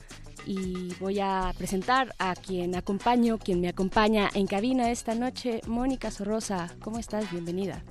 [0.47, 6.11] y voy a presentar a quien acompaño, quien me acompaña en cabina esta noche, Mónica
[6.11, 6.75] Sorrosa.
[6.83, 7.31] ¿Cómo estás?
[7.31, 7.83] Bienvenida.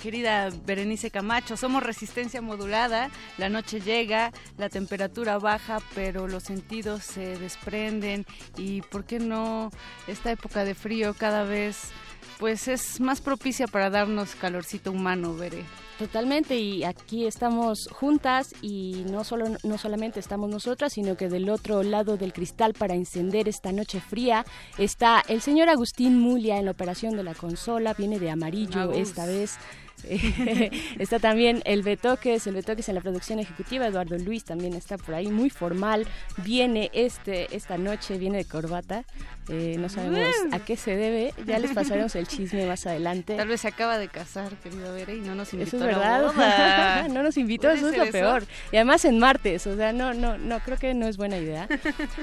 [0.00, 7.04] Querida Berenice Camacho, somos resistencia modulada, la noche llega, la temperatura baja, pero los sentidos
[7.04, 8.24] se desprenden
[8.56, 9.70] y, ¿por qué no?
[10.06, 11.90] Esta época de frío cada vez
[12.38, 15.64] pues es más propicia para darnos calorcito humano, veré.
[16.00, 21.50] Totalmente, y aquí estamos juntas y no, solo, no solamente estamos nosotras, sino que del
[21.50, 24.46] otro lado del cristal para encender esta noche fría
[24.78, 29.26] está el señor Agustín Mulia en la operación de la consola, viene de amarillo esta
[29.26, 29.58] vez.
[30.98, 35.14] está también el Betoques, el Betoques en la producción ejecutiva, Eduardo Luis también está por
[35.14, 36.06] ahí, muy formal,
[36.38, 39.04] viene este esta noche, viene de corbata,
[39.50, 43.36] eh, no sabemos a qué se debe, ya les pasaremos el chisme más adelante.
[43.36, 47.08] Tal vez se acaba de casar, querido Bere, y no nos invitó eso es verdad.
[47.10, 48.44] no nos invitó, eso es lo peor.
[48.70, 51.68] Y además en martes, o sea, no, no, no, creo que no es buena idea.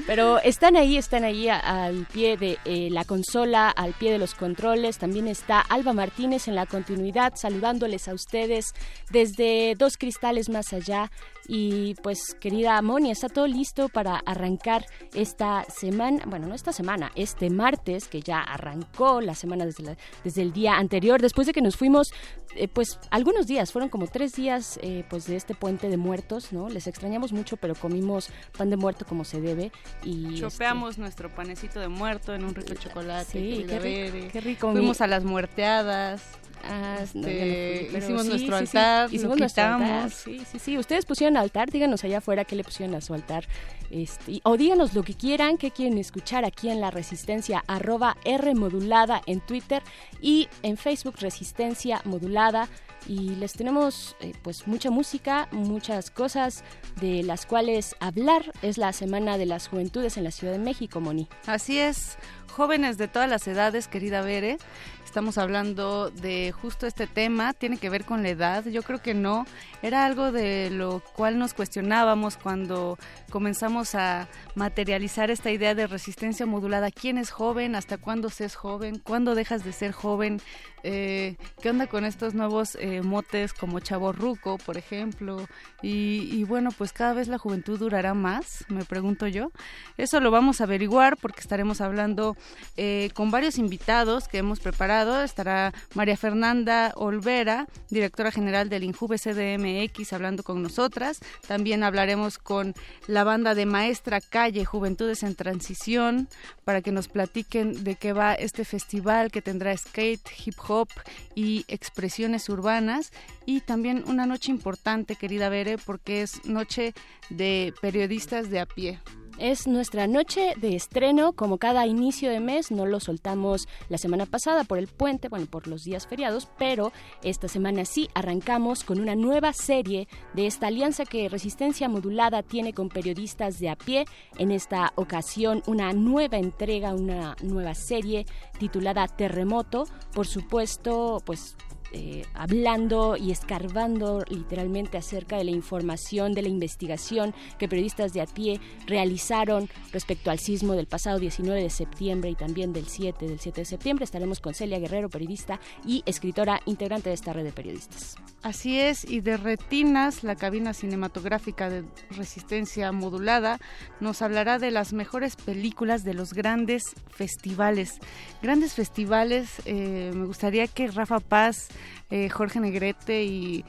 [0.05, 4.33] Pero están ahí, están ahí al pie de eh, la consola, al pie de los
[4.33, 8.73] controles, también está Alba Martínez en la continuidad, saludando a ustedes
[9.09, 11.11] desde dos cristales más allá.
[11.47, 17.11] Y pues, querida Moni, está todo listo para arrancar esta semana, bueno, no esta semana,
[17.15, 21.61] este martes, que ya arrancó la semana desde, desde el día anterior, después de que
[21.61, 22.09] nos fuimos,
[22.55, 26.51] eh, pues, algunos días, fueron como tres días, eh, pues, de este puente de muertos,
[26.51, 26.67] ¿no?
[26.69, 29.71] Les extrañamos mucho, pero comimos pan de muerto como se debe.
[30.03, 33.31] y Chopeamos este, nuestro panecito de muerto en un rico chocolate.
[33.31, 34.71] Sí, qué, rico.
[34.71, 36.23] Fuimos a las muerteadas.
[36.63, 40.11] Ah, este, hicimos nuestro altar, hicimos nuestro altar.
[40.11, 40.77] Sí, sí, sí.
[40.77, 43.47] Ustedes pusieron altar, díganos allá afuera qué le pusieron a su altar.
[43.89, 48.53] Este, o díganos lo que quieran, qué quieren escuchar aquí en la Resistencia, arroba R
[48.55, 49.81] modulada en Twitter
[50.21, 52.67] y en Facebook Resistencia modulada.
[53.07, 56.65] Y les tenemos eh, pues mucha música, muchas cosas
[56.99, 58.51] de las cuales hablar.
[58.61, 61.29] Es la Semana de las Juventudes en la Ciudad de México, Moni.
[61.45, 62.17] Así es,
[62.51, 64.57] jóvenes de todas las edades, querida Bere.
[65.05, 69.13] Estamos hablando de justo este tema, tiene que ver con la edad, yo creo que
[69.13, 69.47] no,
[69.81, 72.99] era algo de lo cual nos cuestionábamos cuando
[73.31, 78.55] comenzamos a materializar esta idea de resistencia modulada, quién es joven, hasta cuándo se es
[78.55, 80.39] joven, cuándo dejas de ser joven,
[80.83, 85.47] eh, qué onda con estos nuevos eh, motes como chaborruco, por ejemplo,
[85.81, 89.51] y, bueno, pues cada vez la juventud durará más, me pregunto yo.
[89.97, 92.36] Eso lo vamos a averiguar porque estaremos hablando
[92.75, 95.23] eh, con varios invitados que hemos preparado.
[95.23, 101.19] Estará María Fernanda Olvera, directora general del INJUVE CDMX, hablando con nosotras.
[101.47, 102.73] También hablaremos con
[103.07, 106.27] la banda de Maestra Calle Juventudes en Transición
[106.63, 110.89] para que nos platiquen de qué va este festival que tendrá skate, hip hop
[111.35, 113.11] y expresiones urbanas
[113.45, 116.93] y también una noche importante, querida Bere, porque es noche
[117.29, 118.99] de periodistas de a pie.
[119.39, 124.25] Es nuestra noche de estreno, como cada inicio de mes, no lo soltamos la semana
[124.25, 126.91] pasada por el puente, bueno, por los días feriados, pero
[127.21, 132.73] esta semana sí arrancamos con una nueva serie de esta alianza que Resistencia Modulada tiene
[132.73, 134.05] con periodistas de a pie.
[134.39, 138.25] En esta ocasión, una nueva entrega, una nueva serie
[138.57, 139.83] titulada Terremoto.
[140.13, 141.55] Por supuesto, pues
[141.97, 148.21] eh, hablando y escarbando literalmente acerca de la información, de la investigación que periodistas de
[148.21, 153.25] a pie realizaron respecto al sismo del pasado 19 de septiembre y también del 7
[153.25, 154.05] del 7 de septiembre.
[154.05, 158.15] Estaremos con Celia Guerrero, periodista y escritora integrante de esta red de periodistas.
[158.43, 163.59] Así es, y de Retinas, la cabina cinematográfica de resistencia modulada,
[163.99, 167.99] nos hablará de las mejores películas de los grandes festivales.
[168.43, 171.69] Grandes festivales, eh, me gustaría que Rafa Paz
[172.09, 173.63] eh, Jorge Negrete y,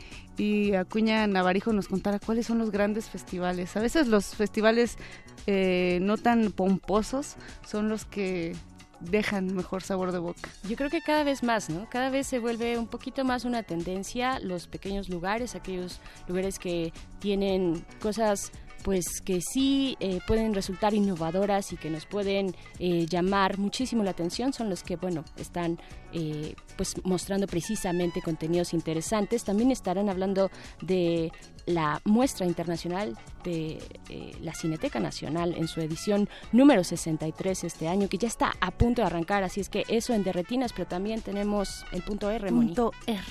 [0.77, 3.77] Acuña Navarijo nos contara cuáles son los grandes festivales.
[3.77, 4.97] A veces los festivales
[5.49, 7.35] eh, no tan pomposos
[7.67, 8.55] son los que
[9.01, 10.49] dejan mejor sabor de boca.
[10.69, 11.89] Yo creo que cada vez más, ¿no?
[11.91, 16.93] Cada vez se vuelve un poquito más una tendencia los pequeños lugares, aquellos lugares que
[17.19, 18.53] tienen cosas
[18.83, 24.11] pues que sí eh, pueden resultar innovadoras y que nos pueden eh, llamar muchísimo la
[24.11, 25.79] atención son los que bueno están
[26.13, 29.45] eh, pues mostrando precisamente contenidos interesantes.
[29.45, 31.33] También estarán hablando de
[31.67, 33.79] la muestra internacional de
[34.41, 39.03] la Cineteca Nacional en su edición número 63 este año que ya está a punto
[39.03, 42.93] de arrancar así es que eso en derretinas pero también tenemos el punto R punto
[43.07, 43.23] R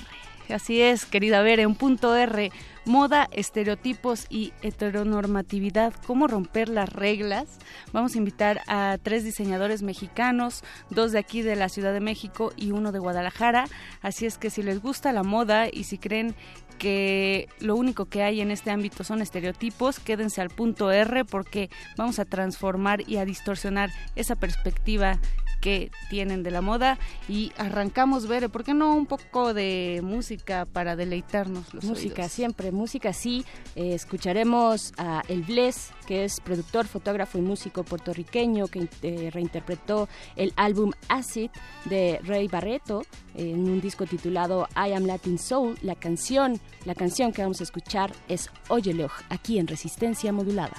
[0.50, 2.50] Así es, querida Bere, un punto R,
[2.86, 7.58] moda, estereotipos y heteronormatividad, cómo romper las reglas.
[7.92, 12.52] Vamos a invitar a tres diseñadores mexicanos, dos de aquí de la Ciudad de México
[12.56, 13.66] y uno de Guadalajara.
[14.00, 16.34] Así es que si les gusta la moda y si creen
[16.78, 21.70] que lo único que hay en este ámbito son estereotipos, quédense al punto R porque
[21.96, 25.18] vamos a transformar y a distorsionar esa perspectiva
[25.60, 26.98] que tienen de la moda.
[27.28, 32.72] Y arrancamos ver, ¿por qué no un poco de música para deleitarnos los Música siempre,
[32.72, 33.44] música sí,
[33.74, 40.08] eh, escucharemos a El Bless, que es productor, fotógrafo y músico puertorriqueño que eh, reinterpretó
[40.36, 41.50] el álbum Acid
[41.86, 43.02] de Ray Barreto
[43.34, 45.78] en un disco titulado I Am Latin Soul.
[45.82, 50.76] La canción, la canción que vamos a escuchar es Oyeloj, aquí en Resistencia Modulada.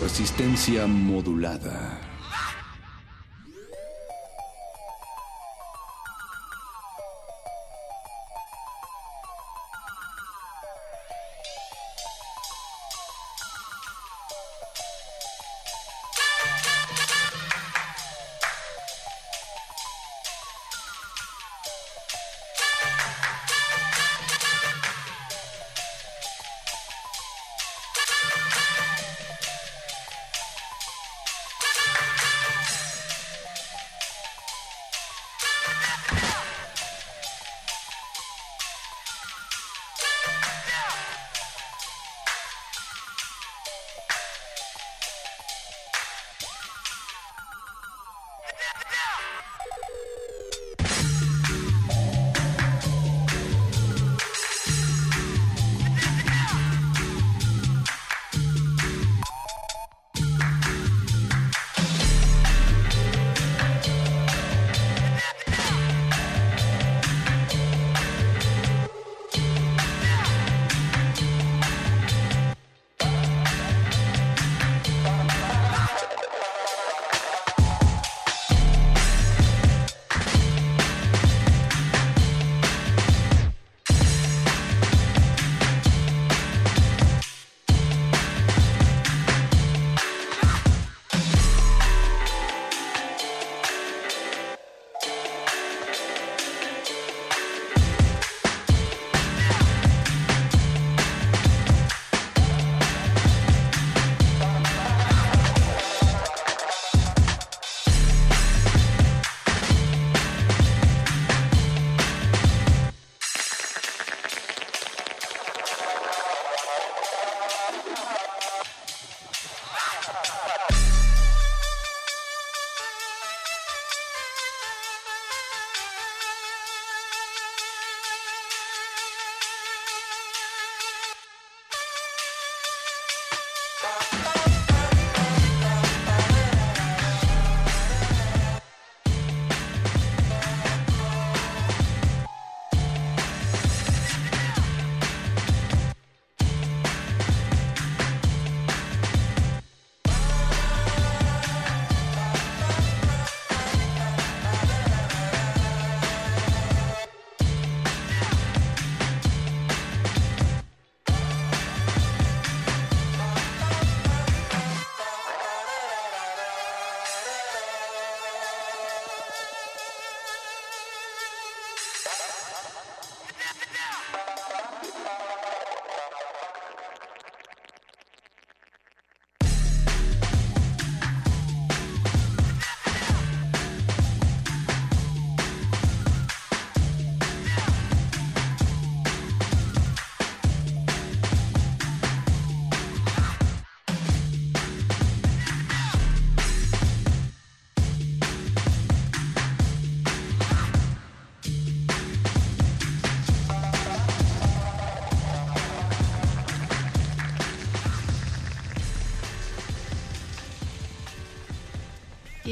[0.00, 2.13] Resistencia modulada.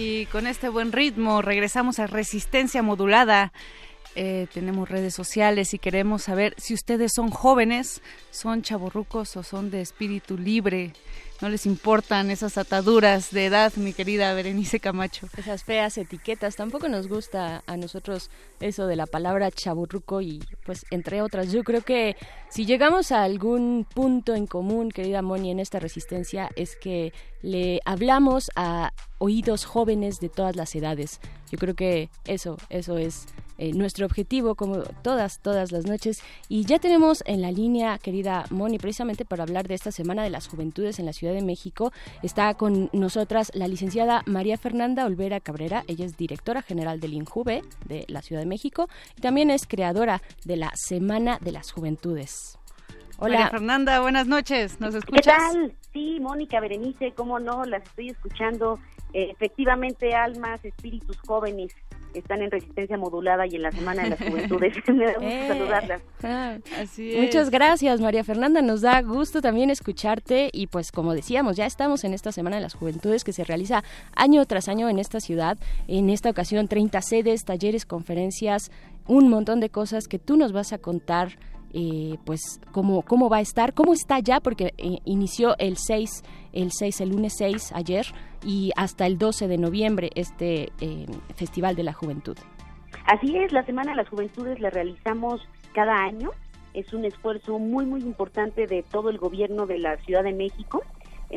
[0.04, 3.52] Y con este buen ritmo regresamos a Resistencia Modulada.
[4.14, 9.71] Eh, tenemos redes sociales y queremos saber si ustedes son jóvenes, son chaborrucos o son
[9.71, 10.92] de espíritu libre.
[11.40, 15.26] No les importan esas ataduras de edad, mi querida Berenice Camacho.
[15.37, 16.54] Esas feas etiquetas.
[16.54, 21.50] Tampoco nos gusta a nosotros eso de la palabra chaburruco y pues entre otras.
[21.50, 22.14] Yo creo que
[22.49, 27.81] si llegamos a algún punto en común, querida Moni, en esta resistencia, es que le
[27.85, 31.19] hablamos a oídos jóvenes de todas las edades.
[31.50, 33.26] Yo creo que eso, eso es
[33.62, 36.21] eh, nuestro objetivo como todas, todas las noches.
[36.49, 40.31] Y ya tenemos en la línea, querida Moni, precisamente para hablar de esta Semana de
[40.31, 41.92] las Juventudes en la Ciudad de México,
[42.25, 45.85] está con nosotras la licenciada María Fernanda Olvera Cabrera.
[45.87, 50.23] Ella es directora general del INJUVE de la Ciudad de México y también es creadora
[50.45, 52.59] de la Semana de las Juventudes.
[53.19, 53.35] Hola.
[53.37, 54.81] María Fernanda, buenas noches.
[54.81, 55.23] ¿Nos escuchas?
[55.25, 55.76] ¿Qué tal?
[55.92, 58.81] Sí, Mónica Berenice, cómo no, las estoy escuchando.
[59.12, 61.75] Efectivamente, almas, espíritus jóvenes
[62.14, 64.75] están en resistencia modulada y en la Semana de las Juventudes.
[64.88, 66.02] Me da gusto eh, saludarlas.
[66.23, 66.57] Ah,
[67.21, 68.62] Muchas gracias, María Fernanda.
[68.62, 72.62] Nos da gusto también escucharte y pues como decíamos, ya estamos en esta Semana de
[72.62, 73.83] las Juventudes que se realiza
[74.14, 75.59] año tras año en esta ciudad.
[75.88, 78.71] En esta ocasión 30 sedes, talleres, conferencias,
[79.07, 81.38] un montón de cosas que tú nos vas a contar
[81.73, 86.23] eh, pues cómo, cómo va a estar, cómo está ya, porque eh, inició el 6,
[86.52, 88.07] el 6, el lunes 6 ayer
[88.45, 92.37] y hasta el 12 de noviembre este eh, Festival de la Juventud.
[93.07, 95.41] Así es, la Semana de las Juventudes la realizamos
[95.75, 96.31] cada año.
[96.75, 100.83] Es un esfuerzo muy, muy importante de todo el gobierno de la Ciudad de México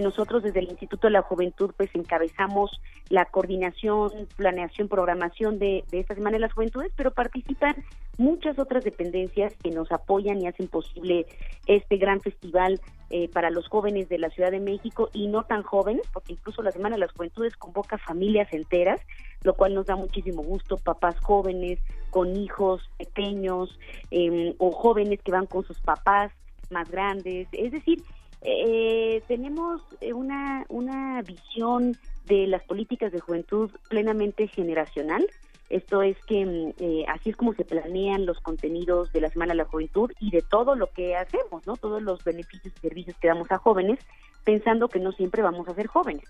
[0.01, 6.15] nosotros desde el Instituto de la Juventud pues encabezamos la coordinación, planeación, programación de, esta
[6.15, 7.75] Semana de las Juventudes, pero participan
[8.17, 11.25] muchas otras dependencias que nos apoyan y hacen posible
[11.67, 15.63] este gran festival eh, para los jóvenes de la Ciudad de México y no tan
[15.63, 18.99] jóvenes, porque incluso la Semana de las Juventudes convoca familias enteras,
[19.43, 23.77] lo cual nos da muchísimo gusto, papás jóvenes, con hijos pequeños
[24.11, 26.31] em, o jóvenes que van con sus papás
[26.71, 28.01] más grandes, es decir,
[28.41, 35.27] eh, tenemos eh, una, una visión de las políticas de juventud plenamente generacional.
[35.69, 39.53] Esto es que mm, eh, así es como se planean los contenidos de la Semana
[39.53, 41.75] de la Juventud y de todo lo que hacemos, ¿no?
[41.75, 43.99] Todos los beneficios y servicios que damos a jóvenes,
[44.43, 46.25] pensando que no siempre vamos a ser jóvenes,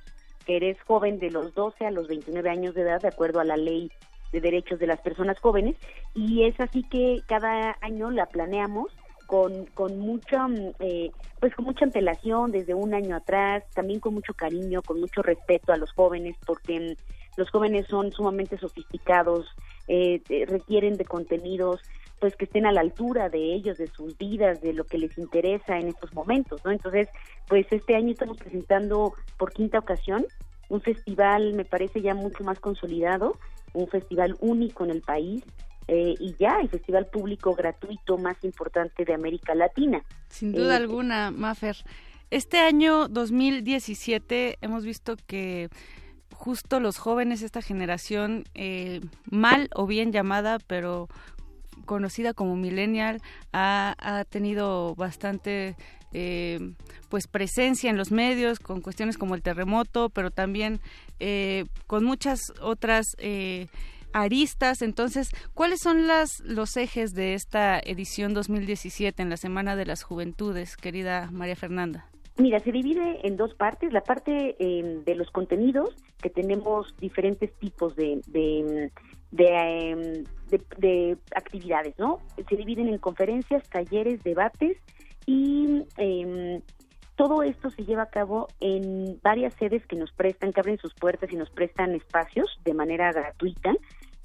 [0.45, 3.45] que eres joven de los 12 a los 29 años de edad, de acuerdo a
[3.45, 3.91] la ley
[4.31, 5.75] de derechos de las personas jóvenes,
[6.13, 8.91] y es así que cada año la planeamos
[9.35, 11.11] con, con mucha mm, eh,
[11.41, 15.73] pues con mucha antelación desde un año atrás también con mucho cariño con mucho respeto
[15.73, 16.93] a los jóvenes porque mm,
[17.35, 19.45] los jóvenes son sumamente sofisticados
[19.89, 21.81] eh, requieren de contenidos
[22.21, 25.17] pues que estén a la altura de ellos de sus vidas de lo que les
[25.17, 27.09] interesa en estos momentos no entonces
[27.49, 30.25] pues este año estamos presentando por quinta ocasión
[30.69, 33.37] un festival me parece ya mucho más consolidado
[33.73, 35.43] un festival único en el país
[35.87, 40.03] eh, y ya el festival público gratuito más importante de América Latina.
[40.29, 41.77] Sin duda eh, alguna, Mafer.
[42.31, 45.69] Este año 2017 hemos visto que
[46.33, 51.07] justo los jóvenes, esta generación eh, mal o bien llamada, pero
[51.85, 53.21] conocida como millennial,
[53.53, 55.75] ha, tenido bastante
[57.09, 60.79] pues presencia en los medios con cuestiones como el terremoto, pero también
[61.87, 63.05] con muchas otras
[64.15, 64.81] aristas.
[64.81, 70.03] Entonces, ¿cuáles son las, los ejes de esta edición 2017 en la Semana de las
[70.03, 72.07] Juventudes, querida María Fernanda?
[72.37, 73.91] Mira, se divide en dos partes.
[73.93, 78.89] La parte em, de los contenidos, que tenemos diferentes tipos de, de,
[79.31, 80.23] em,
[80.77, 82.19] de, actividades, ¿no?
[82.49, 84.77] Se dividen en conferencias, talleres, debates
[85.25, 86.61] y eh,
[87.15, 90.93] todo esto se lleva a cabo en varias sedes que nos prestan, que abren sus
[90.93, 93.73] puertas y nos prestan espacios de manera gratuita,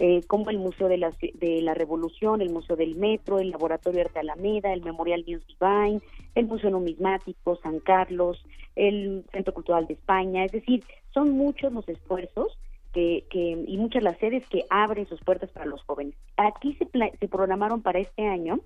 [0.02, 4.00] eh, como el Museo de la, de la Revolución, el Museo del Metro, el Laboratorio
[4.00, 6.00] Arte Alameda, el Memorial News Divine,
[6.35, 8.42] el Museo Numismático, San Carlos,
[8.76, 12.59] el Centro Cultural de España, es decir, son muchos los esfuerzos
[12.95, 16.14] que, que, y muchas las sedes que abren sus puertas para los jóvenes.
[16.38, 16.88] Aquí se,
[17.21, 18.61] se programaron para este año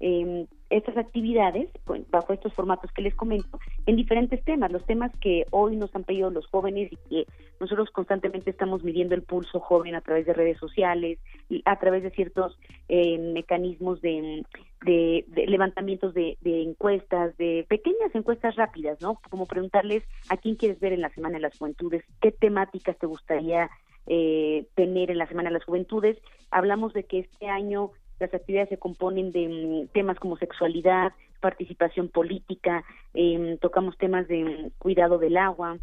[0.00, 1.68] eh, estas actividades,
[2.10, 6.04] bajo estos formatos que les comento, en diferentes temas, los temas que hoy nos han
[6.04, 7.26] pedido los jóvenes y que
[7.58, 11.18] nosotros constantemente estamos midiendo el pulso joven a través de redes sociales,
[11.64, 12.56] a través de ciertos
[12.88, 14.44] eh, mecanismos de,
[14.82, 19.20] de, levantamientos de, encuestas, de pequeñas encuestas rápidas, ¿no?
[19.28, 23.06] Como preguntarles a quién quieres ver en la Semana de las Juventudes, qué temáticas te
[23.06, 23.70] gustaría
[24.06, 26.16] eh, tener en la Semana de las Juventudes.
[26.50, 27.90] Hablamos de que este año
[28.20, 32.84] las actividades se componen de mm, temas como sexualidad, participación política,
[33.14, 35.78] em, tocamos temas de mm, cuidado del agua,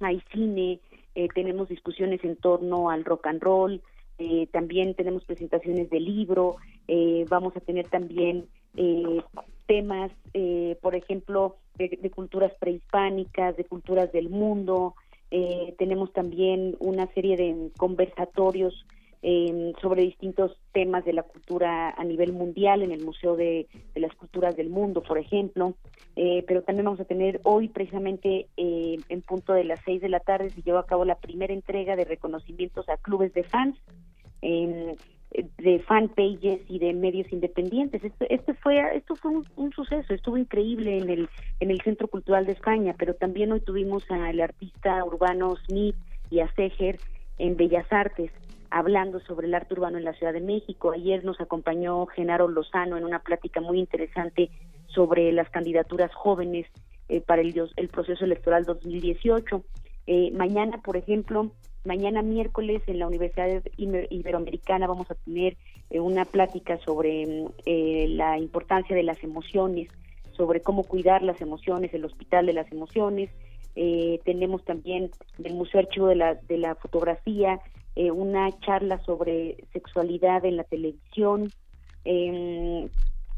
[0.00, 0.80] hay cine,
[1.14, 3.82] eh, tenemos discusiones en torno al rock and roll,
[4.18, 6.56] eh, también tenemos presentaciones de libro,
[6.88, 8.46] eh, vamos a tener también
[9.66, 10.10] temas,
[10.80, 14.94] por ejemplo, de, culturas prehispánicas, de culturas del mundo,
[15.76, 18.86] tenemos también una serie de conversatorios
[19.80, 24.56] sobre distintos temas de la cultura a nivel mundial en el Museo de, las Culturas
[24.56, 25.74] del Mundo, por ejemplo.
[26.16, 30.08] Eh, pero también vamos a tener hoy, precisamente eh, en punto de las seis de
[30.08, 33.76] la tarde, se llevó a cabo la primera entrega de reconocimientos a clubes de fans.
[34.40, 38.02] de fan pages y de medios independientes.
[38.28, 41.28] Esto, fue, esto fue un, suceso, estuvo increíble en el,
[41.60, 45.96] en el Centro Cultural de España, pero también hoy tuvimos al artista urbano Smith
[46.28, 46.98] y a Seger
[47.38, 48.30] en Bellas Artes
[48.72, 50.92] hablando sobre el arte urbano en la Ciudad de México.
[50.92, 54.50] Ayer nos acompañó Genaro Lozano en una plática muy interesante
[54.86, 56.66] sobre las candidaturas jóvenes
[57.08, 59.62] eh, para el, proceso electoral 2018.
[60.06, 61.52] Eh, mañana, por ejemplo,
[61.84, 65.58] mañana miércoles en la Universidad Iberoamericana vamos a tener
[65.90, 69.90] eh, una plática sobre la importancia de las emociones,
[70.34, 73.28] sobre cómo cuidar las emociones, el Hospital de las Emociones.
[74.24, 75.10] tenemos también
[75.44, 77.60] el Museo Archivo de la, de la Fotografía
[77.96, 81.52] eh, una charla sobre sexualidad en la televisión.
[82.04, 82.88] Em,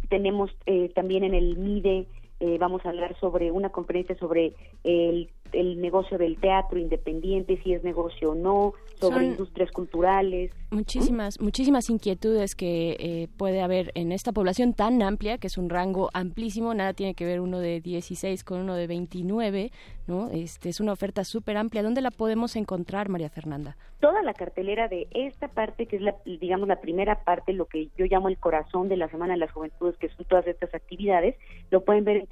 [0.09, 2.07] tenemos eh, también en el MIDE,
[2.41, 7.73] eh, vamos a hablar sobre una conferencia sobre el, el negocio del teatro independiente, si
[7.73, 10.53] es negocio o no, sobre industrias culturales.
[10.71, 15.71] Muchísimas, muchísimas inquietudes que eh, puede haber en esta población tan amplia, que es un
[15.71, 19.71] rango amplísimo, nada tiene que ver uno de 16 con uno de 29,
[20.07, 20.31] ¿no?
[20.31, 21.83] Este, es una oferta súper amplia.
[21.83, 23.77] ¿Dónde la podemos encontrar, María Fernanda?
[24.01, 27.89] Toda la cartelera de esta parte, que es la, digamos, la primera parte, lo que
[27.97, 31.37] yo llamo el corazón de la Semana de las Juventudes, que son todas estas actividades,
[31.71, 32.27] lo pueden ver en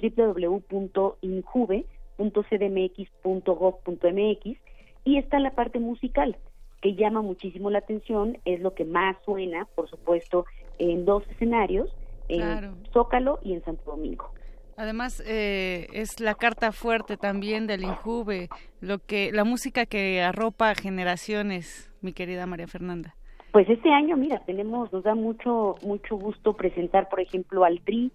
[2.17, 4.57] www.injuve.cdmx.gov.mx
[5.05, 6.37] y está la parte musical
[6.81, 10.45] que llama muchísimo la atención, es lo que más suena, por supuesto,
[10.79, 11.95] en dos escenarios,
[12.27, 14.31] en Zócalo y en Santo Domingo.
[14.75, 18.49] Además, eh, es la carta fuerte también del Injuve,
[18.81, 23.15] lo que, la música que arropa generaciones, mi querida María Fernanda.
[23.53, 28.11] Pues este año, mira, tenemos, nos da mucho, mucho gusto presentar, por ejemplo, al TRI,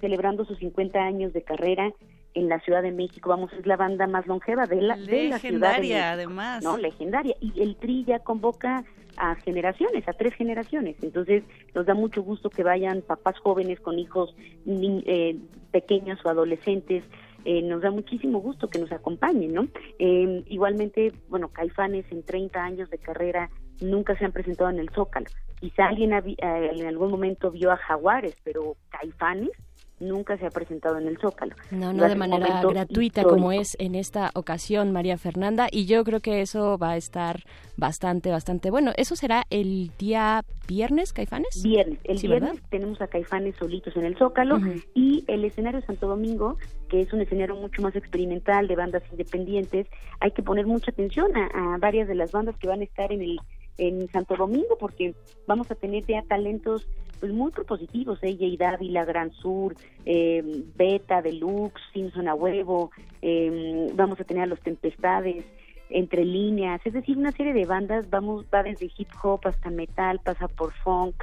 [0.00, 1.92] celebrando sus 50 años de carrera,
[2.36, 5.38] en la Ciudad de México, vamos, es la banda más longeva de la, de la
[5.38, 5.80] ciudad.
[5.80, 6.62] De además.
[6.62, 7.34] No, legendaria.
[7.40, 8.84] Y el TRI ya convoca
[9.16, 10.96] a generaciones, a tres generaciones.
[11.00, 11.44] Entonces,
[11.74, 15.38] nos da mucho gusto que vayan papás jóvenes con hijos eh,
[15.70, 17.04] pequeños o adolescentes.
[17.46, 19.68] Eh, nos da muchísimo gusto que nos acompañen, ¿no?
[19.98, 23.48] Eh, igualmente, bueno, Caifanes en 30 años de carrera
[23.80, 25.26] nunca se han presentado en el Zócalo.
[25.58, 29.52] Quizá alguien en algún momento vio a Jaguares, pero Caifanes
[30.00, 31.54] nunca se ha presentado en el Zócalo.
[31.70, 36.20] No, no de manera gratuita como es en esta ocasión, María Fernanda, y yo creo
[36.20, 37.44] que eso va a estar
[37.76, 38.92] bastante, bastante bueno.
[38.96, 41.62] ¿Eso será el día viernes, Caifanes?
[41.62, 44.58] Viernes, el viernes tenemos a Caifanes solitos en el Zócalo
[44.94, 49.86] y el escenario Santo Domingo, que es un escenario mucho más experimental de bandas independientes,
[50.20, 53.22] hay que poner mucha atención a varias de las bandas que van a estar en
[53.22, 53.40] el
[53.78, 55.14] en Santo Domingo porque
[55.46, 56.88] vamos a tener ya talentos
[57.20, 60.42] pues muy propositivos, ella y Dávila, Gran Sur, eh,
[60.76, 62.90] Beta, Deluxe, Simpson a huevo,
[63.22, 65.44] eh, vamos a tener a los Tempestades,
[65.88, 70.20] entre líneas, es decir, una serie de bandas, vamos, va desde hip hop hasta metal,
[70.22, 71.14] pasa por funk,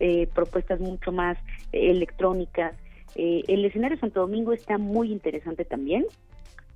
[0.00, 1.38] eh, propuestas mucho más
[1.70, 2.74] electrónicas.
[3.14, 6.04] el escenario Santo Domingo está muy interesante también.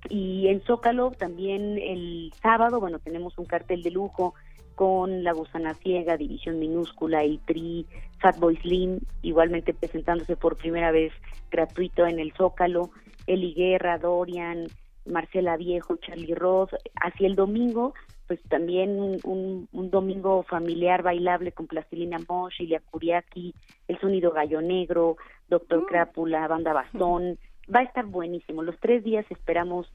[0.09, 4.35] Y en Zócalo también el sábado, bueno, tenemos un cartel de lujo
[4.83, 7.87] con La Gusana Ciega, División Minúscula, El Tri,
[8.19, 11.13] Fatboy Slim, igualmente presentándose por primera vez
[11.53, 12.91] gratuito en el Zócalo,
[13.29, 14.67] Eli Guerra, Dorian,
[15.07, 16.71] Marcela Viejo, Charlie Roth.
[17.01, 17.95] Hacia el domingo,
[18.27, 23.55] pues también un, domingo familiar bailable con Plastilina Mosh, Ilia Curiaki,
[23.87, 25.17] El Sonido Gallo Negro,
[25.49, 25.87] Doctor mm.
[25.87, 27.39] Crápula, Banda Bastón.
[27.73, 28.65] Va a estar buenísimo.
[28.65, 29.87] Los tres días esperamos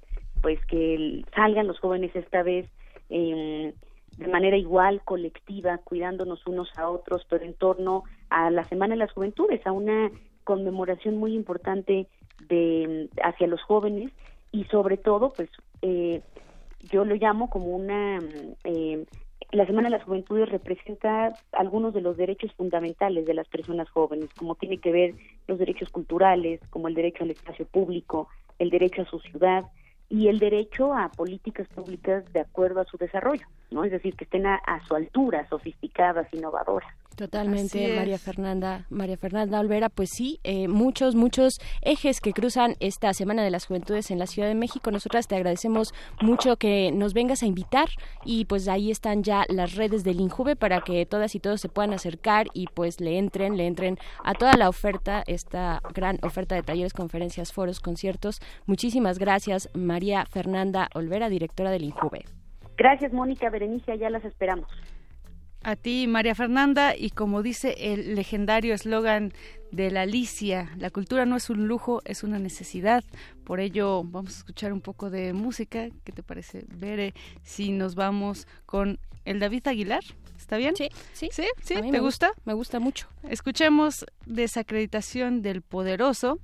[0.41, 2.69] pues que salgan los jóvenes esta vez.
[3.10, 3.73] Eh,
[4.17, 8.99] de manera igual, colectiva, cuidándonos unos a otros, pero en torno a la Semana de
[8.99, 10.12] las Juventudes, a una
[10.43, 12.08] conmemoración muy importante
[12.47, 14.12] de hacia los jóvenes
[14.51, 15.49] y sobre todo, pues
[15.82, 16.21] eh,
[16.91, 18.19] yo lo llamo como una
[18.63, 19.06] eh,
[19.51, 24.30] la Semana de las Juventudes representa algunos de los derechos fundamentales de las personas jóvenes,
[24.38, 25.15] como tiene que ver
[25.47, 28.27] los derechos culturales, como el derecho al espacio público,
[28.60, 29.63] el derecho a su ciudad
[30.10, 33.84] y el derecho a políticas públicas de acuerdo a su desarrollo ¿no?
[33.84, 36.93] Es decir, que estén a su altura, sofisticadas, innovadoras.
[37.17, 43.12] Totalmente, María Fernanda, María Fernanda Olvera, pues sí, eh, muchos, muchos ejes que cruzan esta
[43.15, 44.91] Semana de las Juventudes en la Ciudad de México.
[44.91, 47.89] Nosotras te agradecemos mucho que nos vengas a invitar
[48.23, 51.69] y pues ahí están ya las redes del Injuve para que todas y todos se
[51.69, 56.53] puedan acercar y pues le entren, le entren a toda la oferta, esta gran oferta
[56.53, 58.41] de talleres, conferencias, foros, conciertos.
[58.67, 62.37] Muchísimas gracias, María Fernanda Olvera, directora del Injuve.
[62.78, 64.70] Gracias, Mónica Berenice, ya las esperamos.
[65.63, 69.34] A ti, María Fernanda, y como dice el legendario eslogan
[69.72, 73.04] de la Alicia, la cultura no es un lujo, es una necesidad.
[73.44, 75.90] Por ello, vamos a escuchar un poco de música.
[76.06, 77.13] ¿Qué te parece, Bere?
[77.42, 80.04] Si nos vamos con el David Aguilar.
[80.38, 80.76] ¿Está bien?
[80.76, 81.30] Sí, sí.
[81.32, 81.43] ¿Sí?
[81.63, 81.76] ¿Sí?
[81.91, 82.32] ¿Te gusta?
[82.45, 83.08] Me gusta mucho.
[83.30, 86.39] Escuchemos Desacreditación del Poderoso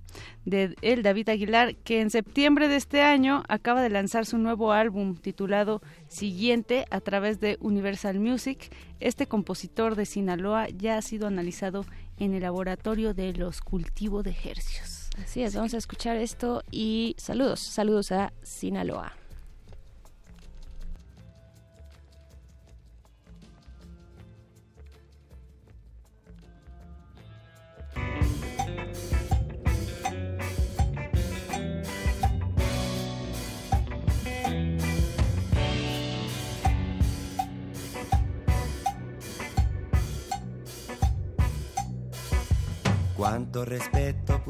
[0.45, 4.73] de el David Aguilar, que en septiembre de este año acaba de lanzar su nuevo
[4.73, 8.71] álbum titulado Siguiente a través de Universal Music.
[8.99, 11.85] Este compositor de Sinaloa ya ha sido analizado
[12.17, 15.09] en el laboratorio de los cultivos de hercios.
[15.23, 19.13] Así es, vamos a escuchar esto y saludos, saludos a Sinaloa.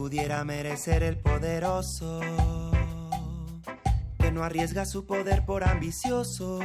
[0.04, 2.20] Pudiera merecer el poderoso,
[4.20, 6.60] que no arriesga su poder por ambicioso.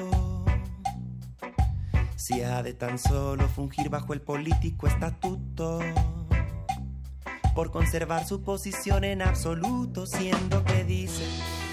[2.16, 5.79] Si ha de tan solo fungir bajo el político estatuto,
[7.55, 11.22] por conservar su posición en absoluto, siendo que dice,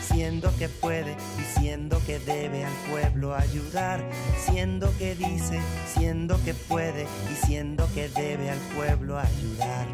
[0.03, 5.59] siendo que puede, diciendo que debe al pueblo ayudar, siendo que dice,
[5.95, 9.87] siendo que puede, diciendo que debe al pueblo ayudar.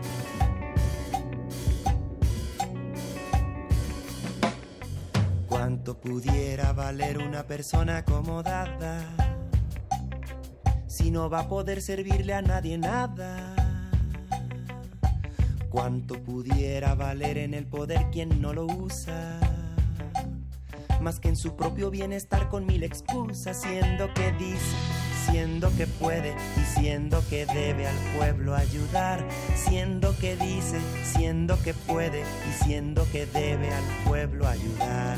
[5.84, 9.04] ¿Cuánto pudiera valer una persona acomodada
[10.86, 13.56] si no va a poder servirle a nadie nada?
[15.72, 19.40] ¿Cuánto pudiera valer en el poder quien no lo usa?
[21.02, 24.76] Más que en su propio bienestar con mil excusas, siendo que dice,
[25.32, 32.24] siendo que puede, diciendo que debe al pueblo ayudar, siendo que dice, siendo que puede,
[32.46, 35.18] diciendo que debe al pueblo ayudar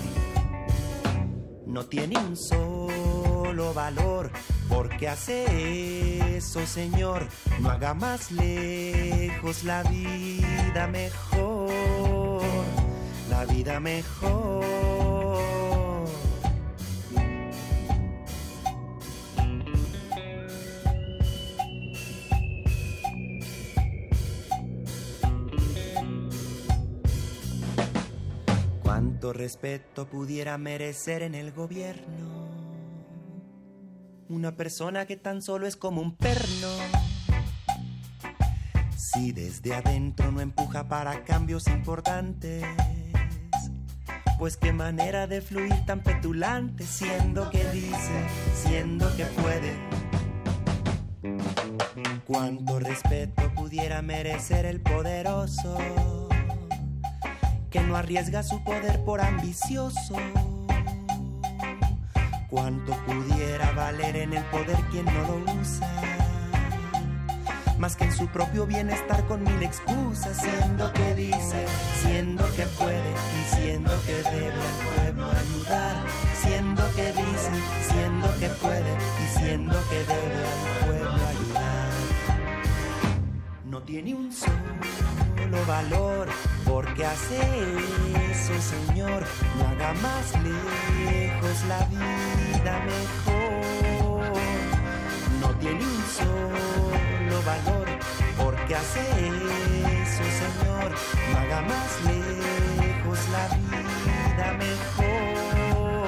[1.73, 4.31] no tiene un solo valor.
[4.69, 7.27] Porque hace eso, Señor?
[7.59, 12.41] No haga más lejos la vida mejor,
[13.29, 15.02] la vida mejor.
[29.31, 32.49] Respeto pudiera merecer en el gobierno.
[34.27, 36.67] Una persona que tan solo es como un perno.
[38.97, 42.65] Si desde adentro no empuja para cambios importantes,
[44.39, 49.73] pues qué manera de fluir tan petulante, siendo que dice, siendo que puede.
[52.25, 56.22] Cuánto respeto pudiera merecer el poderoso
[57.73, 60.15] que no arriesga su poder por ambicioso.
[62.47, 65.89] Cuánto pudiera valer en el poder quien no lo usa,
[67.79, 71.65] más que en su propio bienestar con mil excusas, siendo que dice,
[72.03, 75.95] siendo que puede, diciendo que debe al pueblo ayudar,
[76.43, 77.51] siendo que dice,
[77.89, 81.89] siendo que puede, diciendo que debe al pueblo ayudar.
[83.65, 84.31] No tiene un
[85.65, 86.27] valor
[86.65, 87.39] porque hace
[88.31, 89.23] eso, Señor,
[89.57, 94.33] no haga más lejos la vida mejor.
[95.41, 97.87] No tiene un solo valor,
[98.37, 100.91] porque hace eso, Señor,
[101.31, 106.07] no haga más lejos la vida mejor.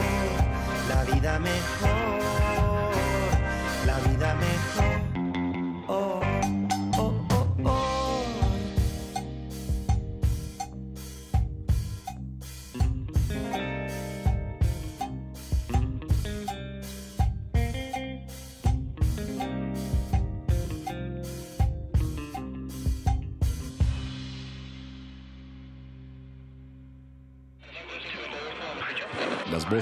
[0.90, 2.35] La vida mejor,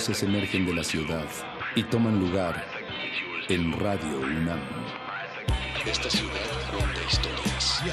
[0.04, 1.26] voces emergen de la ciudad
[1.76, 2.66] y toman lugar
[3.48, 4.60] en Radio UNAM.
[5.86, 6.34] Esta ciudad
[6.78, 7.84] cuenta historias.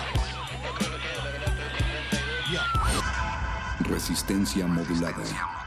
[3.79, 5.60] Resistencia modulada.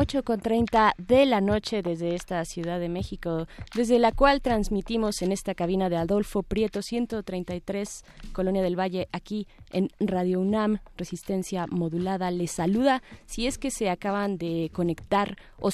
[0.00, 5.22] 8 con 30 de la noche desde esta Ciudad de México, desde la cual transmitimos
[5.22, 11.66] en esta cabina de Adolfo Prieto 133, Colonia del Valle, aquí en Radio UNAM, Resistencia
[11.66, 12.30] Modulada.
[12.30, 15.70] Les saluda si es que se acaban de conectar o,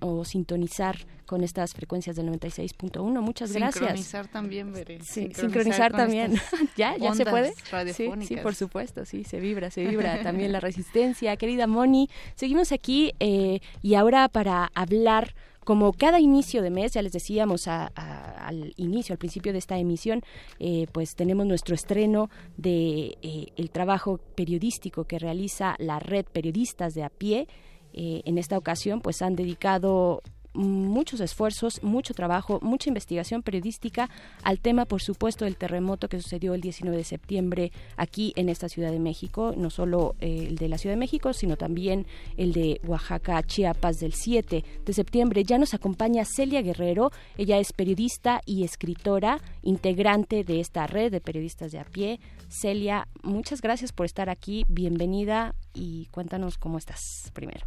[0.00, 3.20] o sintonizar con estas frecuencias del 96.1.
[3.20, 3.74] Muchas gracias.
[3.74, 5.00] Sincronizar también, Veré.
[5.02, 6.34] Sí, sincronizar, también.
[6.76, 6.96] ¿Ya?
[6.96, 7.54] ¿Ya se puede?
[7.92, 11.36] Sí, sí, por supuesto, sí, se vibra, se vibra también la resistencia.
[11.36, 17.02] Querida Moni, seguimos aquí eh, y ahora para hablar como cada inicio de mes, ya
[17.02, 20.22] les decíamos al inicio, al principio de esta emisión,
[20.58, 26.94] eh, pues tenemos nuestro estreno de eh, el trabajo periodístico que realiza la red Periodistas
[26.94, 27.48] de a pie.
[27.96, 30.20] en esta ocasión, pues han dedicado
[30.54, 34.08] muchos esfuerzos, mucho trabajo, mucha investigación periodística
[34.42, 38.68] al tema, por supuesto, del terremoto que sucedió el 19 de septiembre aquí en esta
[38.68, 42.52] Ciudad de México, no solo eh, el de la Ciudad de México, sino también el
[42.52, 45.44] de Oaxaca, Chiapas del 7 de septiembre.
[45.44, 51.20] Ya nos acompaña Celia Guerrero, ella es periodista y escritora, integrante de esta red de
[51.20, 52.20] periodistas de a pie.
[52.48, 57.66] Celia, muchas gracias por estar aquí, bienvenida y cuéntanos cómo estás primero.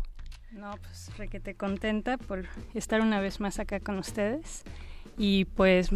[0.51, 4.63] No, pues requete contenta por estar una vez más acá con ustedes.
[5.17, 5.89] Y pues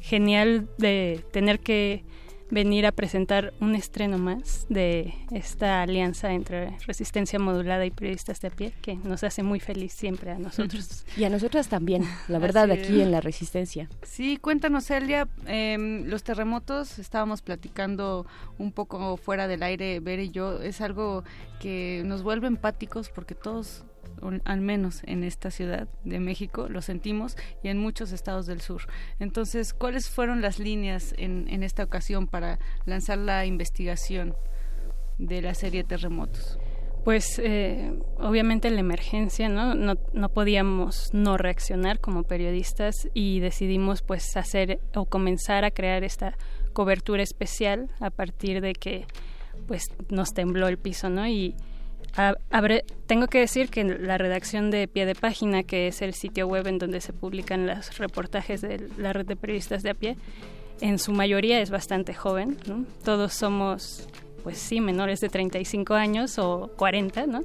[0.00, 2.04] genial de tener que
[2.50, 8.48] venir a presentar un estreno más de esta alianza entre resistencia modulada y periodistas de
[8.48, 11.04] a pie que nos hace muy feliz siempre a nosotros.
[11.16, 13.88] Y a nosotras también, la verdad, aquí en la resistencia.
[14.02, 18.26] Sí, cuéntanos, Celia, em, los terremotos, estábamos platicando
[18.58, 21.24] un poco fuera del aire, Ver y yo, es algo
[21.58, 23.84] que nos vuelve empáticos porque todos
[24.44, 28.82] al menos en esta ciudad de México, lo sentimos y en muchos estados del sur.
[29.18, 34.34] Entonces, ¿cuáles fueron las líneas en, en esta ocasión para lanzar la investigación
[35.18, 36.58] de la serie Terremotos?
[37.04, 39.74] Pues eh, obviamente la emergencia, ¿no?
[39.74, 40.28] ¿no?
[40.28, 46.36] Podíamos no reaccionar como periodistas y decidimos pues hacer o comenzar a crear esta
[46.74, 49.06] cobertura especial a partir de que
[49.66, 51.26] pues nos tembló el piso, ¿no?
[53.06, 56.66] Tengo que decir que la redacción de Pie de Página, que es el sitio web
[56.66, 60.16] en donde se publican los reportajes de la red de periodistas de a pie,
[60.80, 62.56] en su mayoría es bastante joven.
[63.04, 64.08] Todos somos,
[64.42, 67.40] pues sí, menores de 35 años o 40, ¿no?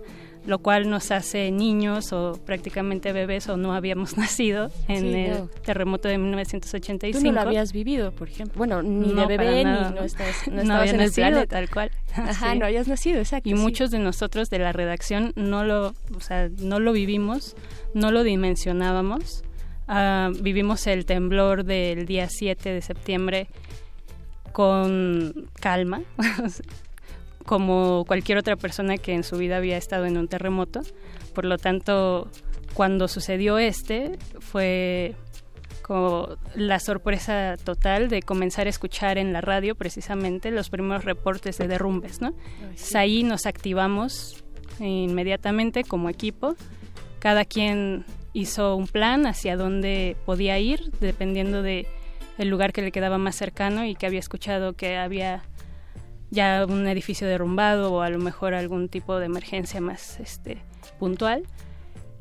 [0.45, 6.07] Lo cual nos hace niños o prácticamente bebés o no habíamos nacido en el terremoto
[6.07, 7.19] de 1985.
[7.19, 8.57] Tú no lo habías vivido, por ejemplo.
[8.57, 11.91] Bueno, ni de bebé ni no, estás, no, no en nacido, tal cual.
[12.15, 13.49] Ajá, no habías nacido, exacto.
[13.49, 17.55] Y muchos de nosotros de la redacción no lo, o sea, no lo vivimos,
[17.93, 19.43] no lo dimensionábamos.
[19.87, 23.47] Uh, vivimos el temblor del día 7 de septiembre
[24.51, 26.01] con calma,
[27.45, 30.81] como cualquier otra persona que en su vida había estado en un terremoto.
[31.33, 32.29] Por lo tanto,
[32.73, 35.15] cuando sucedió este, fue
[35.81, 41.59] como la sorpresa total de comenzar a escuchar en la radio precisamente los primeros reportes
[41.59, 42.33] de derrumbes, ¿no?
[42.95, 44.43] ahí nos activamos
[44.79, 46.55] inmediatamente como equipo.
[47.19, 48.03] Cada quien
[48.33, 51.87] hizo un plan hacia dónde podía ir, dependiendo de
[52.39, 55.43] el lugar que le quedaba más cercano y que había escuchado que había
[56.31, 60.57] ya un edificio derrumbado o a lo mejor algún tipo de emergencia más este
[60.99, 61.43] puntual.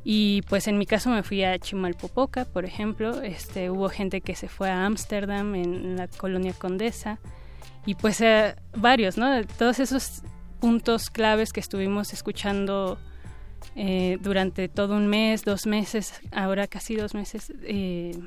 [0.04, 4.34] Y pues en mi caso me fui a Chimalpopoca, por ejemplo, este hubo gente que
[4.34, 7.18] se fue a Ámsterdam en la colonia Condesa
[7.86, 9.44] y pues eh, varios, ¿no?
[9.58, 10.22] Todos esos
[10.60, 12.98] puntos claves que estuvimos escuchando
[13.76, 18.18] eh, durante todo un mes, dos meses, ahora casi dos meses, eh,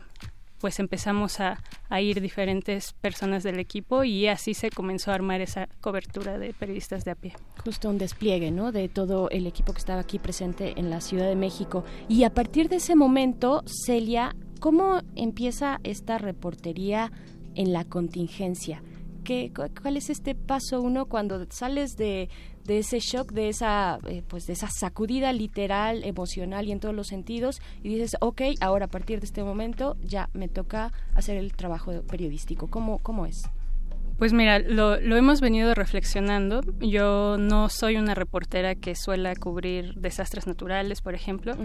[0.59, 1.57] pues empezamos a,
[1.99, 7.05] ir diferentes personas del equipo y así se comenzó a armar esa cobertura de periodistas
[7.05, 7.33] de a pie.
[7.63, 8.71] Justo un despliegue, ¿no?
[8.71, 11.83] De todo el equipo que estaba aquí presente en la Ciudad de México.
[12.07, 17.11] Y a partir de ese momento, Celia, ¿cómo empieza esta reportería
[17.55, 18.83] en la contingencia?
[19.23, 22.29] ¿Qué, ¿Cuál es este paso uno cuando sales de,
[22.67, 26.93] de ese shock, de esa, eh, pues de esa sacudida literal, emocional y en todos
[26.93, 31.37] los sentidos, y dices, ok, ahora a partir de este momento ya me toca hacer
[31.37, 32.67] el trabajo periodístico.
[32.67, 33.49] ¿Cómo, cómo es?
[34.17, 36.61] Pues mira, lo, hemos venido reflexionando.
[36.79, 41.55] Yo no soy una reportera que suela cubrir desastres naturales, por ejemplo,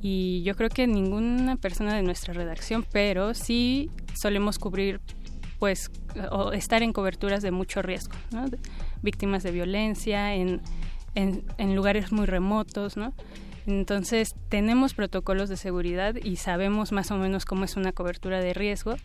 [0.00, 5.02] y yo creo que ninguna persona de nuestra redacción, pero sí solemos cubrir,
[5.58, 5.90] pues,
[6.30, 8.46] o estar en coberturas de mucho riesgo, ¿no?
[9.02, 10.60] Víctimas de violencia, en,
[11.14, 13.12] en, en lugares muy remotos, ¿no?
[13.66, 18.54] Entonces, tenemos protocolos de seguridad y sabemos más o menos cómo es una cobertura de
[18.54, 18.96] riesgo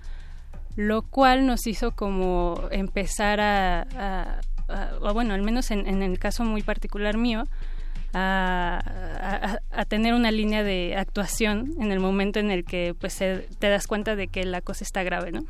[0.75, 4.41] lo cual nos hizo como empezar a,
[5.13, 7.45] bueno, al menos en, el caso muy particular mío,
[8.13, 13.87] a, tener una línea de actuación en el momento en el que pues te das
[13.87, 15.45] cuenta de que la cosa está grave, ¿no?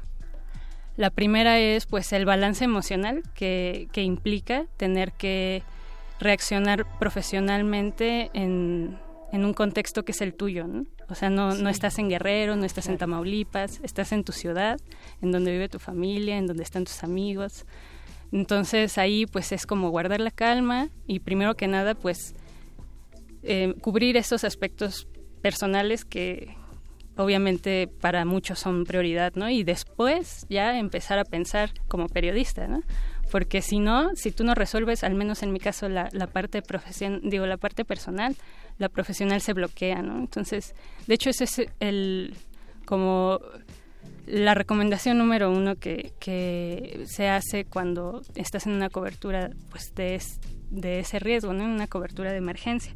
[0.98, 5.64] La primera es pues el balance emocional que, que implica tener que
[6.20, 8.98] reaccionar profesionalmente en,
[9.32, 10.86] en un contexto que es el tuyo, ¿no?
[11.10, 14.80] O sea, no, no estás en Guerrero, no estás en Tamaulipas, estás en tu ciudad,
[15.22, 17.66] en donde vive tu familia, en donde están tus amigos.
[18.32, 22.34] Entonces ahí pues es como guardar la calma y primero que nada pues
[23.44, 25.08] eh, cubrir esos aspectos
[25.42, 26.58] personales que
[27.18, 29.50] obviamente para muchos son prioridad, ¿no?
[29.50, 32.82] Y después ya empezar a pensar como periodista, ¿no?
[33.32, 36.62] Porque si no, si tú no resuelves, al menos en mi caso, la, la parte
[36.62, 38.36] profesión, digo, la parte personal,
[38.78, 40.18] la profesional se bloquea, ¿no?
[40.18, 40.76] Entonces,
[41.08, 42.36] de hecho, ese es el,
[42.86, 43.40] como
[44.28, 50.22] la recomendación número uno que, que se hace cuando estás en una cobertura pues de,
[50.72, 51.64] de ese riesgo, ¿no?
[51.64, 52.94] En una cobertura de emergencia.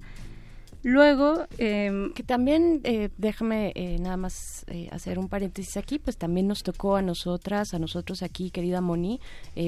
[0.81, 6.15] Luego, em, que también, eh, déjame eh, nada más eh, hacer un paréntesis aquí, pues
[6.17, 9.19] también nos tocó a nosotras, a nosotros aquí, querida Moni,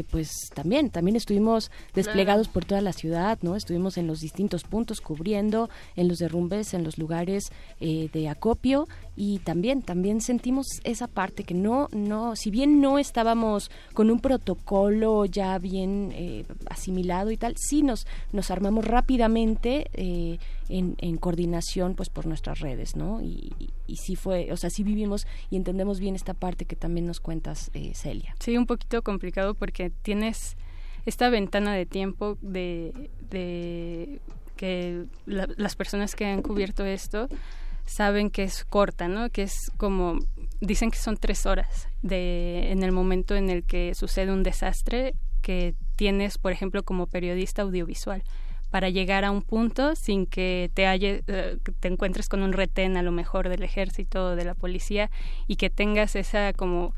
[0.09, 3.55] pues también, también estuvimos desplegados por toda la ciudad, ¿no?
[3.57, 9.39] Estuvimos en los distintos puntos cubriendo, en los derrumbes, en los lugares de acopio y
[9.39, 15.25] también, también sentimos esa parte que no, no, si bien no estábamos con un protocolo
[15.25, 16.13] ya bien
[16.69, 22.95] asimilado y tal, sí nos, nos armamos rápidamente en, en, coordinación pues por nuestras redes,
[22.95, 23.21] ¿no?
[23.21, 23.53] Y,
[23.87, 27.19] y, sí fue, o sea, sí vivimos y entendemos bien esta parte que también nos
[27.19, 28.35] cuentas, eh, Celia.
[28.39, 30.55] Sí, un poquito complicado porque tienes
[31.05, 34.21] esta ventana de tiempo de, de
[34.55, 37.27] que las personas que han cubierto esto
[37.85, 39.29] saben que es corta, ¿no?
[39.29, 40.19] Que es como
[40.59, 45.13] dicen que son tres horas de en el momento en el que sucede un desastre
[45.41, 48.23] que tienes, por ejemplo, como periodista audiovisual
[48.71, 53.03] para llegar a un punto sin que te, eh, te encuentres con un retén a
[53.03, 55.11] lo mejor del ejército o de la policía
[55.45, 56.95] y que tengas esa como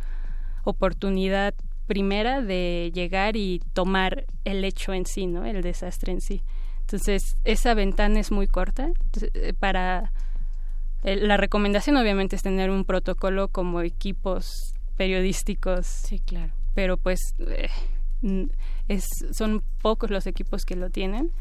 [0.64, 1.56] oportunidad
[1.88, 5.46] primera de llegar y tomar el hecho en sí, ¿no?
[5.46, 6.44] El desastre en sí.
[6.82, 8.92] Entonces, esa ventana es muy corta
[9.34, 10.12] eh, para
[11.04, 15.86] la recomendación obviamente es tener un protocolo como equipos periodísticos.
[15.86, 16.54] Sí, claro.
[16.74, 17.20] Pero pues
[18.88, 21.32] es, son pocos los equipos que lo tienen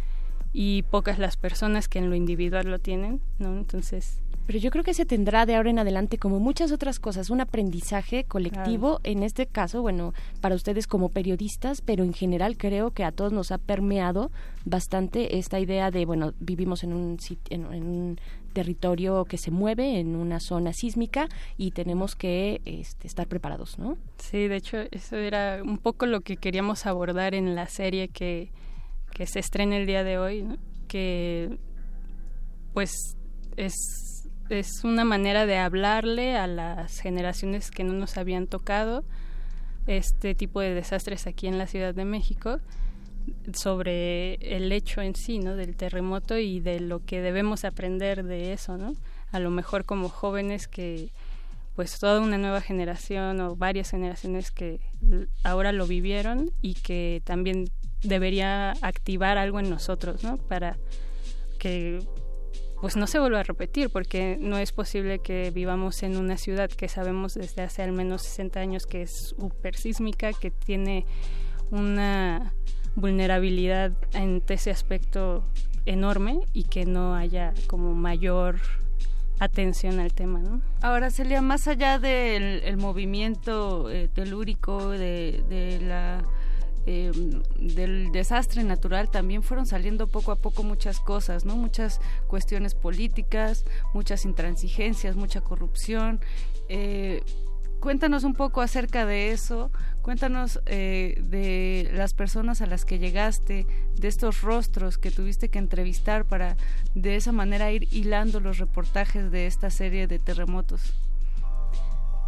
[0.53, 3.57] y pocas las personas que en lo individual lo tienen, ¿no?
[3.57, 4.21] Entonces...
[4.45, 7.41] Pero yo creo que se tendrá de ahora en adelante, como muchas otras cosas, un
[7.41, 13.05] aprendizaje colectivo, en este caso, bueno, para ustedes como periodistas, pero en general creo que
[13.05, 14.33] a todos nos ha permeado
[14.65, 17.19] bastante esta idea de, bueno, vivimos en un,
[17.51, 18.21] en, en un
[18.53, 23.97] territorio que se mueve en una zona sísmica y tenemos que este, estar preparados, ¿no?
[24.19, 28.51] Sí, de hecho, eso era un poco lo que queríamos abordar en la serie que,
[29.13, 30.47] que se estrena el día de hoy,
[30.89, 31.59] que
[32.73, 33.17] pues
[33.57, 39.05] es, es una manera de hablarle a las generaciones que no nos habían tocado
[39.87, 42.61] este tipo de desastres aquí en la Ciudad de México
[43.53, 45.57] sobre el hecho en sí, ¿no?
[45.57, 48.95] Del terremoto y de lo que debemos aprender de eso, ¿no?
[49.31, 51.11] A lo mejor como jóvenes que,
[51.75, 54.81] pues toda una nueva generación o varias generaciones que
[55.43, 57.71] ahora lo vivieron y que también
[58.03, 60.37] debería activar algo en nosotros, ¿no?
[60.37, 60.77] Para
[61.59, 62.01] que
[62.81, 66.69] pues no se vuelva a repetir, porque no es posible que vivamos en una ciudad
[66.69, 71.07] que sabemos desde hace al menos 60 años que es super sísmica, que tiene
[71.71, 72.53] una
[72.95, 75.45] vulnerabilidad en ese aspecto
[75.87, 78.61] enorme y que no haya como mayor
[79.41, 80.61] atención al tema, ¿no?
[80.83, 86.25] Ahora, Celia, más allá del movimiento eh, telúrico, de, de la
[86.85, 87.13] eh,
[87.61, 91.55] del desastre natural también fueron saliendo poco a poco muchas cosas, ¿no?
[91.55, 93.65] Muchas cuestiones políticas,
[93.95, 96.21] muchas intransigencias, mucha corrupción.
[96.69, 97.23] Eh,
[97.83, 99.73] cuéntanos un poco acerca de eso,
[100.03, 103.67] cuéntanos eh, de las personas a las que llegaste,
[103.97, 106.57] de estos rostros que tuviste que entrevistar para
[106.95, 110.95] de esa manera ir hilando los reportajes de esta serie de terremotos.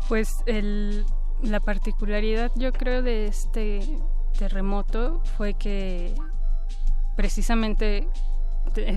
[0.09, 0.39] Pues
[1.41, 3.81] la particularidad yo creo de este
[4.37, 6.17] terremoto fue que
[7.17, 8.09] precisamente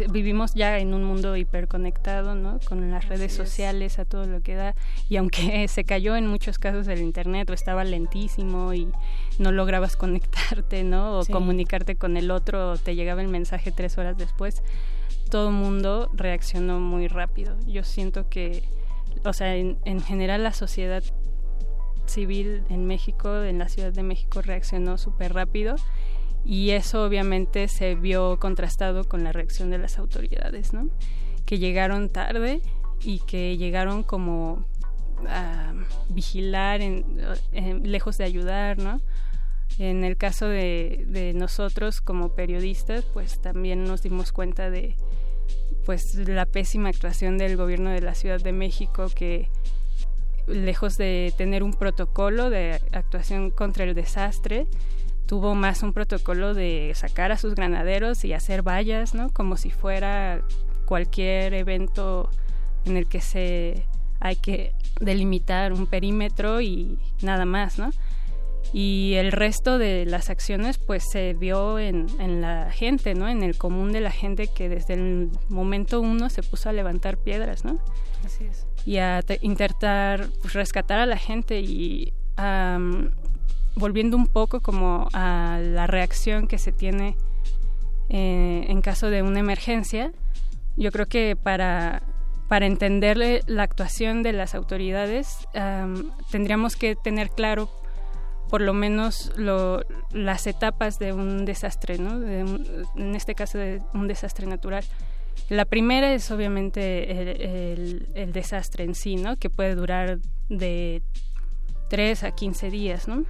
[0.10, 2.60] vivimos ya en un mundo hiperconectado, ¿no?
[2.68, 4.76] Con las redes sociales, a todo lo que da.
[5.10, 8.88] Y aunque se cayó en muchos casos el internet o estaba lentísimo y
[9.40, 11.20] no lograbas conectarte, ¿no?
[11.20, 14.64] O comunicarte con el otro o te llegaba el mensaje tres horas después,
[15.30, 17.58] todo el mundo reaccionó muy rápido.
[17.66, 18.64] Yo siento que,
[19.24, 21.04] o sea, en, en general la sociedad
[22.06, 25.76] civil en México, en la Ciudad de México, reaccionó súper rápido
[26.48, 30.90] y eso obviamente se vio contrastado con la reacción de las autoridades, ¿no?
[31.46, 32.62] Que llegaron tarde
[33.04, 34.66] y que llegaron como
[35.28, 35.74] a
[36.08, 36.80] vigilar,
[37.84, 39.02] lejos de ayudar, ¿no?
[39.78, 44.96] En el caso de, de, nosotros como periodistas, pues también nos dimos cuenta de
[45.86, 49.50] pues la pésima actuación del gobierno de la Ciudad de México que
[50.48, 54.66] lejos de tener un protocolo de actuación contra el desastre,
[55.28, 59.30] tuvo más un protocolo de sacar a sus granaderos y hacer vallas, ¿no?
[59.30, 60.42] Como si fuera
[60.86, 62.30] cualquier evento
[62.86, 63.86] en el que se
[64.20, 67.92] hay que delimitar un perímetro y nada más, ¿no?
[68.74, 73.30] Y el resto de las acciones pues se vio en, en la gente, ¿no?
[73.30, 77.18] En el común de la gente que desde el momento uno se puso a levantar
[77.18, 77.80] piedras, ¿no?
[78.26, 78.66] Así es.
[78.86, 82.14] Y a intentar pues, rescatar a la gente y
[83.78, 87.16] volviendo un poco como a la reacción que se tiene
[88.10, 90.12] eh, en caso de una emergencia,
[90.76, 92.04] yo creo que para,
[92.48, 95.48] para entenderle la actuación de las autoridades
[96.32, 97.70] tendríamos que tener claro
[98.50, 99.34] por lo menos
[100.12, 102.26] las etapas de un desastre, ¿no?
[102.26, 104.86] en este caso de un desastre natural.
[105.50, 109.38] La primera es obviamente el, el, desastre en sí, ¿no?
[109.38, 110.20] Que puede durar
[110.50, 111.02] de
[111.90, 113.24] 3 a 15 días, ¿no?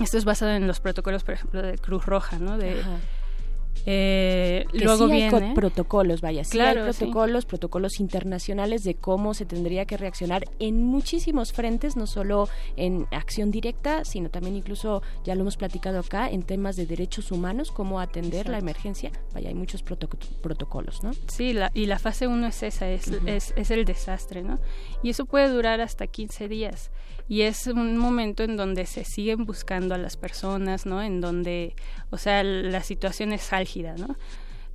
[0.00, 2.56] Esto es basado en los protocolos, por ejemplo, de Cruz Roja, ¿no?
[2.56, 2.82] De,
[3.86, 9.46] eh, luego sí hay protocolos, vaya, sí claro, hay protocolos, protocolos internacionales de cómo se
[9.46, 15.34] tendría que reaccionar en muchísimos frentes, no solo en acción directa, sino también incluso, ya
[15.34, 19.54] lo hemos platicado acá, en temas de derechos humanos, cómo atender la emergencia, vaya, hay
[19.54, 21.12] muchos protocolos, ¿no?
[21.28, 24.58] Sí, y la fase 1 es esa, es, es, es el desastre, ¿no?
[25.02, 26.90] Y eso puede durar hasta 15 días
[27.28, 31.02] y es un momento en donde se siguen buscando a las personas, ¿no?
[31.02, 31.76] En donde,
[32.10, 34.16] o sea, la situación es álgida, ¿no?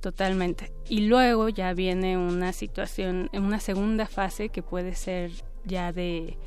[0.00, 0.70] Totalmente.
[0.88, 5.32] Y luego ya viene una situación, una segunda fase que puede ser
[5.64, 6.38] ya de,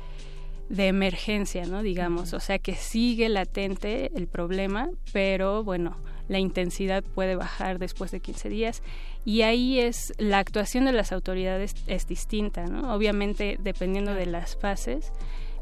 [0.68, 1.82] de emergencia, ¿no?
[1.82, 5.98] Digamos, o sea que sigue latente el problema, pero bueno,
[6.28, 8.82] la intensidad puede bajar después de 15 días
[9.24, 12.94] y ahí es la actuación de las autoridades es distinta, ¿no?
[12.94, 15.12] Obviamente dependiendo de las fases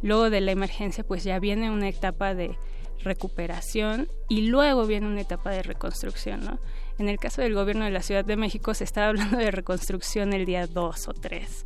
[0.02, 2.56] Luego de la emergencia pues ya viene una etapa de
[3.02, 6.58] recuperación y luego viene una etapa de reconstrucción, ¿no?
[6.98, 10.32] En el caso del gobierno de la Ciudad de México se estaba hablando de reconstrucción
[10.32, 11.64] el día 2 o 3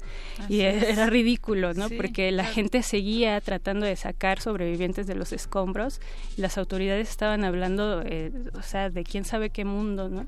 [0.48, 1.88] y era ridículo, ¿no?
[1.88, 6.00] Porque la gente seguía tratando de sacar sobrevivientes de los escombros
[6.36, 10.26] y las autoridades estaban hablando, eh, o sea, de quién sabe qué mundo, ¿no?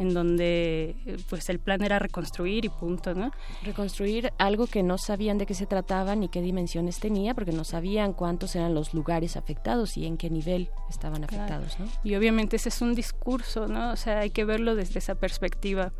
[0.00, 0.96] En donde
[1.28, 3.32] pues el plan era reconstruir y punto, ¿no?
[3.62, 7.64] Reconstruir algo que no sabían de qué se trataba ni qué dimensiones tenía, porque no
[7.64, 11.86] sabían cuántos eran los lugares afectados y en qué nivel estaban afectados, ¿no?
[12.02, 13.92] Y obviamente ese es un discurso, ¿no?
[13.92, 15.92] O sea, hay que verlo desde esa perspectiva,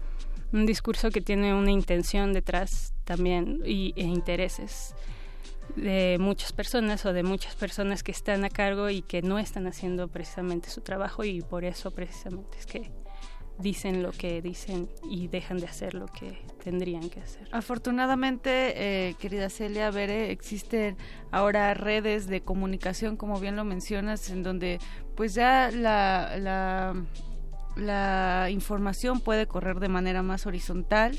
[0.51, 4.95] un discurso que tiene una intención detrás también y, e intereses
[5.77, 9.67] de muchas personas o de muchas personas que están a cargo y que no están
[9.67, 12.91] haciendo precisamente su trabajo y por eso precisamente es que
[13.61, 17.49] dicen lo que dicen y dejan de hacer lo que tendrían que hacer.
[17.53, 20.97] Afortunadamente, eh, querida Celia Bere, existen
[21.31, 24.79] ahora redes de comunicación, como bien lo mencionas, en donde
[25.15, 26.95] pues ya la, la
[27.77, 31.17] la información puede correr de manera más horizontal,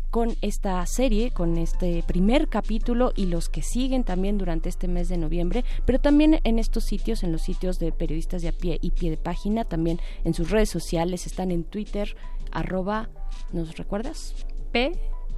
[0.10, 5.10] con esta serie, con este primer capítulo y los que siguen también durante este mes
[5.10, 8.80] de noviembre, pero también en estos sitios, en los sitios de periodistas de a pie
[8.82, 12.16] y pie de página, también en sus redes sociales, están en Twitter,
[12.52, 13.10] arroba,
[13.52, 14.34] ¿nos recuerdas?
[14.72, 14.92] P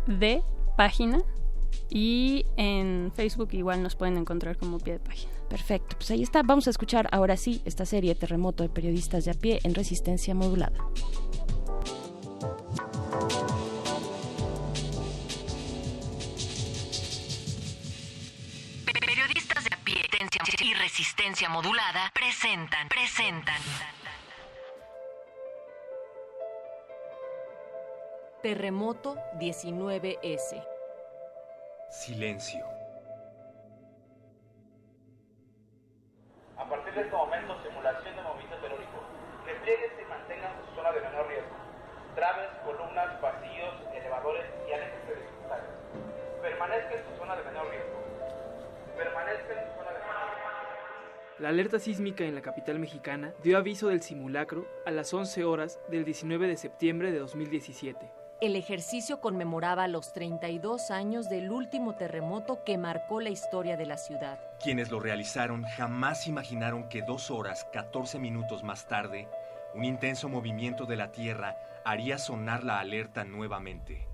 [0.07, 0.43] de
[0.78, 1.24] página
[1.89, 5.32] y en Facebook igual nos pueden encontrar como pie de página.
[5.49, 6.43] Perfecto, pues ahí está.
[6.43, 10.36] Vamos a escuchar ahora sí esta serie Terremoto de Periodistas de a pie en resistencia
[10.36, 10.78] modulada.
[20.61, 23.55] Y resistencia modulada presentan, presentan.
[28.41, 30.61] Terremoto 19S.
[31.89, 32.65] Silencio.
[36.57, 37.78] A partir de este momento, simulación
[51.39, 55.79] La alerta sísmica en la capital mexicana dio aviso del simulacro a las 11 horas
[55.89, 58.11] del 19 de septiembre de 2017.
[58.41, 63.95] El ejercicio conmemoraba los 32 años del último terremoto que marcó la historia de la
[63.95, 64.37] ciudad.
[64.61, 69.29] Quienes lo realizaron jamás imaginaron que dos horas 14 minutos más tarde,
[69.73, 74.05] un intenso movimiento de la Tierra haría sonar la alerta nuevamente.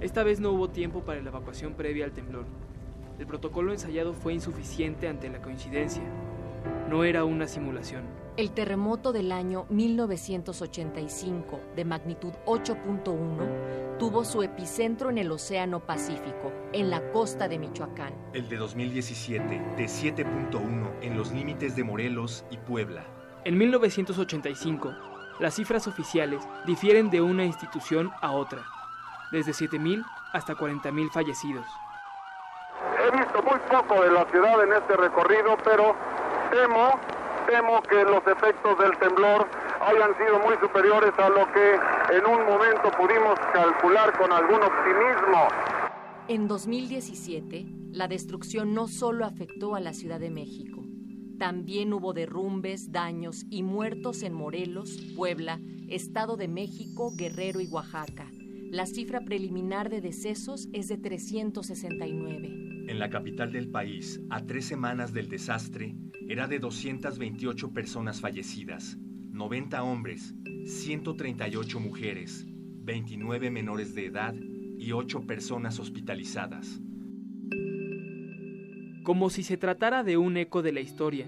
[0.00, 2.46] Esta vez no hubo tiempo para la evacuación previa al temblor.
[3.18, 6.02] El protocolo ensayado fue insuficiente ante la coincidencia.
[6.88, 8.04] No era una simulación.
[8.36, 16.52] El terremoto del año 1985, de magnitud 8.1, tuvo su epicentro en el Océano Pacífico,
[16.72, 18.14] en la costa de Michoacán.
[18.32, 19.42] El de 2017,
[19.76, 23.04] de 7.1, en los límites de Morelos y Puebla.
[23.44, 24.94] En 1985,
[25.40, 28.64] las cifras oficiales difieren de una institución a otra,
[29.32, 31.66] desde 7.000 hasta 40.000 fallecidos.
[33.08, 35.94] He visto muy poco de la ciudad en este recorrido, pero
[36.50, 36.90] temo,
[37.46, 39.46] temo que los efectos del temblor
[39.80, 41.74] hayan sido muy superiores a lo que
[42.16, 45.48] en un momento pudimos calcular con algún optimismo.
[46.28, 50.82] En 2017, la destrucción no solo afectó a la Ciudad de México,
[51.38, 58.28] también hubo derrumbes, daños y muertos en Morelos, Puebla, Estado de México, Guerrero y Oaxaca.
[58.70, 62.77] La cifra preliminar de decesos es de 369.
[62.88, 65.94] En la capital del país, a tres semanas del desastre,
[66.26, 68.96] era de 228 personas fallecidas,
[69.30, 70.34] 90 hombres,
[70.64, 74.34] 138 mujeres, 29 menores de edad
[74.78, 76.80] y 8 personas hospitalizadas.
[79.02, 81.26] Como si se tratara de un eco de la historia,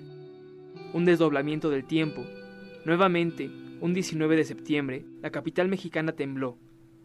[0.94, 2.24] un desdoblamiento del tiempo.
[2.86, 3.50] Nuevamente,
[3.82, 6.56] un 19 de septiembre, la capital mexicana tembló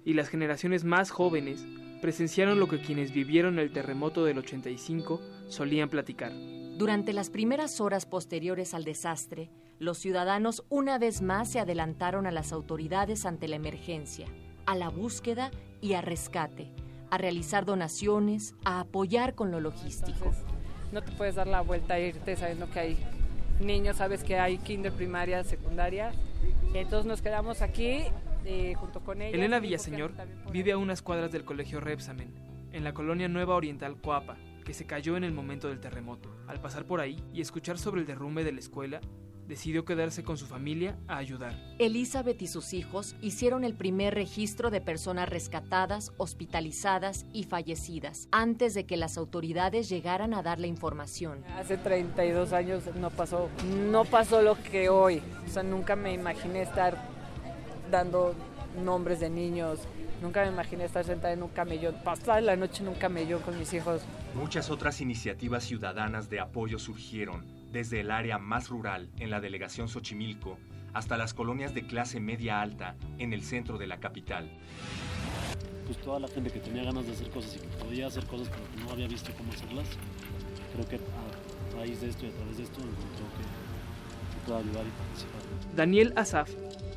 [0.05, 1.67] y las generaciones más jóvenes
[2.05, 6.31] presenciaron lo que quienes vivieron el terremoto del 85 solían platicar.
[6.77, 9.49] Durante las primeras horas posteriores al desastre,
[9.79, 14.27] los ciudadanos una vez más se adelantaron a las autoridades ante la emergencia,
[14.67, 15.49] a la búsqueda
[15.81, 16.71] y a rescate,
[17.09, 20.31] a realizar donaciones, a apoyar con lo logístico.
[20.91, 22.97] no te puedes dar la vuelta e irte sabiendo que hay
[23.59, 26.11] niños, sabes que hay kinder, primaria, secundaria.
[26.75, 28.03] Entonces nos quedamos aquí
[28.45, 29.35] eh, junto con ella.
[29.35, 30.13] Elena Villaseñor
[30.51, 32.33] vive a unas cuadras del colegio Repsamen,
[32.71, 36.35] en la colonia Nueva Oriental Coapa, que se cayó en el momento del terremoto.
[36.47, 39.01] Al pasar por ahí y escuchar sobre el derrumbe de la escuela,
[39.47, 41.53] decidió quedarse con su familia a ayudar.
[41.79, 48.73] Elizabeth y sus hijos hicieron el primer registro de personas rescatadas, hospitalizadas y fallecidas antes
[48.73, 51.43] de que las autoridades llegaran a dar la información.
[51.57, 53.49] Hace 32 años no pasó,
[53.91, 55.21] no pasó lo que hoy.
[55.45, 57.14] O sea, nunca me imaginé estar
[57.91, 58.35] dando
[58.83, 59.79] nombres de niños.
[60.21, 63.57] Nunca me imaginé estar sentada en un camellón, pasar la noche en un camellón con
[63.59, 64.01] mis hijos.
[64.33, 69.89] Muchas otras iniciativas ciudadanas de apoyo surgieron desde el área más rural en la delegación
[69.89, 70.57] Xochimilco
[70.93, 74.49] hasta las colonias de clase media alta en el centro de la capital.
[75.85, 78.49] Pues toda la gente que tenía ganas de hacer cosas y que podía hacer cosas
[78.49, 79.87] pero que no había visto cómo hacerlas,
[80.73, 83.43] creo que a raíz de esto y a través de esto encontró que,
[84.33, 85.75] que puede ayudar y participar.
[85.75, 86.49] Daniel Asaf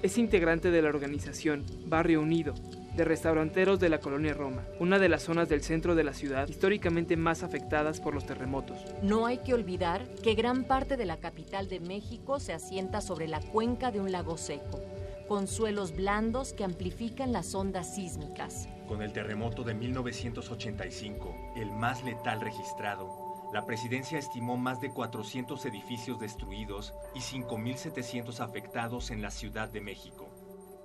[0.03, 2.55] es integrante de la organización Barrio Unido,
[2.97, 6.49] de restauranteros de la colonia Roma, una de las zonas del centro de la ciudad
[6.49, 8.79] históricamente más afectadas por los terremotos.
[9.03, 13.29] No hay que olvidar que gran parte de la capital de México se asienta sobre
[13.29, 14.81] la cuenca de un lago seco,
[15.27, 18.69] con suelos blandos que amplifican las ondas sísmicas.
[18.87, 25.65] Con el terremoto de 1985, el más letal registrado, la presidencia estimó más de 400
[25.67, 30.29] edificios destruidos y 5.700 afectados en la Ciudad de México.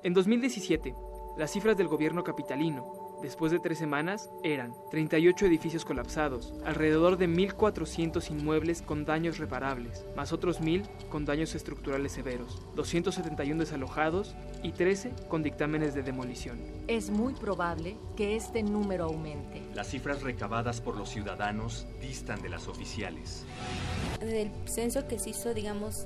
[0.02, 0.96] En 2017,
[1.38, 7.28] las cifras del gobierno capitalino, después de tres semanas, eran 38 edificios colapsados, alrededor de
[7.28, 14.74] 1.400 inmuebles con daños reparables, más otros 1.000 con daños estructurales severos, 271 desalojados y
[14.74, 16.60] 13 con dictámenes de demolición.
[16.88, 19.64] Es muy probable que este número aumente.
[19.74, 23.46] Las cifras recabadas por los ciudadanos distan de las oficiales.
[24.20, 26.06] Del censo que se hizo, digamos,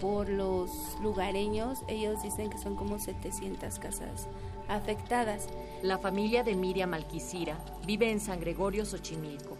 [0.00, 0.70] por los
[1.02, 4.28] lugareños, ellos dicen que son como 700 casas
[4.68, 5.48] afectadas.
[5.82, 9.56] La familia de Miriam Alquicira vive en San Gregorio, Xochimilco.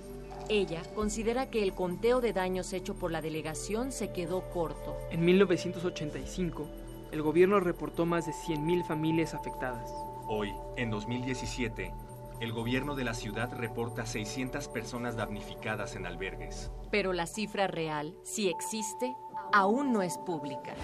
[0.49, 4.97] Ella considera que el conteo de daños hecho por la delegación se quedó corto.
[5.11, 6.67] En 1985,
[7.13, 9.91] el gobierno reportó más de 100.000 familias afectadas.
[10.27, 11.93] Hoy, en 2017,
[12.41, 16.71] el gobierno de la ciudad reporta 600 personas damnificadas en albergues.
[16.91, 19.15] Pero la cifra real, si existe,
[19.53, 20.75] aún no es pública.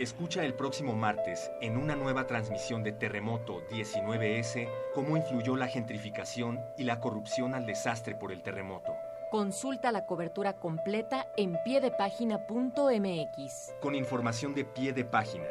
[0.00, 6.58] Escucha el próximo martes en una nueva transmisión de Terremoto 19S cómo influyó la gentrificación
[6.78, 8.94] y la corrupción al desastre por el terremoto.
[9.30, 13.74] Consulta la cobertura completa en piedepágina.mx.
[13.82, 15.44] Con información de pie de página.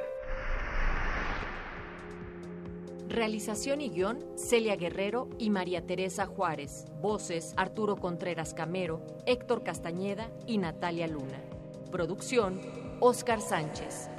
[3.07, 6.85] Realización y guion, Celia Guerrero y María Teresa Juárez.
[6.99, 11.39] Voces, Arturo Contreras Camero, Héctor Castañeda y Natalia Luna.
[11.91, 12.59] Producción,
[12.99, 14.09] Oscar Sánchez.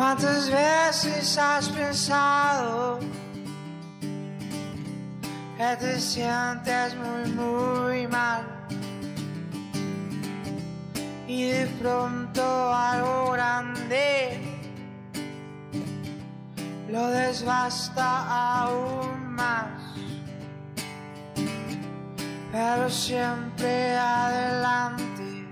[0.00, 2.98] ¿Cuántas veces has pensado
[5.56, 8.44] que te sientes muy, muy mal?
[11.28, 12.42] Y de pronto
[12.74, 14.49] algo grande
[16.90, 19.68] lo desbasta aún más.
[22.50, 25.46] Pero siempre adelante,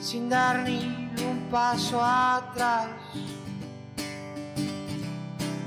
[0.00, 2.88] sin dar ni un paso atrás.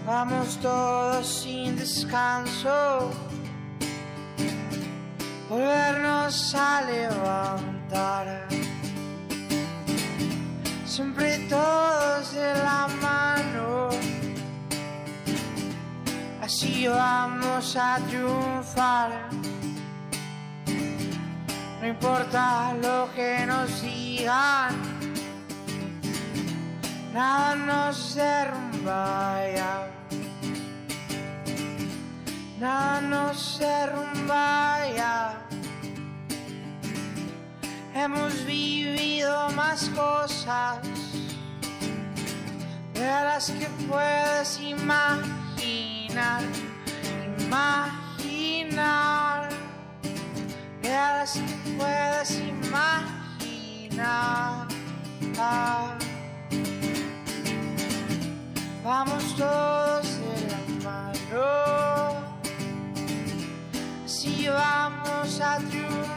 [0.05, 3.11] Vamos todos sin descanso,
[5.49, 8.47] volvernos a levantar.
[10.97, 13.89] Siempre todos de la mano,
[16.41, 19.11] así vamos a triunfar.
[21.79, 24.73] No importa lo que nos digan
[27.13, 29.87] nada nos derrumba ya.
[32.59, 35.46] Nada nos derrumba ya.
[37.99, 40.77] Hemos vivido más cosas
[42.93, 46.43] de las que puedes imaginar,
[47.43, 49.49] imaginar,
[50.83, 53.07] de las que puedes imaginar.
[58.83, 62.13] Vamos todos de la mano,
[64.05, 66.16] si vamos a triunfar,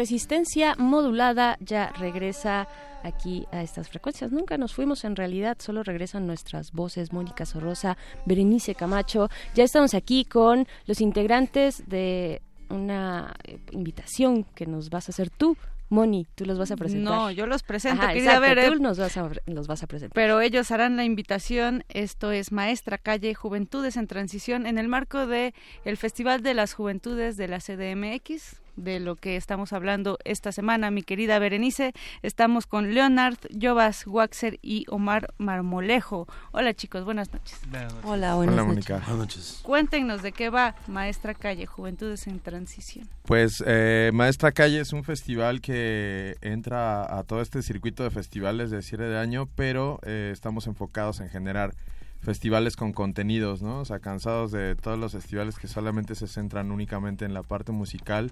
[0.00, 2.66] Resistencia modulada ya regresa
[3.02, 4.32] aquí a estas frecuencias.
[4.32, 9.28] Nunca nos fuimos en realidad, solo regresan nuestras voces, Mónica Sorrosa, Berenice Camacho.
[9.54, 12.40] Ya estamos aquí con los integrantes de
[12.70, 15.54] una eh, invitación que nos vas a hacer tú
[15.90, 17.12] Moni, tú los vas a presentar.
[17.12, 18.68] No, yo los presento, Ajá, exacto, Bere.
[18.68, 20.14] Tú nos vas a, los vas a presentar.
[20.14, 21.84] Pero ellos harán la invitación.
[21.88, 25.52] Esto es Maestra Calle Juventudes en Transición en el marco de
[25.84, 30.90] el Festival de las Juventudes de la CDMX de lo que estamos hablando esta semana,
[30.90, 31.92] mi querida Berenice.
[32.22, 36.26] Estamos con Leonard, Jovas Waxer y Omar Marmolejo.
[36.52, 37.58] Hola chicos, buenas noches.
[38.02, 38.66] Hola, buenas Hola, noches.
[38.66, 38.94] Mónica.
[39.06, 39.60] Buenas noches.
[39.62, 43.08] Cuéntenos de qué va Maestra Calle Juventudes en Transición.
[43.24, 48.70] Pues eh, Maestra Calle es un festival que entra a todo este circuito de festivales
[48.70, 51.74] de cierre de año, pero eh, estamos enfocados en generar
[52.20, 53.80] festivales con contenidos, ¿no?
[53.80, 57.72] O sea, cansados de todos los festivales que solamente se centran únicamente en la parte
[57.72, 58.30] musical.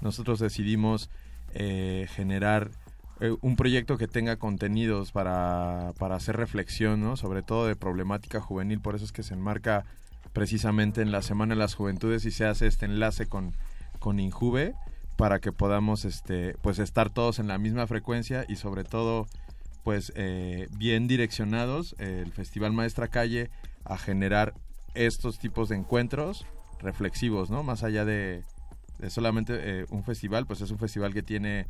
[0.00, 1.10] Nosotros decidimos
[1.54, 2.70] eh, generar
[3.20, 7.16] eh, un proyecto que tenga contenidos para, para hacer reflexión, ¿no?
[7.16, 9.84] Sobre todo de problemática juvenil, por eso es que se enmarca
[10.32, 13.54] precisamente en la Semana de las Juventudes y se hace este enlace con,
[14.00, 14.74] con Injuve
[15.16, 19.26] para que podamos este pues estar todos en la misma frecuencia y sobre todo
[19.82, 23.48] pues eh, bien direccionados el Festival Maestra Calle
[23.84, 24.52] a generar
[24.94, 26.44] estos tipos de encuentros
[26.80, 27.62] reflexivos, ¿no?
[27.62, 28.42] Más allá de,
[28.98, 31.66] de solamente eh, un festival, pues es un festival que tiene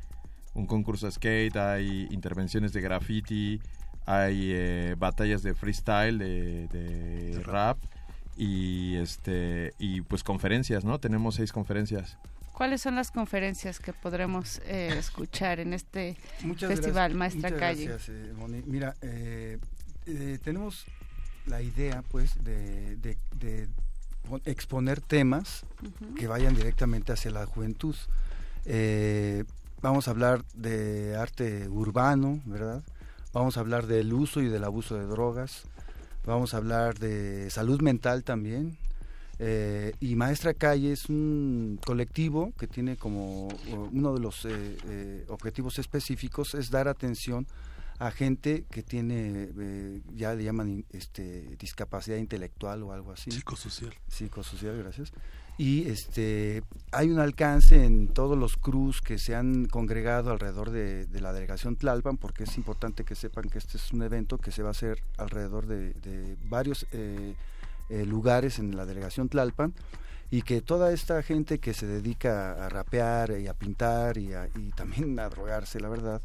[0.54, 3.60] un concurso de skate, hay intervenciones de graffiti,
[4.06, 7.78] hay eh, batallas de freestyle, de, de rap
[8.36, 10.98] y este y pues conferencias, ¿no?
[10.98, 12.18] Tenemos seis conferencias.
[12.52, 17.60] ¿Cuáles son las conferencias que podremos eh, escuchar en este Muchas festival, gracias, Maestra muchas
[17.60, 17.84] Calle?
[17.86, 18.62] gracias, eh, Moni.
[18.64, 19.58] Mira, eh,
[20.06, 20.86] eh, tenemos
[21.46, 23.85] la idea, pues, de, de- de pon-
[24.44, 25.64] exponer temas
[26.18, 27.94] que vayan directamente hacia la juventud.
[28.64, 29.44] Eh,
[29.82, 32.82] vamos a hablar de arte urbano, ¿verdad?
[33.32, 35.62] Vamos a hablar del uso y del abuso de drogas.
[36.24, 38.76] Vamos a hablar de salud mental también.
[39.38, 43.48] Eh, y Maestra Calle es un colectivo que tiene como
[43.92, 47.75] uno de los eh, objetivos específicos es dar atención a
[48.10, 53.30] gente que tiene, eh, ya le llaman este, discapacidad intelectual o algo así.
[53.30, 53.94] Psicosocial.
[54.08, 55.12] Psicosocial, gracias.
[55.58, 61.06] Y este, hay un alcance en todos los CRUs que se han congregado alrededor de,
[61.06, 64.52] de la delegación Tlalpan, porque es importante que sepan que este es un evento que
[64.52, 67.34] se va a hacer alrededor de, de varios eh,
[67.88, 69.72] eh, lugares en la delegación Tlalpan
[70.30, 74.48] y que toda esta gente que se dedica a rapear y a pintar y, a-
[74.56, 76.20] y también a drogarse, la verdad,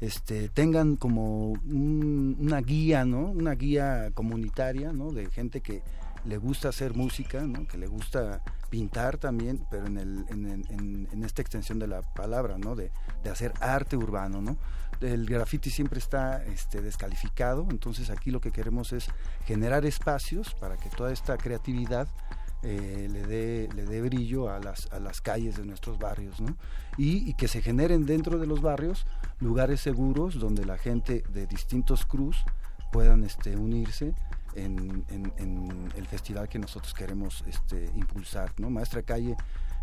[0.00, 3.30] este, tengan como un- una guía, ¿no?
[3.30, 5.10] Una guía comunitaria, ¿no?
[5.12, 5.82] De gente que
[6.24, 7.66] le gusta hacer música, ¿no?
[7.68, 12.02] Que le gusta pintar también, pero en, el, en, en- en- esta extensión de la
[12.02, 12.74] palabra, ¿no?
[12.74, 12.90] De,
[13.22, 14.56] de hacer arte urbano, ¿no?
[15.00, 19.06] El graffiti siempre está este, descalificado, entonces aquí lo que queremos es
[19.44, 22.08] generar espacios para que toda esta creatividad
[22.62, 24.88] eh, le, dé, brillo a las,
[25.20, 26.56] calles de nuestros barrios, ¿no?
[26.96, 29.06] Y que se generen dentro de los barrios
[29.40, 32.44] lugares seguros donde la gente de distintos cruz
[32.92, 34.14] puedan este, unirse
[34.54, 35.04] en,
[35.96, 38.52] el festival que nosotros queremos este, impulsar.
[38.58, 39.36] Maestra Calle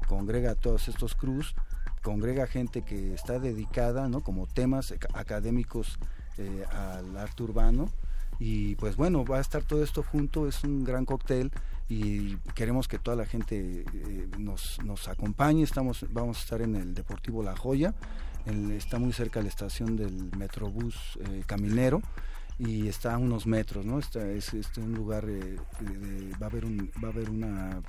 [0.08, 1.56] congrega a todos estos cruz,
[2.02, 4.10] congrega gente que está dedicada.
[4.24, 6.00] Como temas ac- académicos
[6.38, 7.90] eh, al arte urbano
[8.40, 11.52] y pues bueno, va a estar todo esto junto, es un gran cóctel
[11.88, 16.76] y queremos que toda la gente eh, nos, nos acompañe, estamos, vamos a estar en
[16.76, 17.94] el Deportivo La Joya,
[18.46, 22.02] el- está muy cerca de la estación del Metrobús eh, Caminero
[22.60, 24.00] y está a unos metros, ¿no?
[24.00, 27.82] Está, es, es un lugar, eh, de- va a haber un, va a haber una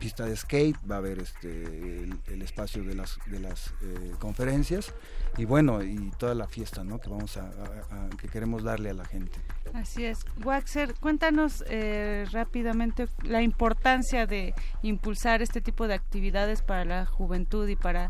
[0.00, 4.92] pista de skate, va a haber este el, espacio de las de las eh, conferencias
[5.38, 6.98] y bueno y toda la fiesta, ¿no?
[6.98, 9.38] Que vamos a- a- que queremos darle a la gente.
[9.74, 10.24] Así es.
[10.44, 17.66] Waxer, cuéntanos eh, rápidamente la importancia de impulsar este tipo de actividades para la juventud
[17.68, 18.08] y para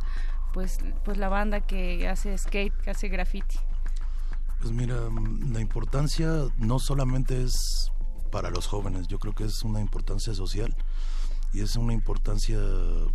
[0.56, 3.58] pues pues la banda que hace skate, que hace graffiti.
[4.58, 4.96] Pues mira,
[5.50, 7.92] la importancia no solamente es
[8.32, 10.74] para los jóvenes, yo creo que es una importancia social
[11.52, 12.58] y es una importancia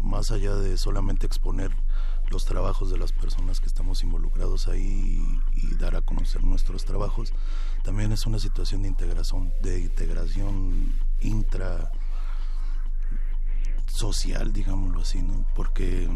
[0.02, 1.72] más allá de solamente exponer
[2.30, 5.20] los trabajos de las personas que estamos involucrados ahí
[5.52, 7.34] y, y dar a conocer nuestros trabajos.
[7.84, 11.92] También es una situación de integración, de integración intra
[13.88, 15.44] social, digámoslo así, ¿no?
[15.56, 16.08] Porque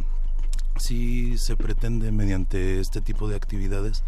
[0.77, 4.03] sí se pretende mediante este tipo de actividades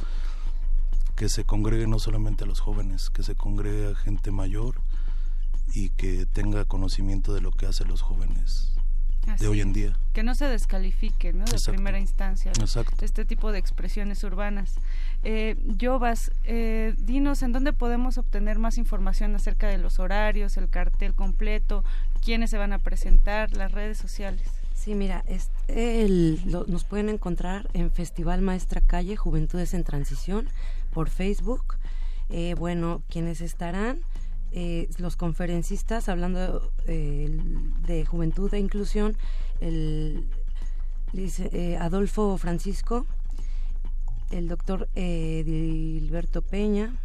[1.15, 4.81] que se congregue no solamente a los jóvenes, que se congregue a gente mayor
[5.73, 8.73] y que tenga conocimiento de lo que hacen los jóvenes
[9.27, 9.97] Así de hoy en día.
[10.13, 11.45] Que no se descalifique, ¿no?
[11.45, 11.71] De Exacto.
[11.73, 12.51] primera instancia.
[12.51, 13.03] Exacto.
[13.03, 14.75] Este tipo de expresiones urbanas.
[15.23, 20.69] Eh, Jovas, eh, dinos en dónde podemos obtener más información acerca de los horarios, el
[20.69, 21.83] cartel completo,
[22.23, 24.47] quiénes se van a presentar, las redes sociales.
[24.77, 25.25] Sí, mira,
[26.67, 30.47] nos pueden encontrar en Festival Maestra Calle Juventudes en Transición
[30.93, 31.75] por Facebook.
[32.29, 34.01] Eh, bueno, quienes estarán,
[34.51, 37.37] eh, los conferencistas hablando eh,
[37.87, 39.17] de juventud e inclusión,
[39.59, 40.29] el
[41.79, 43.05] Adolfo Francisco,
[44.29, 46.95] el doctor Edilberto Peña.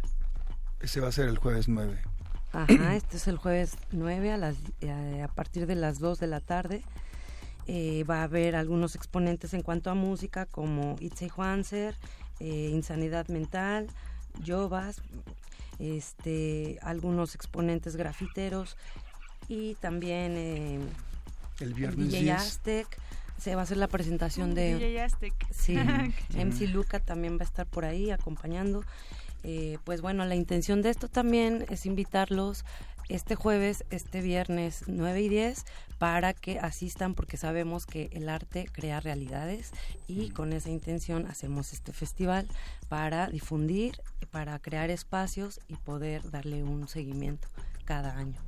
[0.79, 1.99] Ese va a ser el jueves 9.
[2.53, 4.55] Ajá, este es el jueves 9 a, las,
[5.23, 6.83] a partir de las 2 de la tarde.
[7.67, 11.95] Eh, va a haber algunos exponentes en cuanto a música como Itze Juanzer,
[12.39, 13.87] eh, Insanidad Mental,
[14.43, 15.01] Yovas,
[15.79, 18.77] este, algunos exponentes grafiteros
[19.47, 20.79] y también eh,
[21.59, 22.87] el viernes DJ Aztec.
[23.37, 24.75] Se va a hacer la presentación de...
[24.75, 25.33] DJ Aztec.
[25.51, 25.75] Sí,
[26.35, 28.83] MC Luca también va a estar por ahí acompañando.
[29.43, 32.63] Eh, pues bueno, la intención de esto también es invitarlos
[33.09, 35.65] este jueves, este viernes 9 y 10
[35.97, 39.71] para que asistan porque sabemos que el arte crea realidades
[40.07, 42.47] y con esa intención hacemos este festival
[42.89, 44.01] para difundir,
[44.31, 47.47] para crear espacios y poder darle un seguimiento
[47.85, 48.39] cada año.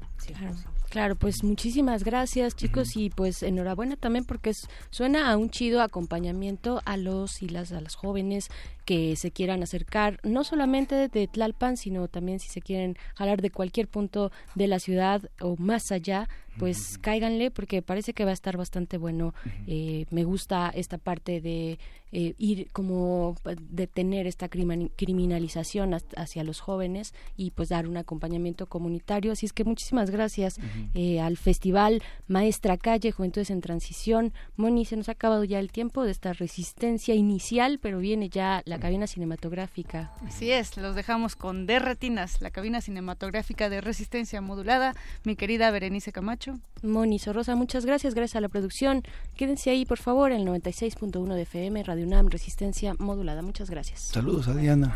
[0.89, 4.53] Claro, pues muchísimas gracias chicos y pues enhorabuena también porque
[4.89, 8.49] suena a un chido acompañamiento a los y las a las jóvenes
[8.86, 13.50] que se quieran acercar, no solamente de Tlalpan, sino también si se quieren jalar de
[13.50, 18.34] cualquier punto de la ciudad o más allá, pues cáiganle porque parece que va a
[18.34, 19.34] estar bastante bueno.
[19.68, 21.80] Eh, me gusta esta parte de
[22.12, 23.36] eh, ir como
[23.70, 29.34] detener esta criminalización hacia los jóvenes y pues dar un acompañamiento comunitario.
[29.34, 30.58] Así es que muchísimas gracias
[30.94, 34.34] eh, al Festival Maestra Calle Juventudes en Transición.
[34.56, 38.62] Moni, se nos ha acabado ya el tiempo de esta resistencia inicial, pero viene ya
[38.66, 40.12] la cabina cinematográfica.
[40.26, 44.94] Así es, los dejamos con De Retinas, la cabina cinematográfica de resistencia modulada.
[45.24, 46.60] Mi querida Berenice Camacho.
[46.84, 49.04] Moni Sorrosa, muchas gracias, gracias a la producción.
[49.36, 53.42] Quédense ahí, por favor, en el 96.1 de FM, Radio UNAM, Resistencia Modulada.
[53.42, 54.02] Muchas gracias.
[54.02, 54.96] Saludos a Diana.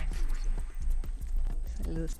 [1.83, 2.17] Saludos.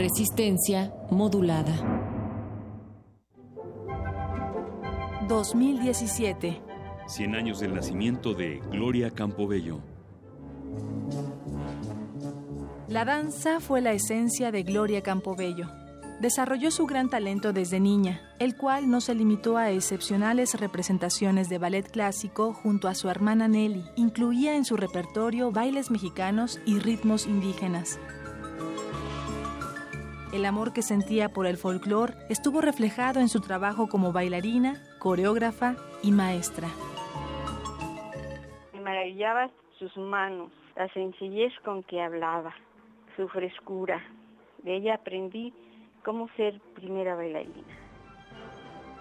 [0.00, 1.74] Resistencia modulada.
[5.28, 6.62] 2017.
[7.06, 9.80] 100 años del nacimiento de Gloria Campobello.
[12.88, 15.68] La danza fue la esencia de Gloria Campobello.
[16.22, 21.58] Desarrolló su gran talento desde niña, el cual no se limitó a excepcionales representaciones de
[21.58, 23.84] ballet clásico junto a su hermana Nelly.
[23.96, 27.98] Incluía en su repertorio bailes mexicanos y ritmos indígenas.
[30.32, 35.74] El amor que sentía por el folclore estuvo reflejado en su trabajo como bailarina, coreógrafa
[36.04, 36.68] y maestra.
[38.72, 42.54] Me maravillaba sus manos, la sencillez con que hablaba,
[43.16, 44.00] su frescura.
[44.62, 45.52] De ella aprendí
[46.04, 47.76] cómo ser primera bailarina.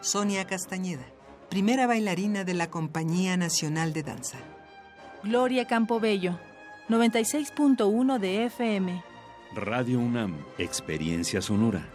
[0.02, 1.06] Sonia Castañeda,
[1.50, 4.40] primera bailarina de la Compañía Nacional de Danza.
[5.24, 6.40] Gloria Campobello,
[6.88, 9.09] 96.1 de FM.
[9.56, 11.90] Radio UNAM, Experiencia Sonora.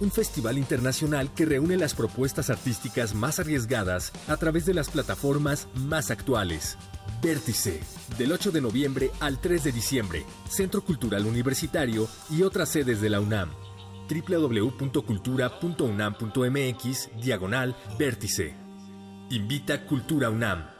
[0.01, 5.69] un festival internacional que reúne las propuestas artísticas más arriesgadas a través de las plataformas
[5.75, 6.77] más actuales.
[7.23, 7.81] Vértice,
[8.17, 13.11] del 8 de noviembre al 3 de diciembre, Centro Cultural Universitario y otras sedes de
[13.11, 13.51] la UNAM.
[14.09, 18.55] www.cultura.unam.mx, diagonal, vértice.
[19.31, 20.71] Invita Cultura UNAM.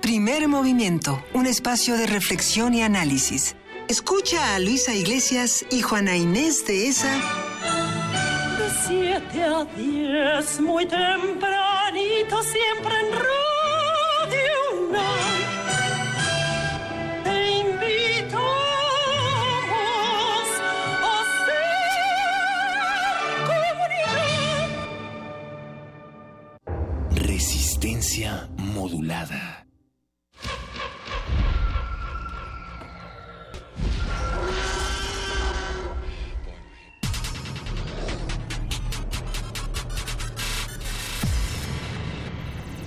[0.00, 3.54] Primer movimiento, un espacio de reflexión y análisis
[3.88, 7.14] Escucha a Luisa Iglesias y Juana Inés de esa.
[8.58, 13.32] De 7 a 10, muy tempranito, siempre en Radio
[17.24, 18.42] Te invitamos
[21.02, 21.14] a
[21.46, 21.66] ser
[23.86, 24.68] comunidad.
[27.26, 29.61] Resistencia modulada.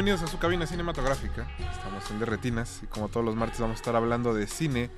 [0.00, 1.46] Bienvenidos a su cabina cinematográfica.
[1.58, 4.88] Estamos en Derretinas y como todos los martes vamos a estar hablando de cine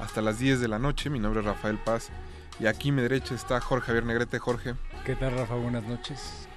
[0.00, 1.08] hasta las 10 de la noche.
[1.08, 2.10] Mi nombre es Rafael Paz
[2.58, 4.40] y aquí a mi derecha está Jorge Javier Negrete.
[4.40, 4.74] Jorge.
[5.04, 5.54] ¿Qué tal, Rafa?
[5.54, 6.48] Buenas noches.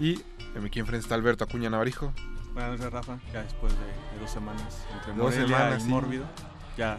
[0.00, 0.22] Y
[0.64, 2.14] aquí enfrente está Alberto Acuña Navarijo.
[2.54, 3.18] Buenas noches, Rafa.
[3.34, 6.24] Ya después de, dos semanas entre dos semanas, y Mórbido,
[6.78, 6.98] ya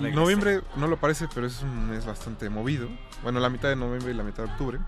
[0.00, 2.88] Noviembre no lo parece, pero es un mes bastante movido.
[3.22, 4.80] Bueno, la mitad de noviembre y la mitad de octubre.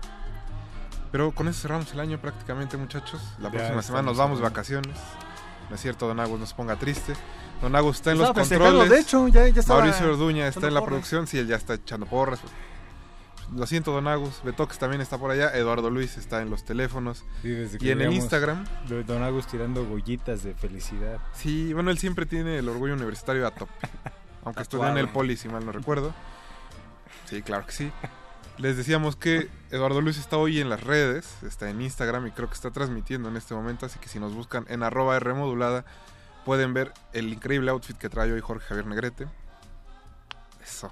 [1.11, 3.21] Pero con eso cerramos el año prácticamente, muchachos.
[3.39, 4.95] La próxima semana nos vamos de vacaciones.
[5.69, 7.13] No es cierto, Don Agus nos ponga triste.
[7.61, 8.89] Don Agus está en los controles.
[8.89, 11.27] De hecho, ya, ya estaba Mauricio Orduña está en la producción.
[11.27, 12.39] Sí, él ya está echando porras.
[13.53, 14.41] Lo siento, Don Agus.
[14.43, 15.53] Betox también está por allá.
[15.53, 17.25] Eduardo Luis está en los teléfonos.
[17.43, 18.65] y en el Instagram.
[19.05, 21.19] Don Agus tirando gollitas de felicidad.
[21.33, 23.73] Sí, bueno, él siempre tiene el orgullo universitario a tope.
[24.45, 26.13] Aunque estudió en el Poli, si mal no recuerdo.
[27.25, 27.91] Sí, claro que sí.
[28.61, 32.47] Les decíamos que Eduardo Luis está hoy en las redes, está en Instagram y creo
[32.47, 35.83] que está transmitiendo en este momento, así que si nos buscan en arroba Rmodulada
[36.45, 39.27] pueden ver el increíble outfit que trae hoy Jorge Javier Negrete.
[40.63, 40.91] Eso.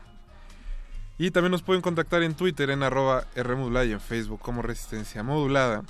[1.20, 5.22] Y también nos pueden contactar en Twitter en arroba Rmodulada y en Facebook como Resistencia
[5.22, 5.84] Modulada.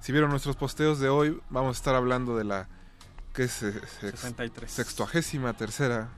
[0.00, 2.68] Si vieron nuestros posteos de hoy, vamos a estar hablando de la
[3.32, 3.80] que es eh,
[4.66, 6.08] sextuagésima tercera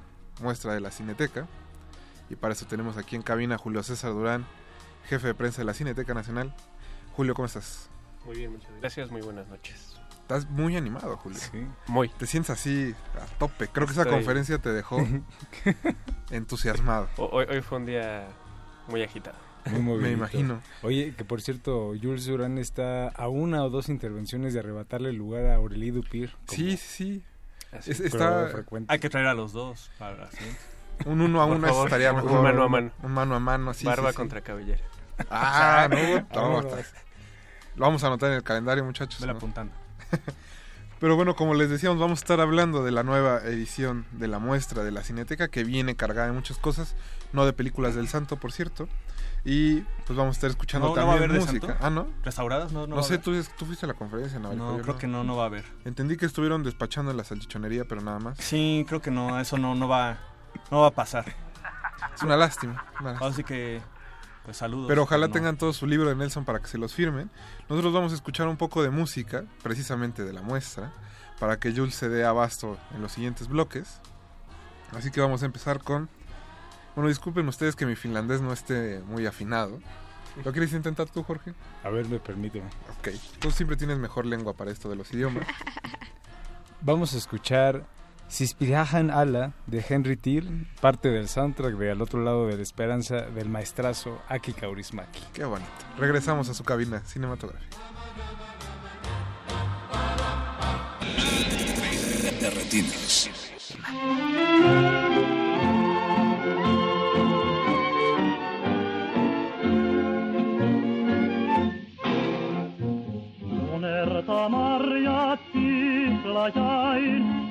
[0.41, 1.47] muestra de la Cineteca.
[2.31, 4.47] Y para eso tenemos aquí en cabina a Julio César Durán,
[5.09, 6.55] jefe de prensa de la Cineteca Nacional.
[7.13, 7.89] Julio, ¿cómo estás?
[8.25, 9.11] Muy bien, muchas gracias.
[9.11, 9.95] Muy buenas noches.
[10.23, 11.39] Estás muy animado, Julio.
[11.39, 11.67] Sí.
[11.87, 12.09] Muy.
[12.09, 13.69] Te sientes así a tope.
[13.69, 14.97] Creo que esa conferencia te dejó
[16.31, 17.09] entusiasmado.
[17.19, 18.27] Hoy, hoy fue un día
[18.89, 19.37] muy agitado.
[19.71, 20.61] Muy Me imagino.
[20.83, 25.17] Oye, que por cierto, Jules Durán está a una o dos intervenciones de arrebatarle el
[25.17, 26.35] lugar a Aurelie Dupir.
[26.49, 27.23] Sí, sí,
[27.81, 28.03] sí.
[28.05, 28.51] está...
[28.89, 30.29] Hay que traer a los dos para
[31.05, 32.31] Un uno a uno estaría mejor.
[32.31, 32.91] Un mano a mano.
[33.03, 33.85] Un mano a mano, así.
[33.85, 34.83] Barba contra cabellera.
[35.31, 35.89] Ah,
[36.35, 39.21] no, Lo vamos a anotar en el calendario, muchachos.
[39.21, 39.73] Me apuntando.
[41.01, 44.39] Pero bueno, como les decíamos, vamos a estar hablando de la nueva edición de la
[44.39, 46.95] muestra de la Cineteca, que viene cargada de muchas cosas,
[47.33, 48.89] no de películas del santo, por cierto.
[49.45, 51.77] Y pues vamos a estar escuchando también música.
[51.81, 52.07] Ah, ¿no?
[52.23, 52.73] ¿Restauradas?
[52.73, 54.55] No, no, sé, tú, tú, fuiste a la conferencia, ¿no?
[54.55, 55.65] No, creo que no, no va a haber.
[55.85, 58.39] Entendí que estuvieron despachando en la salchichonería, pero nada más.
[58.39, 60.19] Sí, creo que no, eso no, no va
[60.71, 61.25] no va a pasar.
[62.15, 62.85] Es una lástima.
[63.21, 63.81] Así que,
[64.45, 64.87] pues saludos.
[64.89, 67.31] Pero ojalá tengan todo su libro de Nelson para que se los firmen.
[67.69, 70.93] Nosotros vamos a escuchar un poco de música, precisamente de la muestra,
[71.41, 74.01] para que Jules se dé abasto en los siguientes bloques.
[74.97, 76.09] Así que vamos a empezar con...
[76.95, 79.81] Bueno, disculpen ustedes que mi finlandés no esté muy afinado.
[80.45, 81.55] ¿Lo quieres intentar tú, Jorge?
[81.83, 82.61] A ver, me permite.
[82.99, 85.47] Ok, tú siempre tienes mejor lengua para esto de los idiomas.
[86.81, 87.87] Vamos a escuchar
[88.35, 93.21] Sispirajan Ala de Henry Till, parte del soundtrack de Al otro lado de la esperanza
[93.21, 95.21] del maestrazo Aki Kaurismaki.
[95.33, 95.71] Qué bonito.
[95.99, 97.77] Regresamos a su cabina cinematográfica.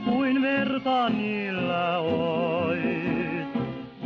[0.06, 3.48] Kuin verta niillä ois.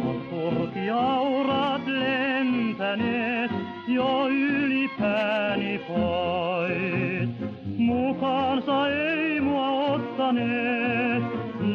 [0.06, 3.52] On turkiaurat lentäneet
[3.88, 7.30] jo yli pääni pois.
[7.78, 11.24] Mukaansa ei mua ottaneet,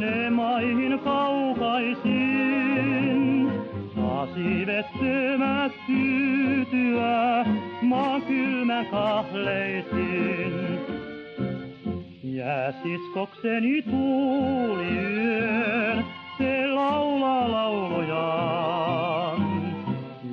[0.00, 2.52] ne maihin kaukaisin.
[4.22, 7.44] Saasi vettömät tyytyä,
[7.82, 10.78] maan kylmän kahleisin.
[12.22, 16.04] Ja siskokseni tuuli yön,
[16.38, 19.42] se laulaa laulujaan.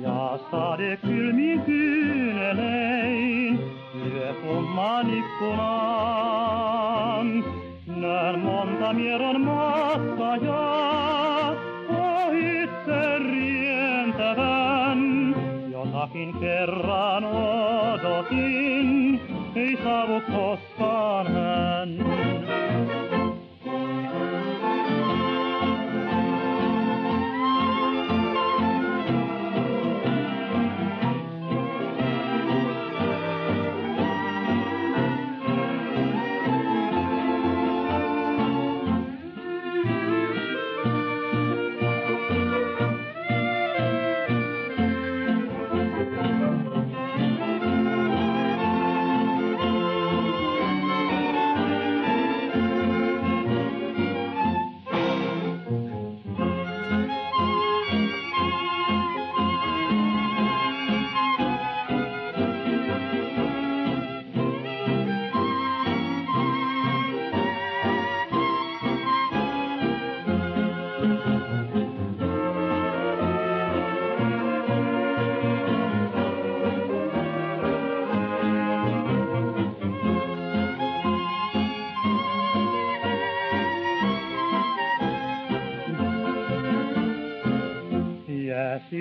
[0.02, 3.60] Ja sade kylmin kyynelein,
[3.94, 6.64] lyö kumman ikkunaan.
[7.86, 10.36] Näen monta mieron matkaa
[12.90, 15.00] se rientävän.
[15.72, 19.20] Jotakin kerran odotin,
[19.56, 21.88] ei saavu koskaan hän.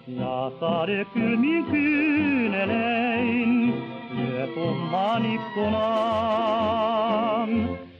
[0.07, 2.93] Ja sade kylmin kyynelein
[4.17, 6.69] lyö tummaan ikkunaan.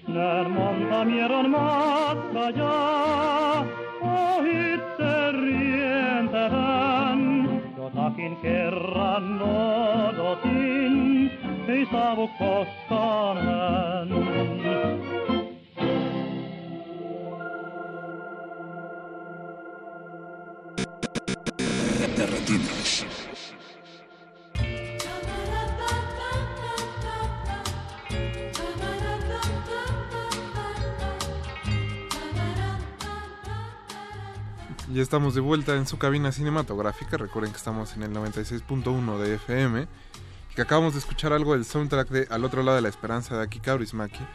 [0.08, 3.09] Näen monta mieron matkajaa,
[22.50, 22.56] Ya
[35.04, 37.18] estamos de vuelta en su cabina cinematográfica.
[37.18, 39.88] Recuerden que estamos en el 96.1 de FM.
[40.52, 43.38] Y que acabamos de escuchar algo del soundtrack de Al otro lado de la esperanza
[43.38, 44.26] de Aki Kaurismäki.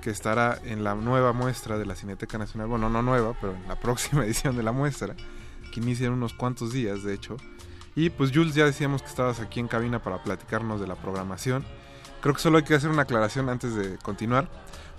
[0.00, 2.68] Que estará en la nueva muestra de la Cineteca Nacional.
[2.68, 5.14] Bueno, no nueva, pero en la próxima edición de la muestra.
[5.70, 7.36] Que inicia en unos cuantos días, de hecho.
[7.94, 11.64] Y pues Jules, ya decíamos que estabas aquí en cabina para platicarnos de la programación.
[12.20, 14.48] Creo que solo hay que hacer una aclaración antes de continuar.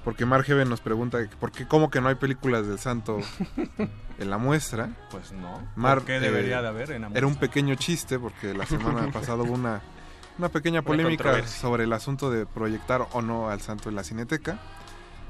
[0.04, 3.20] Porque Margeven nos pregunta por qué, cómo que no hay películas del santo
[4.18, 4.90] en la muestra.
[5.12, 5.62] Pues no.
[5.76, 7.48] Mar, ¿Por qué debería de haber en la Era un muestra?
[7.48, 9.82] pequeño chiste porque la semana pasada hubo una,
[10.40, 14.60] una pequeña polémica sobre el asunto de proyectar o no al santo en la cineteca.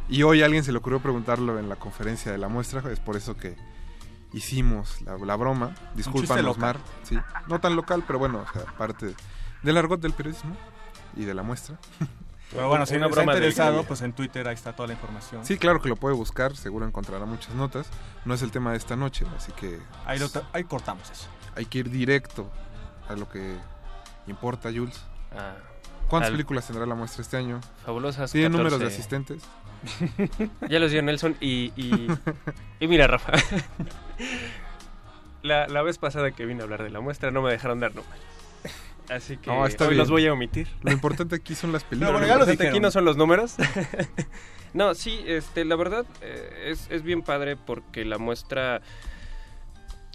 [0.08, 3.00] Y hoy a alguien se le ocurrió preguntarlo en la conferencia de la muestra, es
[3.02, 3.58] por eso que
[4.34, 5.73] hicimos la, la broma.
[5.95, 6.57] Discúlpanos.
[6.57, 6.77] Mar.
[7.03, 7.17] Sí,
[7.47, 9.13] no tan local, pero bueno, o sea, parte
[9.63, 10.55] del argot del periodismo
[11.15, 11.77] y de la muestra.
[12.53, 14.93] Pero bueno, si Una no está del interesado, pues en Twitter ahí está toda la
[14.93, 15.45] información.
[15.45, 17.87] Sí, claro que lo puede buscar, seguro encontrará muchas notas.
[18.25, 19.79] No es el tema de esta noche, así que...
[20.05, 21.29] Ahí, lo ta- ahí cortamos eso.
[21.55, 22.51] Hay que ir directo
[23.08, 23.55] a lo que
[24.28, 25.01] importa, Jules.
[25.33, 25.53] Ah,
[26.09, 27.62] ¿Cuántas al- películas tendrá la muestra este año?
[27.86, 28.58] Fabulosas ¿Tiene 14.
[28.63, 29.43] números de asistentes?
[30.70, 32.08] ya los dio Nelson y, y,
[32.82, 33.32] y mira, Rafa.
[35.43, 37.93] La, la vez pasada que vine a hablar de la muestra no me dejaron dar
[37.96, 38.20] números.
[39.10, 40.00] Así que No, está hoy bien.
[40.00, 40.68] los voy a omitir.
[40.84, 42.14] Lo importante aquí son las películas.
[42.14, 43.56] No, bueno, ya lo importante aquí no son los números.
[44.74, 48.82] no, sí, este, la verdad eh, es, es bien padre porque la muestra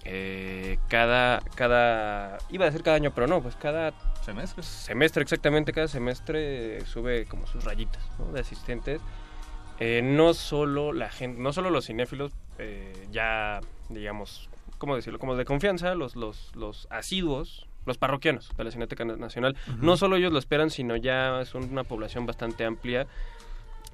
[0.08, 3.92] eh, cada, cada, iba a decir cada año, pero no, pues cada
[4.24, 8.32] semestre, semestre exactamente, cada semestre sube como sus rayitas ¿no?
[8.32, 9.00] de asistentes.
[9.80, 14.48] Eh, no solo la gente, no solo los cinéfilos, eh, ya digamos,
[14.78, 15.18] ¿cómo decirlo?
[15.18, 19.96] Como de confianza, los, los, los asiduos, los parroquianos de la Cineteca Na- Nacional, no
[19.96, 23.06] solo ellos lo esperan, sino ya es una población bastante amplia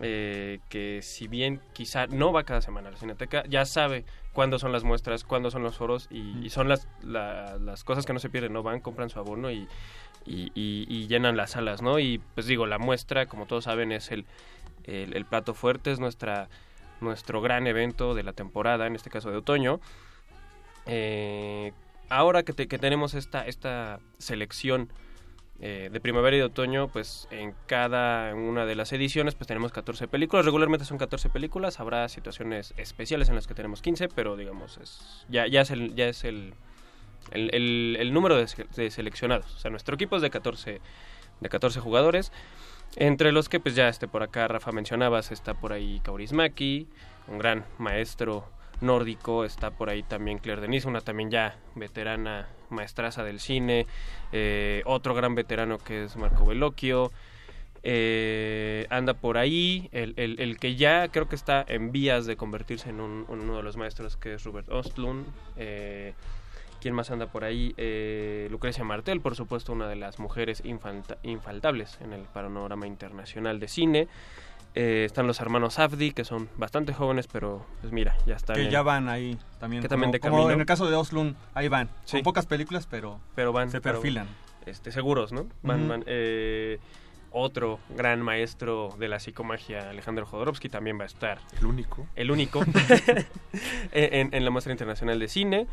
[0.00, 4.58] eh, que si bien quizá no va cada semana a la Cineteca, ya sabe cuándo
[4.58, 8.12] son las muestras, cuándo son los foros y, y son las, la- las cosas que
[8.12, 8.62] no se pierden, ¿no?
[8.62, 9.68] Van, compran su abono y,
[10.24, 11.98] y, y- y llenan las salas, ¿no?
[11.98, 14.24] Y pues digo, la muestra, como todos saben, es el,
[14.84, 16.48] el, el plato fuerte, es nuestra,
[17.02, 19.80] nuestro gran evento de la temporada, en este caso de otoño.
[20.86, 21.72] Eh,
[22.08, 24.90] ahora que, que tenemos esta, esta selección
[25.60, 29.70] eh, de primavera y de otoño, pues en cada una de las ediciones pues tenemos
[29.70, 30.44] 14 películas.
[30.44, 35.24] Regularmente son 14 películas, habrá situaciones especiales en las que tenemos 15, pero digamos, es,
[35.28, 35.94] ya, ya es el...
[35.94, 36.54] Ya es el
[37.30, 39.54] el, número de, de seleccionados.
[39.54, 40.80] O sea, nuestro equipo es de 14,
[41.40, 42.32] de 14 jugadores.
[42.96, 46.86] Entre los que, pues ya este por acá, Rafa mencionabas, está por ahí Kaurismäki,
[47.28, 48.44] un gran maestro
[48.80, 53.86] nórdico, está por ahí también Claire Denis, una también ya veterana maestraza del cine,
[54.32, 57.10] eh, otro gran veterano que es Marco Bellocchio,
[57.84, 62.90] Eh, anda por ahí, el, el, que ya creo que está en vías de convertirse
[62.90, 65.26] en uno de los maestros, que es Robert Ostlund.
[65.56, 66.14] Eh,
[66.82, 67.74] ¿Quién más anda por ahí?
[67.76, 73.60] Eh, Lucrecia Martel, por supuesto, una de las mujeres infalta, infaltables en el panorama internacional
[73.60, 74.08] de cine.
[74.74, 78.56] Eh, están los hermanos Afdi, que son bastante jóvenes, pero pues mira, ya están.
[78.56, 79.80] Que en- ya van ahí también.
[79.82, 80.54] Que como, también de como camino.
[80.54, 81.88] en el caso de Oslund, ahí van.
[82.04, 82.16] Sí.
[82.16, 84.26] Con pocas películas, pero, pero van se pero, perfilan.
[84.66, 85.46] este, seguros, ¿no?
[85.62, 86.80] Van, eh,
[87.30, 91.38] otro gran maestro de la psicomagia, Alejandro Jodorowsky, también va a estar.
[91.60, 92.08] El único.
[92.16, 92.64] El único.
[93.92, 95.66] en, en la muestra internacional de cine.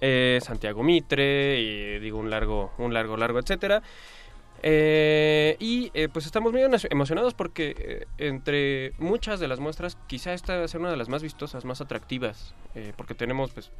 [0.00, 3.82] Eh, Santiago Mitre, y digo un largo, un largo, largo, etcétera.
[4.62, 10.56] Eh, y eh, pues estamos muy emocionados porque entre muchas de las muestras quizá esta
[10.56, 12.54] va a ser una de las más vistosas, más atractivas,
[12.96, 13.70] porque tenemos pues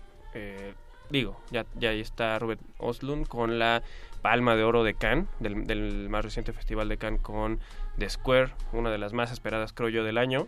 [1.11, 3.82] digo, ya, ya ahí está Robert Oslund con la
[4.23, 7.59] Palma de Oro de Cannes, del, más reciente festival de Cannes con
[7.99, 10.47] The Square, una de las más esperadas creo yo del año,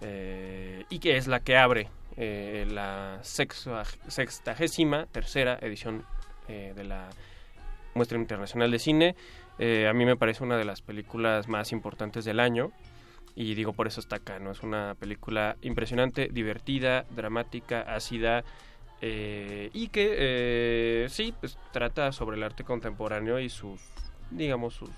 [0.00, 6.04] y que es la que abre eh, la sexua- sextagésima tercera edición
[6.48, 7.08] eh, de la
[7.94, 9.16] Muestra Internacional de Cine.
[9.58, 12.72] Eh, a mí me parece una de las películas más importantes del año
[13.34, 14.50] y digo por eso está acá, ¿no?
[14.50, 18.44] Es una película impresionante, divertida, dramática, ácida
[19.00, 23.80] eh, y que sí, pues trata sobre el arte contemporáneo y sus,
[24.30, 24.90] digamos, sus,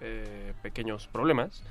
[0.00, 1.62] eh, pequeños problemas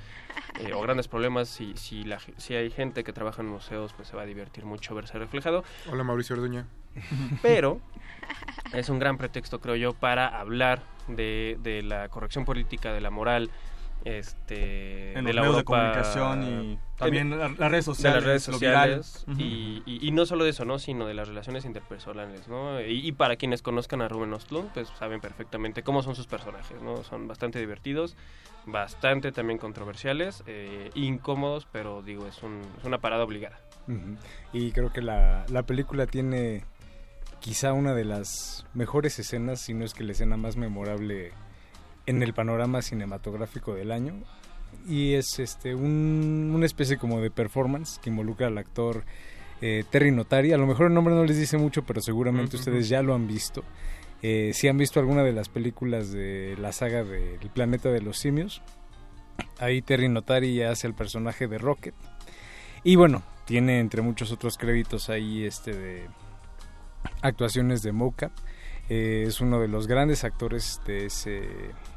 [0.60, 1.48] eh, o grandes problemas.
[1.48, 4.64] Si, si, la, si hay gente que trabaja en museos, pues se va a divertir
[4.64, 5.64] mucho verse reflejado.
[5.90, 6.66] Hola Mauricio Orduña.
[7.42, 7.80] Pero
[8.72, 13.10] es un gran pretexto, creo yo, para hablar de, de la corrección política, de la
[13.10, 13.50] moral,
[14.04, 18.14] este, En de los la medios de comunicación y también la- las redes de sociales,
[18.14, 20.78] las redes y, y- y no solo de eso, ¿no?
[20.78, 22.80] Sino de las relaciones interpersonales, ¿no?
[22.80, 26.80] Y, y para quienes conozcan a Ruben Ostlund, pues saben perfectamente cómo son sus personajes,
[26.82, 27.02] ¿no?
[27.04, 28.16] Son bastante divertidos,
[28.66, 33.58] bastante también controversiales, eh, incómodos, pero digo, es, un- es una parada obligada.
[34.52, 36.64] Y creo que la, la película tiene
[37.40, 41.32] quizá una de las mejores escenas, si no es que la escena más memorable
[42.06, 44.14] en el panorama cinematográfico del año.
[44.88, 49.04] Y es este un- una especie como de performance que involucra al actor
[49.60, 50.52] eh, Terry Notari.
[50.52, 53.28] A lo mejor el nombre no les dice mucho, pero seguramente ustedes ya lo han
[53.28, 53.62] visto.
[54.22, 58.18] Eh, si han visto alguna de las películas de la saga del planeta de los
[58.18, 58.60] simios,
[59.58, 61.94] ahí Terry Notari hace el personaje de Rocket.
[62.84, 66.06] Y bueno, tiene entre muchos otros créditos ahí este de
[67.20, 68.32] actuaciones de mocap.
[68.88, 71.42] Eh, es uno de los grandes actores de ese,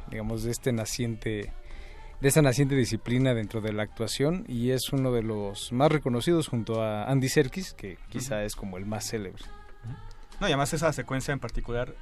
[0.09, 1.51] digamos, de este naciente,
[2.21, 6.47] de esta naciente disciplina dentro de la actuación y es uno de los más reconocidos
[6.47, 9.43] junto a Andy Serkis, que quizá es como el más célebre.
[10.39, 11.93] No, y además esa secuencia en particular,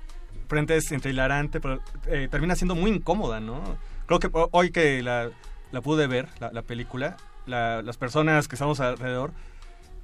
[0.47, 3.61] frente es entre hilarante, pero eh, termina siendo muy incómoda, ¿no?
[4.07, 5.29] Creo que ho- hoy que la,
[5.71, 9.31] la pude ver, la, la película, la- las personas que estamos alrededor,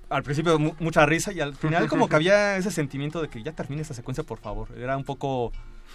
[0.10, 3.42] al principio mu- mucha risa y al final como que había ese sentimiento de que
[3.44, 4.70] ya termine esta secuencia, por favor.
[4.78, 5.52] Era un poco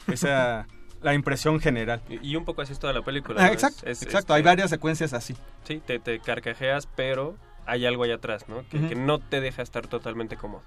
[0.08, 0.66] esa
[1.04, 2.02] la impresión general.
[2.08, 3.40] Y, y un poco así es toda la película.
[3.42, 3.52] Ah, ¿no?
[3.52, 4.18] exacto, Es- es, exacto.
[4.18, 5.36] este, Hay varias secuencias así.
[5.64, 7.36] Sí, te, te carcajeas, pero
[7.66, 8.66] hay algo allá atrás, ¿no?
[8.68, 10.62] Que no te deja estar totalmente cómodo.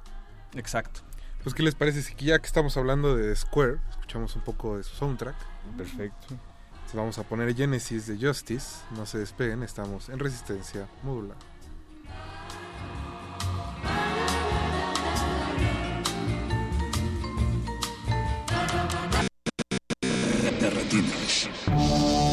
[0.56, 1.02] Exacto.
[1.44, 4.84] Pues, ¿qué les parece si ya que estamos hablando de Square, escuchamos un poco de
[4.84, 5.36] su soundtrack?
[5.78, 6.28] Perfecto.
[6.30, 8.78] Entonces vamos a poner Genesis de Justice.
[8.96, 11.38] No se despeguen, estamos en resistencia modular.
[21.02, 22.27] finish.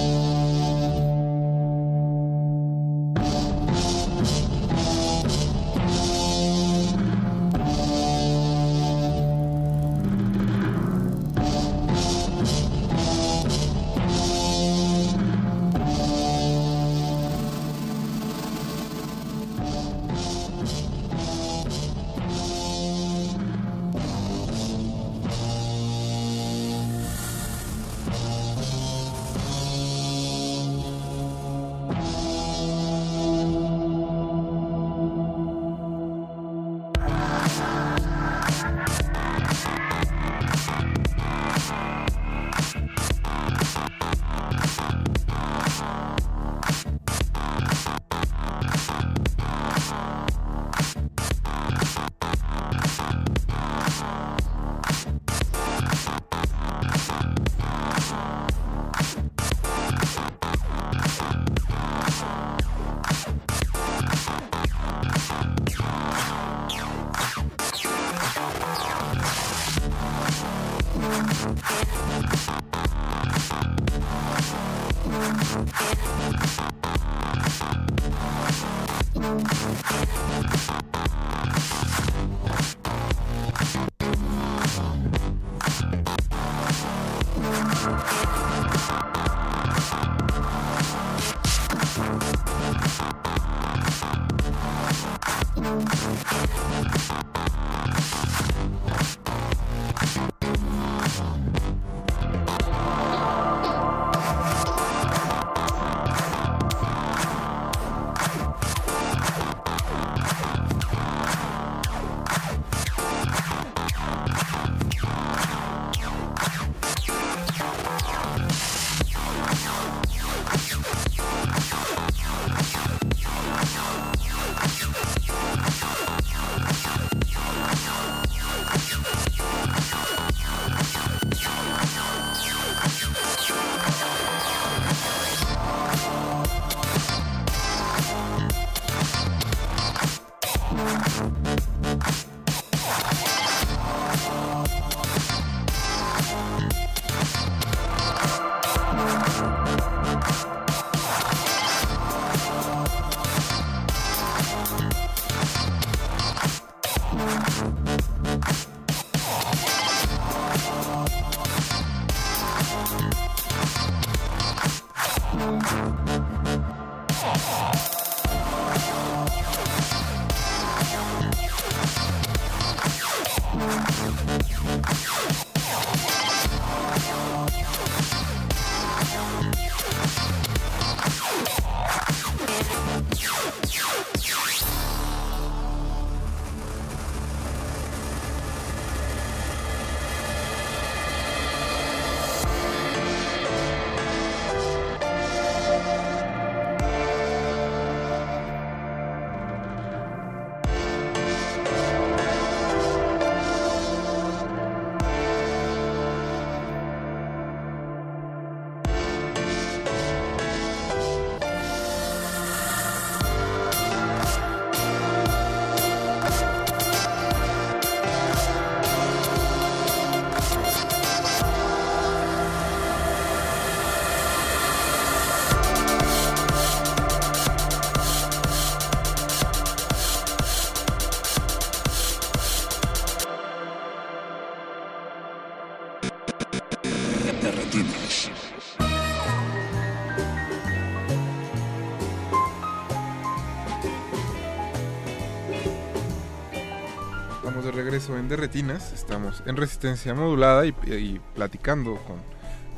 [248.08, 252.18] En Derretinas, estamos en resistencia modulada y, y platicando con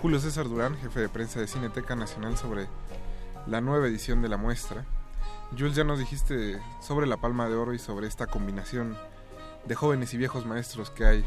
[0.00, 2.68] Julio César Durán, jefe de prensa de Cineteca Nacional, sobre
[3.48, 4.84] la nueva edición de la muestra.
[5.50, 8.96] Jules, ya nos dijiste sobre la Palma de Oro y sobre esta combinación
[9.64, 11.24] de jóvenes y viejos maestros que hay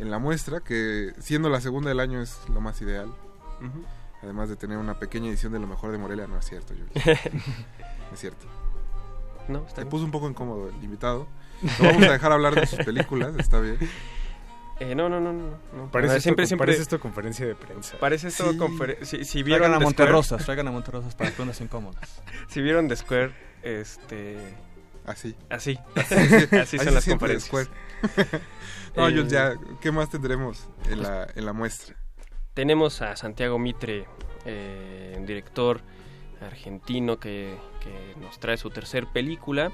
[0.00, 3.14] en la muestra, que siendo la segunda del año es lo más ideal.
[4.24, 7.06] Además de tener una pequeña edición de lo mejor de Morelia, no es cierto, Jules.
[8.12, 8.46] es cierto.
[9.46, 11.28] No, está Te puso un poco incómodo el invitado.
[11.78, 13.78] Lo vamos a dejar hablar de sus películas, está bien.
[14.80, 15.50] Eh, no, no, no, no.
[15.74, 15.90] no.
[15.90, 17.98] Parece Ah, esto- parece esto conferencia de prensa.
[17.98, 18.56] Parece esto Sí.
[18.58, 19.04] conferencia.
[19.06, 22.22] Si, si Traigan vieron a The Monterrosas, Square- traigan a Monterrosas para preguntas incómodas.
[22.48, 23.32] Si vieron The Square,
[23.62, 24.38] este.
[25.06, 25.34] Así.
[25.50, 25.78] Así.
[25.96, 26.14] Así,
[26.56, 27.46] Así se son las conferencias.
[27.46, 27.68] Square.
[28.96, 31.94] no, Eh, Jules, ya, ¿qué más tendremos en la, en la muestra?
[32.54, 34.06] Tenemos a Santiago Mitre,
[34.46, 35.82] eh, un director
[36.40, 39.70] argentino que, que nos trae su tercer película,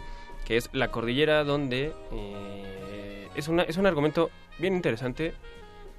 [0.47, 5.35] que es La Cordillera, donde eh, es, una, es un argumento bien interesante,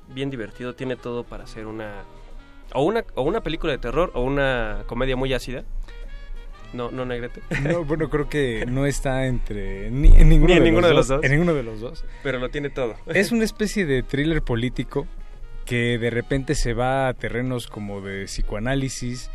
[0.07, 2.05] bien divertido, tiene todo para hacer una
[2.73, 5.63] o una o una película de terror o una comedia muy ácida.
[6.73, 7.41] No, no Negrete.
[7.61, 10.89] No, bueno, creo que no está entre ni, en ninguno, Ni en de, ninguno los
[10.89, 11.25] de los dos, dos.
[11.25, 12.05] En ninguno de los dos.
[12.23, 12.95] Pero lo tiene todo.
[13.07, 15.07] Es una especie de thriller político
[15.65, 19.29] que de repente se va a terrenos como de psicoanálisis,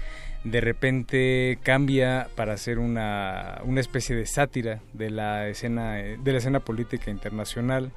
[0.45, 6.33] de repente cambia para hacer una, una especie de sátira de la escena eh, de
[6.33, 7.93] la escena política internacional,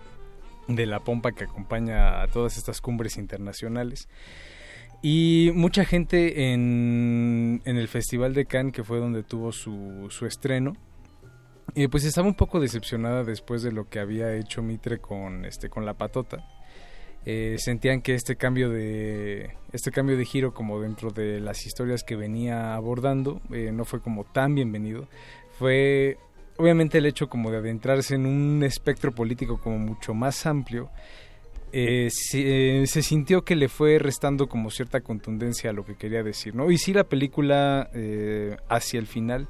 [0.67, 4.07] de la pompa que acompaña a todas estas cumbres internacionales.
[5.01, 10.25] Y mucha gente en, en el Festival de Cannes, que fue donde tuvo su, su
[10.25, 10.73] estreno,
[11.75, 15.69] eh, pues estaba un poco decepcionada después de lo que había hecho Mitre con, este,
[15.69, 16.47] con La Patota.
[17.27, 22.03] Eh, sentían que este cambio de este cambio de giro como dentro de las historias
[22.03, 25.07] que venía abordando eh, no fue como tan bienvenido
[25.57, 26.19] fue
[26.57, 30.91] obviamente el hecho como de adentrarse en un espectro político como mucho más amplio
[31.73, 36.55] eh, se, sintió que le fue restando como cierta contundencia a lo que quería decir,
[36.55, 36.71] ¿no?
[36.71, 37.89] Y sí la película
[38.69, 39.49] hacia el final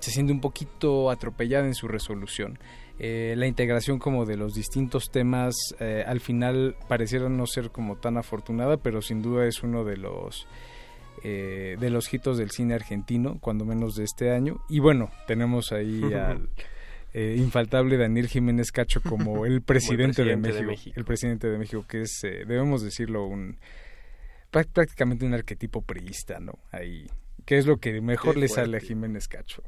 [0.00, 2.58] se siente un poquito atropellada en su resolución.
[2.98, 7.96] Eh, la integración como de los distintos temas eh, al final pareciera no ser como
[7.96, 10.46] tan afortunada, pero sin duda es uno de los
[11.22, 14.62] eh, de los hitos del cine argentino, cuando menos de este año.
[14.68, 16.48] Y bueno, tenemos ahí al
[17.14, 22.20] infaltable Daniel Jiménez Cacho como el presidente, de, México, El presidente de México, que es,
[22.22, 23.58] debemos decirlo, un
[24.50, 26.58] prácticamente un arquetipo priista, ¿no?
[26.70, 27.06] Ahí,
[27.44, 29.62] que es lo que mejor le sale a Jiménez Cacho.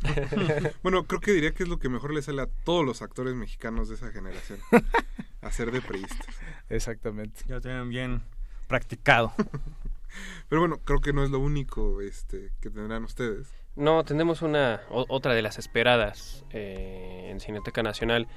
[0.82, 3.34] bueno, creo que diría que es lo que mejor le sale a todos los actores
[3.34, 4.58] mexicanos de esa generación.
[5.42, 6.26] hacer de priistas.
[6.68, 7.42] Exactamente.
[7.46, 8.22] Ya tienen bien
[8.68, 9.32] practicado.
[10.48, 13.48] Pero bueno, creo que no es lo único este, que tendrán ustedes.
[13.74, 18.28] No, tenemos una otra de las esperadas eh, en Cineteca Nacional,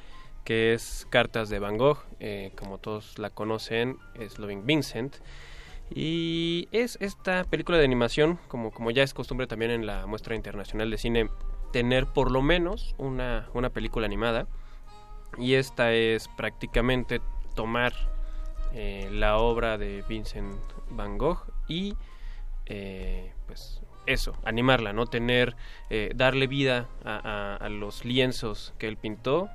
[0.45, 1.99] que es Cartas de Van Gogh.
[2.21, 5.17] Eh, como todos la conocen, es Loving Vincent.
[5.93, 10.35] Y es esta película de animación, como, como ya es costumbre también en la muestra
[10.35, 11.29] internacional de cine,
[11.71, 14.47] tener por lo menos una, una película animada.
[15.37, 17.21] Y esta es prácticamente
[17.55, 17.93] tomar
[18.73, 20.55] eh, la obra de Vincent
[20.89, 21.95] Van Gogh y
[22.65, 25.07] eh, pues eso, animarla, ¿no?
[25.07, 25.55] Tener,
[25.89, 29.49] eh, darle vida a, a, los lienzos que él pintó.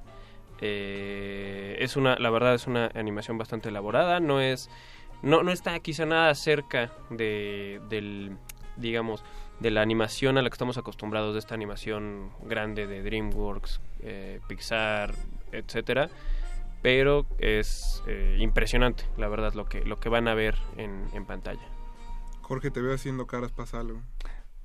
[0.60, 4.68] es una, la verdad es una animación bastante elaborada, no es
[5.22, 8.36] no, no está quizá nada cerca de, del,
[8.76, 9.24] digamos,
[9.60, 14.40] de la animación a la que estamos acostumbrados, de esta animación grande de DreamWorks, eh,
[14.48, 15.14] Pixar,
[15.52, 16.08] etcétera,
[16.82, 21.26] pero es eh, impresionante, la verdad, lo que, lo que van a ver en, en
[21.26, 21.68] pantalla.
[22.40, 24.00] Jorge, te veo haciendo caras, pasa algo.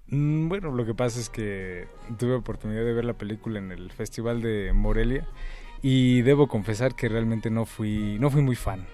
[0.07, 1.87] Mm, bueno, lo que pasa es que
[2.17, 5.27] tuve oportunidad de ver la película en el Festival de Morelia
[5.81, 8.87] y debo confesar que realmente no fui, no fui muy fan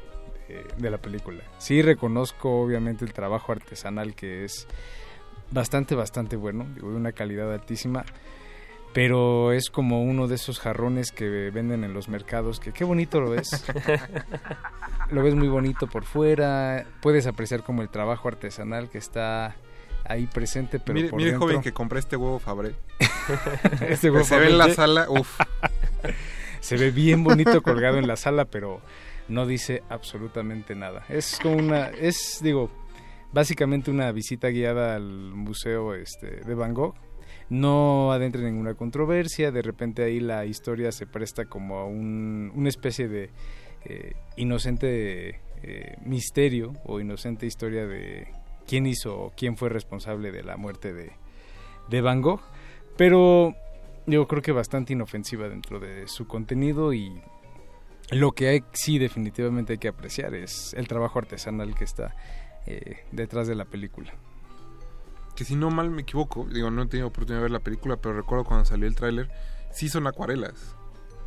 [0.77, 1.43] de la película.
[1.57, 4.67] Sí reconozco obviamente el trabajo artesanal que es
[5.51, 8.05] bastante, bastante bueno, de una calidad altísima,
[8.93, 13.21] pero es como uno de esos jarrones que venden en los mercados, que qué bonito
[13.21, 13.65] lo ves.
[15.11, 19.55] lo ves muy bonito por fuera, puedes apreciar como el trabajo artesanal que está
[20.05, 21.47] ahí presente, pero mire, por mire dentro...
[21.47, 22.73] joven que compré este huevo Fabré.
[23.87, 25.39] este huevo se ve en la sala, uff.
[26.59, 28.81] se ve bien bonito colgado en la sala, pero
[29.27, 31.03] no dice absolutamente nada.
[31.09, 32.69] Es como una, es, digo,
[33.31, 36.95] básicamente una visita guiada al museo este, de Van Gogh.
[37.49, 42.51] No adentra en ninguna controversia, de repente ahí la historia se presta como a un,
[42.55, 43.29] una especie de
[43.83, 48.27] eh, inocente eh, misterio o inocente historia de
[48.67, 51.11] quién hizo o quién fue responsable de la muerte de,
[51.89, 52.41] de Van Gogh.
[52.95, 53.53] Pero
[54.05, 57.21] yo creo que bastante inofensiva dentro de su contenido y
[58.11, 62.15] lo que hay, sí definitivamente hay que apreciar es el trabajo artesanal que está
[62.67, 64.13] eh, detrás de la película.
[65.35, 67.97] Que si no mal me equivoco, digo, no he tenido oportunidad de ver la película,
[67.97, 69.29] pero recuerdo cuando salió el tráiler,
[69.71, 70.75] sí son acuarelas.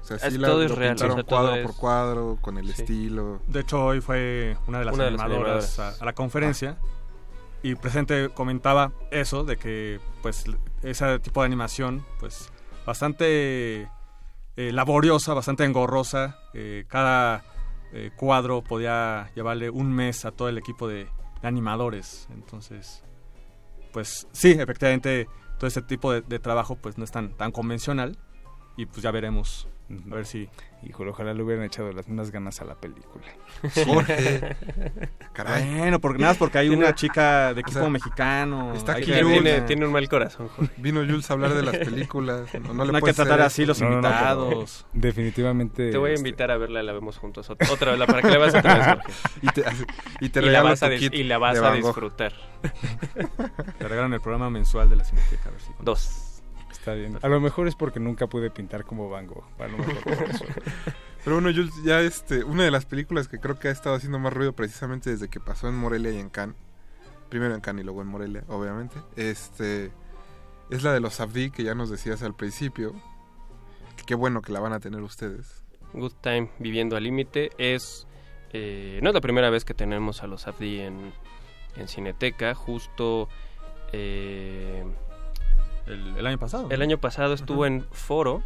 [0.02, 1.76] O sea, sí la, todo lo es real, pintaron o sea, todo cuadro es- por
[1.76, 2.82] cuadro, con el Sí.
[2.82, 3.40] estilo.
[3.46, 6.76] De hecho, hoy fue una de las Una de las animadoras a, a la conferencia
[7.62, 10.44] y presente comentaba eso, de que pues
[10.82, 12.50] ese tipo de animación pues
[12.84, 13.88] bastante
[14.56, 16.38] eh, laboriosa, bastante engorrosa.
[16.54, 17.44] eh, cada
[17.92, 21.08] eh, cuadro podía llevarle un mes a todo el equipo de,
[21.42, 22.26] animadores.
[22.30, 23.04] Entonces,
[23.92, 25.28] pues sí, efectivamente,
[25.58, 28.16] todo este tipo de, de trabajo pues no es tan, tan convencional
[28.78, 29.68] y pues ya veremos.
[30.10, 30.48] A ver si...
[30.86, 33.24] Híjole, ojalá le hubieran echado las mismas ganas a la película.
[33.86, 34.54] Jorge.
[35.32, 35.78] Caray.
[35.78, 38.74] Bueno, porque nada más porque hay una chica de equipo sea, mexicano.
[38.74, 39.42] está aquí Jules.
[39.42, 40.70] tiene, tiene un mal corazón, Jorge.
[40.76, 42.52] Vino Jules a hablar de las películas.
[42.54, 44.86] No, no le No hay que tratar así los No, no, no, pero invitados.
[44.92, 45.90] definitivamente.
[45.90, 48.28] Te voy a este, invitar a verla, la vemos juntos ot- otra vez, para que
[48.28, 49.12] la veas otra vez, Jorge.
[49.40, 49.64] Y te,
[50.20, 52.32] y te Y la vas a, dis- y la vas a disfrutar.
[53.78, 55.48] Te regalan el programa mensual de la Cineteca.
[55.48, 56.33] A ver si Dos.
[56.84, 57.18] Está bien.
[57.22, 59.46] A lo mejor es porque nunca pude pintar como Van Gogh.
[59.58, 60.44] A lo mejor por eso.
[61.24, 64.18] Pero bueno, Jules, ya este, una de las películas que creo que ha estado haciendo
[64.18, 66.56] más ruido precisamente desde que pasó en Morelia y en Cannes,
[67.30, 69.92] primero en Cannes y luego en Morelia, obviamente, este,
[70.68, 72.92] es la de los Abdi que ya nos decías al principio.
[74.04, 75.64] Qué bueno que la van a tener ustedes.
[75.94, 78.06] Good Time Viviendo al Límite es...
[78.52, 81.14] eh, no es la primera vez que tenemos a los Abdi en,
[81.76, 83.30] en Cineteca, justo...
[83.92, 84.84] eh,
[85.86, 86.68] El, el año pasado.
[86.70, 88.42] El año pasado estuvo en Foro.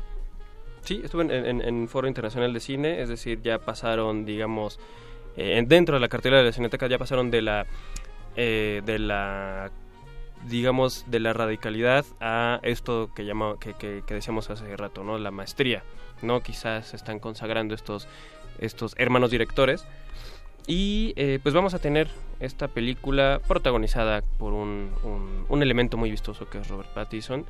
[0.83, 4.79] Sí, estuvo en, en- en Foro Internacional de Cine, es decir, ya pasaron, digamos,
[5.37, 7.67] eh, en- dentro de la cartelera de la Cineteca ya pasaron de la,
[8.37, 9.71] eh, de la,
[10.49, 15.19] digamos, de la radicalidad a esto que llama, que, que, que decíamos hace rato, ¿no?
[15.19, 15.83] La maestría,
[16.23, 16.41] ¿no?
[16.43, 18.07] Quizás se están consagrando estos,
[18.61, 19.85] estos hermanos directores.
[20.69, 22.09] Y eh, pues vamos a tener
[22.41, 24.91] esta película protagonizada por un,
[25.49, 27.47] un, elemento muy vistoso que es Robert Pattinson.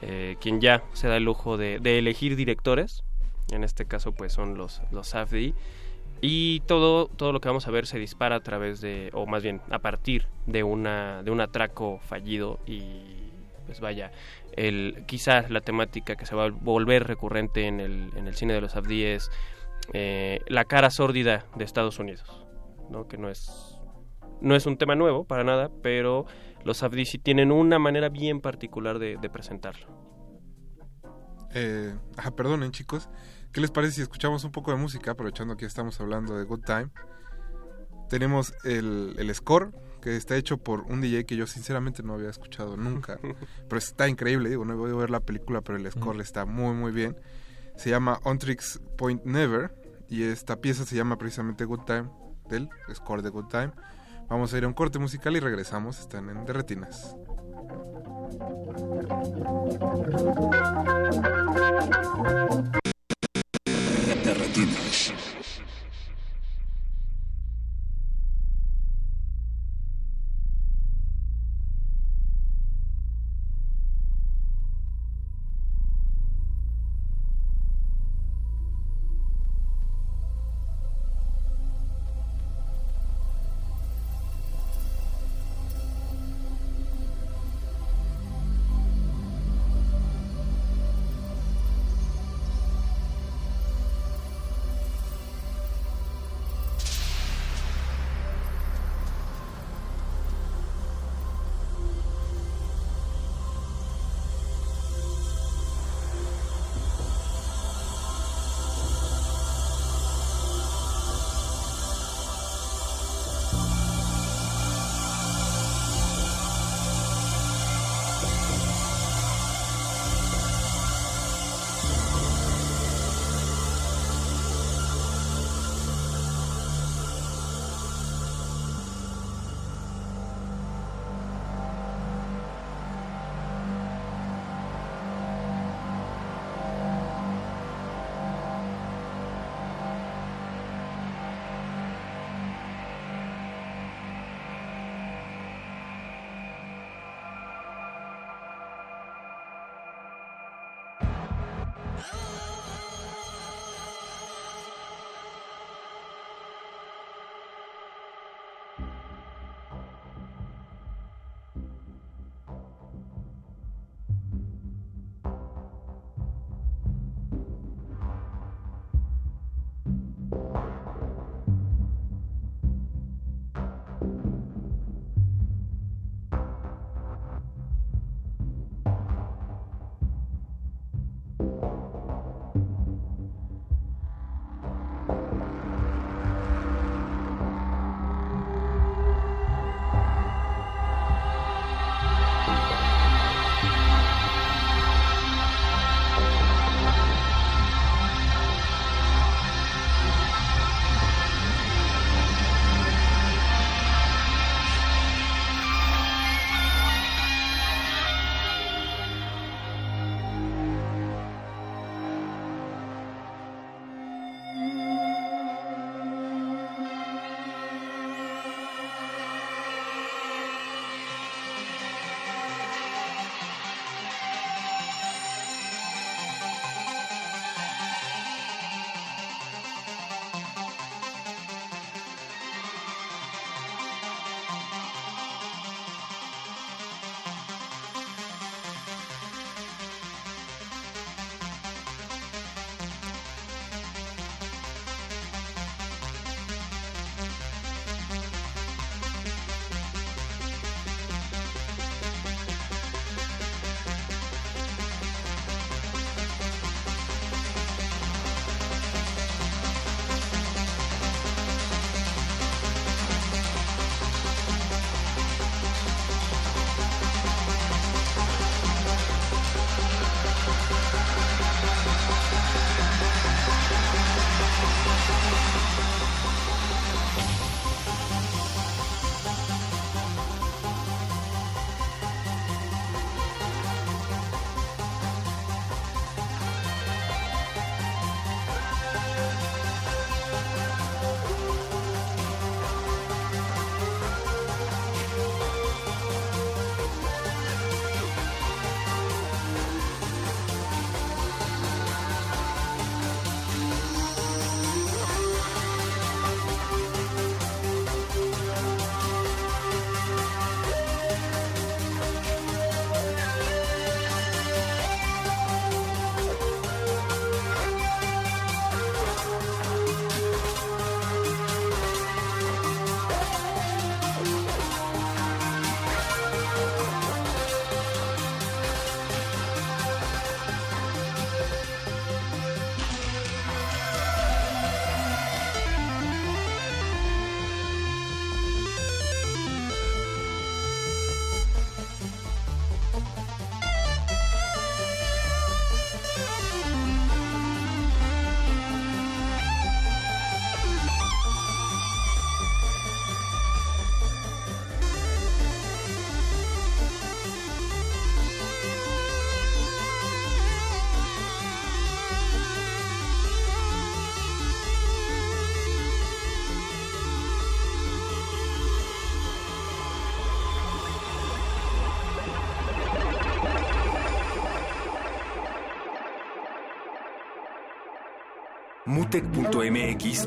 [0.00, 3.02] eh, quien ya se da el lujo de, elegir directores.
[3.50, 5.54] En este caso, pues son los, los SAFDI.
[6.20, 9.42] Y todo, todo lo que vamos a ver se dispara a través de, o más
[9.42, 13.22] bien a partir de, una, de un atraco fallido y
[13.66, 14.12] pues vaya,
[14.56, 18.54] el, quizás la temática que se va a volver recurrente en el, en el cine
[18.54, 19.30] de los Abdi es
[19.92, 22.41] eh, la cara sórdida de Estados Unidos,
[22.92, 23.08] ¿no?
[23.08, 23.80] que no es,
[24.40, 26.26] no es un tema nuevo para nada, pero
[26.64, 29.86] los Abdi sí tienen una manera bien particular de, de presentarlo.
[31.54, 33.10] Eh, ah, perdonen chicos,
[33.52, 36.64] ¿qué les parece si escuchamos un poco de música, aprovechando que estamos hablando de Good
[36.64, 36.90] Time?
[38.08, 42.28] Tenemos el, el score que está hecho por un DJ que yo sinceramente no había
[42.28, 43.18] escuchado nunca.
[43.68, 46.74] pero está increíble, digo, no voy a ver la película, pero el score está muy,
[46.74, 47.16] muy bien.
[47.76, 49.74] Se llama On Tricks Point Never
[50.08, 52.10] y esta pieza se llama precisamente Good Time,
[52.94, 53.72] score de Good Time.
[54.28, 56.44] Vamos a ir a un corte musical y regresamos, están en.
[56.44, 57.16] Derretinas.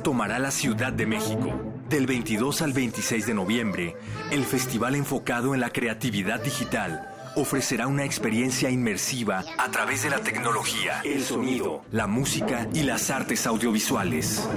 [0.04, 1.60] Tomará la Ciudad de México.
[1.90, 3.96] Del 22 al 26 de noviembre,
[4.32, 10.20] el festival enfocado en la creatividad digital ofrecerá una experiencia inmersiva a través de la
[10.20, 14.48] tecnología, el sonido, la música y las artes audiovisuales.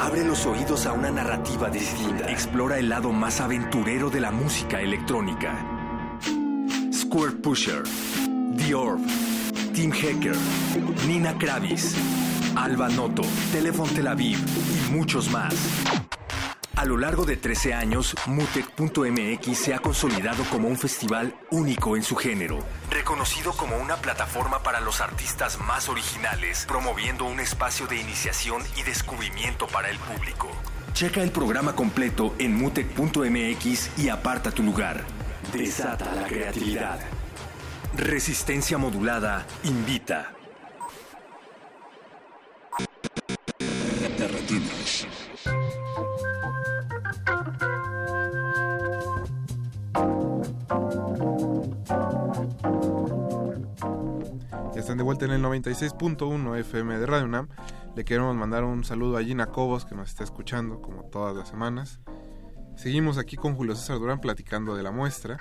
[0.00, 2.30] Abre los oídos a una narrativa distinta.
[2.30, 5.54] Explora el lado más aventurero de la música electrónica.
[6.90, 7.82] Square Pusher,
[8.56, 9.00] The Orb,
[9.74, 10.36] Team Hacker,
[11.06, 11.94] Nina Kravis,
[12.58, 13.22] Alba Noto,
[13.52, 15.54] Telefon Tel Aviv y muchos más.
[16.74, 22.02] A lo largo de 13 años, Mutec.mx se ha consolidado como un festival único en
[22.02, 22.58] su género,
[22.90, 28.82] reconocido como una plataforma para los artistas más originales, promoviendo un espacio de iniciación y
[28.82, 30.48] descubrimiento para el público.
[30.94, 35.04] Checa el programa completo en mutec.mx y aparta tu lugar.
[35.52, 36.98] Desata la creatividad.
[37.96, 40.37] Resistencia modulada invita.
[55.20, 57.48] En el 96.1 FM de Radio UNAM.
[57.96, 61.48] Le queremos mandar un saludo a Gina Cobos que nos está escuchando como todas las
[61.48, 62.00] semanas.
[62.76, 65.38] Seguimos aquí con Julio César Durán platicando de la muestra.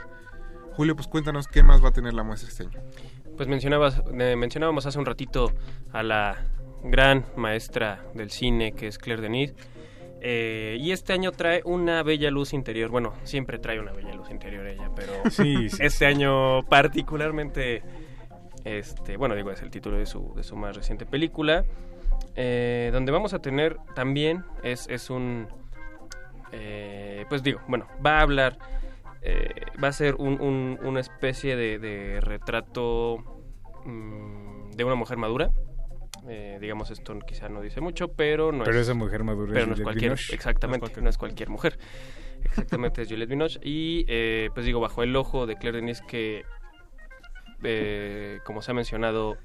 [0.74, 2.80] Julio, pues cuéntanos qué más va a tener la muestra este año.
[3.36, 5.54] Pues mencionabas, eh, mencionábamos hace un ratito
[5.92, 6.38] a la
[6.84, 9.54] gran maestra del cine que es Claire Denis.
[10.22, 12.90] Eh, y este año trae una bella luz interior.
[12.90, 17.84] Bueno, siempre trae una bella luz interior ella, pero Sí, sí, este año particularmente,
[18.68, 21.64] este, bueno, digo, es el título de su, de su más reciente película,
[22.36, 25.48] eh, donde vamos a tener también, es, es un,
[26.52, 28.58] eh, pues digo, bueno, va a hablar,
[29.22, 29.50] eh,
[29.84, 33.18] va a ser un- un- una especie de, de retrato
[33.86, 35.50] mm, de una mujer madura.
[36.30, 38.84] Eh, digamos, esto quizá no dice mucho, pero no Pero es...
[38.84, 40.36] esa mujer madura es Pero no es cualquier, Binoche.
[40.36, 41.78] exactamente, no es cualquier mujer.
[42.44, 43.60] Exactamente, es Juliette Binoche.
[43.64, 46.44] Y, eh, pues digo, bajo el ojo de Claire Denis que,
[47.64, 49.38] eh, como se ha mencionado,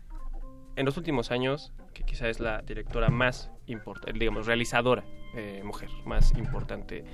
[0.77, 5.89] en los últimos años, que quizá es la directora más importante, digamos, realizadora eh, mujer
[6.05, 7.05] más importante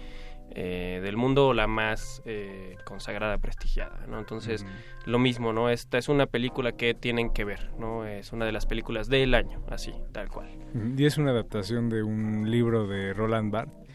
[0.50, 4.18] eh, del mundo, la más eh, consagrada, prestigiada, ¿no?
[4.18, 4.64] Entonces,
[5.04, 5.68] lo mismo, ¿no?
[5.70, 8.06] Esta es una película que tienen que ver, ¿no?
[8.06, 10.48] Es una de las películas del año, así, tal cual.
[10.96, 13.87] Y es una adaptación de un libro de Roland Barthes.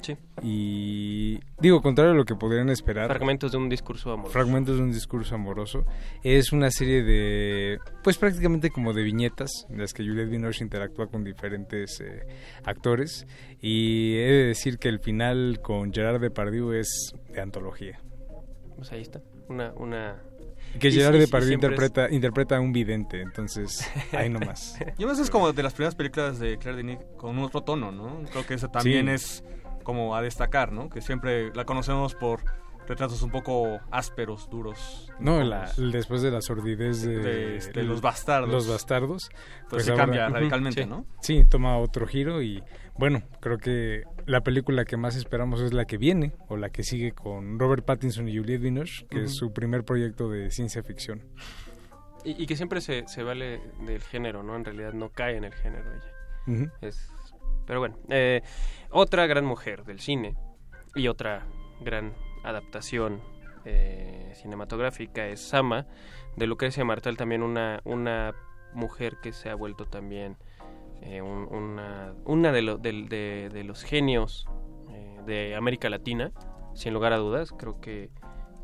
[0.00, 0.16] Sí.
[0.42, 3.08] Y digo, contrario a lo que podrían esperar.
[3.08, 4.32] Fragmentos de un discurso amoroso.
[4.32, 5.84] Fragmentos de un discurso amoroso.
[6.22, 11.08] Es una serie de, pues prácticamente como de viñetas, en las que Juliette Binoche interactúa
[11.08, 12.26] con diferentes eh,
[12.64, 13.26] actores.
[13.60, 18.00] Y he de decir que el final con Gerard Depardieu es de antología.
[18.76, 19.72] Pues ahí está, una...
[19.76, 20.22] una...
[20.78, 24.76] Que Gerard sí, sí, Depardieu es- interpreta, interpreta a un vidente, entonces ahí nomás.
[24.98, 28.22] Y además es como de las primeras películas de Claire Denis con otro tono, ¿no?
[28.30, 29.12] Creo que eso también Sí.
[29.12, 29.44] es
[29.88, 30.90] como a destacar, ¿no?
[30.90, 32.42] Que siempre la conocemos por
[32.86, 35.10] retratos un poco ásperos, duros.
[35.18, 38.50] No, la- después de la sordidez de, De, este, los bastardos.
[38.52, 39.30] Los bastardos.
[39.70, 40.88] Pues sí ahora- cambia radicalmente, sí.
[40.88, 41.06] ¿no?
[41.22, 42.62] Sí, toma otro giro y
[42.98, 46.82] bueno, creo que la película que más esperamos es la que viene o la que
[46.82, 51.22] sigue con Robert Pattinson y Juliette Binoche, que es su primer proyecto de ciencia ficción.
[52.24, 54.54] Y, y que siempre se, se vale del género, ¿no?
[54.54, 56.12] En realidad no cae en el género ella.
[56.46, 56.70] Ujú.
[56.82, 57.10] Es,
[57.68, 58.42] pero bueno, eh,
[58.90, 60.34] otra gran mujer del cine
[60.96, 61.46] y otra
[61.80, 63.20] gran adaptación
[63.64, 65.86] eh, cinematográfica es Sama,
[66.36, 68.34] de Lucrecia Martel, también una, una
[68.74, 70.36] mujer que se ha vuelto también
[71.02, 74.46] eh, un- una, una de, lo- de- los genios
[75.26, 76.32] de América Latina,
[76.74, 78.08] sin lugar a dudas, creo que,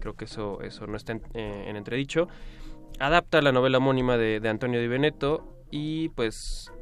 [0.00, 2.26] creo que eso, eso no está en, en entredicho.
[2.98, 6.72] Adapta la novela homónima de, Antonio Di Benetto y pues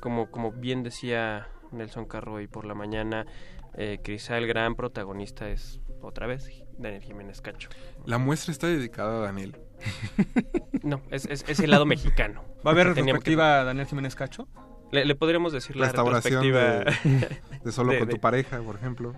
[0.00, 3.26] como, como bien decía Nelson Carroy por la mañana,
[3.74, 7.68] eh, quizá el gran protagonista es otra vez Daniel Jiménez Cacho.
[8.06, 9.56] La muestra está dedicada a Daniel.
[10.82, 12.42] No, es, es, es el lado mexicano.
[12.66, 14.48] ¿Va a haber Teníamos que- retrospectiva a Daniel Jiménez Cacho?
[14.92, 19.12] Le, le podríamos decir la Restauración retrospectiva de, de Solo con tu pareja, por ejemplo.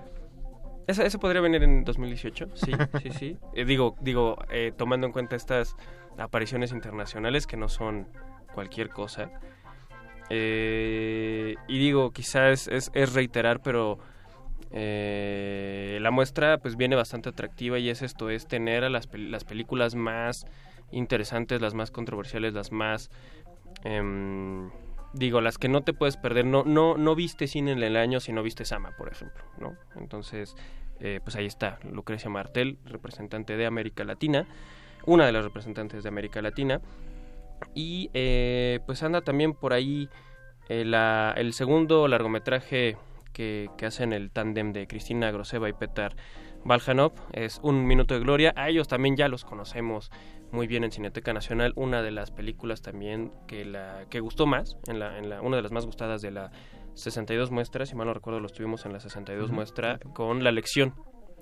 [0.88, 3.38] Eso, eso podría venir en 2018, sí, sí, sí.
[3.54, 5.76] Eh, digo, digo eh, tomando en cuenta estas
[6.18, 8.08] apariciones internacionales que no son
[8.52, 9.30] cualquier cosa.
[10.34, 13.98] Eh, y digo, quizás es, reiterar, pero
[14.70, 19.44] eh, la muestra pues viene bastante atractiva y es esto, es tener a las, las
[19.44, 20.46] películas más
[20.90, 23.10] interesantes, las más controversiales, las más...
[23.84, 24.70] em,
[25.12, 28.18] digo, las que no te puedes perder, no, no, no viste cine en el año
[28.18, 29.76] si no viste Sama, por ejemplo, ¿no?
[29.96, 30.56] Entonces,
[31.00, 34.46] eh, pues ahí está, Lucrecia Martel, representante de América Latina,
[35.04, 36.80] una de las representantes de América Latina,
[37.74, 40.08] y eh, pues anda también por ahí
[40.68, 40.84] Eh,
[41.36, 42.96] el segundo largometraje
[43.34, 46.14] que, que hacen el tándem de Cristina Groseva y Petar
[46.64, 48.52] Valjanov es Un Minuto de Gloria.
[48.56, 50.10] A ellos también ya los conocemos
[50.52, 51.72] muy bien en Cineteca Nacional.
[51.76, 55.56] Una de las películas también que, la, que gustó más, en la, en la, una
[55.56, 56.52] de las más gustadas de la
[56.94, 59.54] 62 muestras, si mal no recuerdo, los tuvimos en la 62 Ujú.
[59.54, 60.94] muestra con La Lección.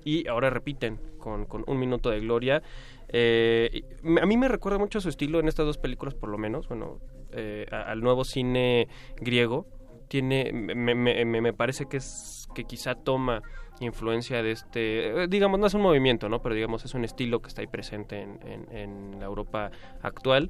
[0.03, 2.61] Y ahora repiten con, con Un Minuto de Gloria.
[3.09, 3.83] Eh,
[4.21, 6.67] a mí me recuerda mucho su estilo en estas dos películas, por lo menos.
[6.67, 6.99] Bueno,
[7.31, 8.87] eh, al nuevo cine
[9.17, 9.65] griego.
[10.07, 13.41] Tiene, me, me- parece que es que quizá toma
[13.79, 16.41] influencia de este, eh, digamos, no es un movimiento, ¿no?
[16.41, 18.39] Pero digamos es un estilo que está ahí presente en,
[18.71, 19.71] en- la Europa
[20.01, 20.49] actual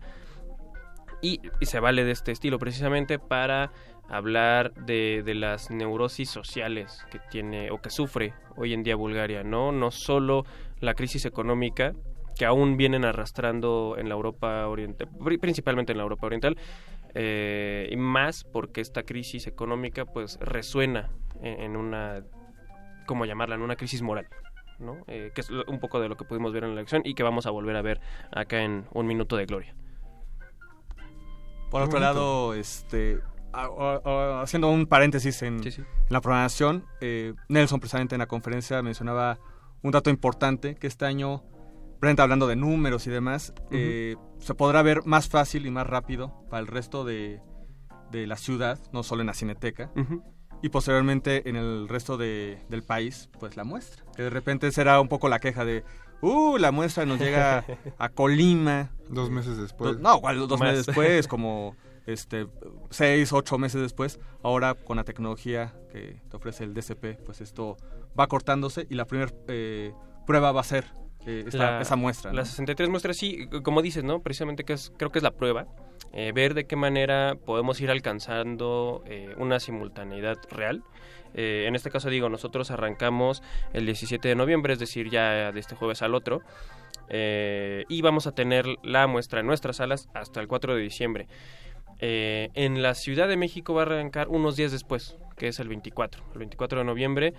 [1.21, 3.71] y se vale de este estilo precisamente para
[4.11, 9.43] hablar de, de las neurosis sociales que tiene o que sufre hoy en día Bulgaria,
[9.43, 9.71] ¿no?
[9.71, 10.45] No solo
[10.79, 11.93] la crisis económica
[12.37, 16.57] que aún vienen arrastrando en la Europa oriental, pri- principalmente en la Europa oriental,
[17.13, 21.09] eh, y más porque esta crisis económica pues resuena
[21.41, 22.23] en, en una,
[23.05, 23.55] ¿cómo llamarla?
[23.55, 24.27] En una crisis moral.
[24.79, 24.97] ¿no?
[25.07, 27.21] Eh, que es un poco de lo que pudimos ver en la elección y que
[27.21, 28.01] vamos a volver a ver
[28.31, 29.75] acá en Un Minuto de Gloria.
[31.69, 33.19] Por otro lado, este,
[33.53, 38.27] a- a- a- haciendo un paréntesis en, en la programación, eh, Nelson precisamente en la
[38.27, 39.39] conferencia mencionaba
[39.81, 41.43] un dato importante, que este año,
[42.17, 46.61] hablando de números y demás, eh, se podrá ver más fácil y más rápido para
[46.61, 47.41] el resto de,
[48.11, 49.91] de la ciudad, no solo en la Cineteca.
[50.63, 54.03] Y posteriormente en el resto de- del país, pues la muestra.
[54.15, 55.83] Que de repente será un poco la queja de,
[56.21, 57.65] uh, la muestra nos llega
[57.97, 58.91] a Colima.
[59.09, 59.93] Dos meses después.
[59.93, 60.69] Do- no, igual dos Más.
[60.69, 61.75] meses después, como
[62.13, 62.47] este
[62.89, 64.19] seis, ocho meses después.
[64.43, 67.77] Ahora con la tecnología que te ofrece el DCP, pues esto
[68.19, 69.31] va cortándose y la primera
[70.25, 70.85] prueba va a ser
[71.25, 72.31] eh, esta- La- esa muestra.
[72.31, 72.37] ¿no?
[72.37, 74.21] Las 63 muestras, sí, como dices, ¿no?
[74.21, 75.67] Precisamente que es, creo que es la prueba.
[76.13, 80.83] eh, ver de qué manera podemos ir alcanzando eh, una simultaneidad real.
[81.35, 85.59] Eh, en este caso, digo, nosotros arrancamos el 17 de noviembre, es decir, ya de
[85.59, 86.41] este jueves al otro.
[87.13, 91.27] eh, y vamos a tener la muestra en nuestras salas hasta el 4 de diciembre.
[92.01, 95.67] Eh, en la Ciudad de México va a arrancar unos días después, que es el
[95.67, 97.33] 24, el 24 de noviembre.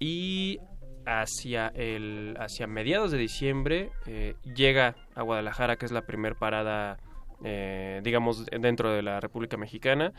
[0.00, 0.58] Y
[1.06, 6.98] hacia, el, hacia mediados de diciembre eh, llega a Guadalajara, que es la primer parada,
[7.44, 10.12] eh, digamos, dentro de la República Mexicana.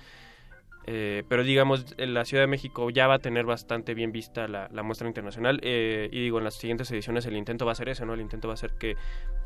[0.91, 4.67] Eh, pero digamos, la Ciudad de México ya va a tener bastante bien vista la,
[4.71, 5.59] la muestra internacional.
[5.61, 8.15] eh, y digo, en las siguientes ediciones el intento va a ser ese, ¿no?
[8.15, 8.95] El intento va a ser que,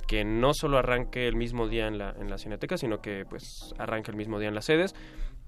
[0.08, 3.76] que no solo arranque el mismo día en la, en la Cineteca, sino que pues
[3.78, 4.96] arranque el mismo día en las sedes.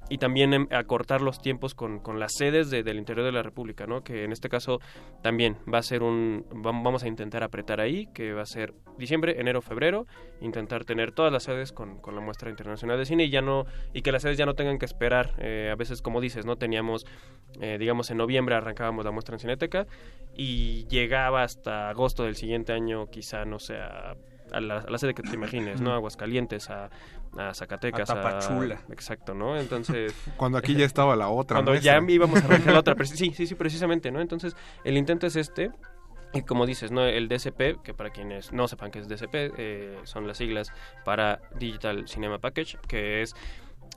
[0.07, 3.41] Y también em, acortar los tiempos con, con las sedes de- del interior de la
[3.41, 4.03] República, ¿no?
[4.03, 4.79] Que en este caso
[5.23, 6.45] también va a ser un...
[6.51, 10.05] vam- Vamos a intentar apretar ahí, que va a ser diciembre, enero, febrero,
[10.41, 13.65] intentar tener todas las sedes con, con la muestra internacional de cine y ya no...
[13.93, 16.55] Y que las sedes ya no tengan que esperar, eh, a veces como dices, ¿no?
[16.55, 17.05] Teníamos,
[17.59, 19.87] eh, digamos, en noviembre arrancábamos la muestra en Cineteca
[20.37, 23.75] y llegaba hasta agosto del siguiente año, quizá, no sé,
[24.55, 25.91] a, la, a la sede que te imagines, ¿no?
[25.91, 26.89] A Aguascalientes, a,
[27.37, 28.79] a Zacatecas, A Tapachula.
[28.89, 29.57] exacto, ¿no?
[29.57, 30.13] Entonces...
[30.37, 32.95] Cuando aquí ya estaba la otra Cuando ya íbamos a arrancar la otra.
[33.05, 34.21] Sí, sí, sí, precisamente, ¿no?
[34.21, 35.71] Entonces, el intento es este.
[36.33, 37.05] Y como dices, ¿no?
[37.05, 40.73] El DCP, que para quienes no sepan qué es DCP, eh, son las siglas
[41.05, 43.35] para Digital Cinema Package, que es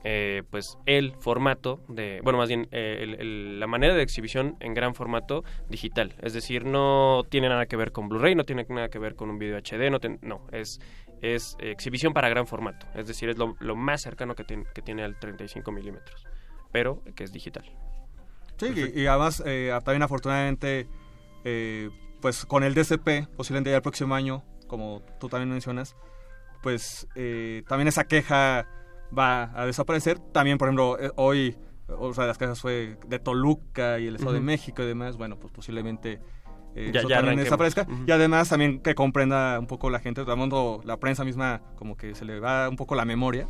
[0.03, 4.55] eh, pues el formato de, bueno, más bien eh, el- el- la manera de exhibición
[4.61, 6.13] en gran formato digital.
[6.21, 9.29] Es decir, no tiene nada que ver con Blu-ray, no tiene nada que ver con
[9.29, 10.79] un video HD, no, ten- no es,
[11.21, 12.85] es exhibición para gran formato.
[12.95, 16.25] Es decir, es lo, lo más cercano que, tiene- que tiene al 35 milímetros,
[16.71, 17.65] pero que es digital.
[18.57, 20.87] Sí, y, y además eh, también afortunadamente,
[21.43, 21.89] eh,
[22.21, 25.95] pues con el DCP, posiblemente ya el próximo año, como tú también mencionas,
[26.61, 28.67] pues eh, también esa queja
[29.17, 30.19] va a desaparecer.
[30.19, 31.57] También, por ejemplo, eh, hoy
[31.87, 34.41] otra de las quejas fue de Toluca y el Estado de.
[34.41, 35.17] México y demás.
[35.17, 36.21] Bueno, pues posiblemente
[36.75, 37.87] eh, Ya- eso ya también desaparezca.
[38.05, 41.61] Y además también que comprenda un poco la gente, todo el mundo, la prensa misma,
[41.75, 43.49] como que se le va un poco la memoria,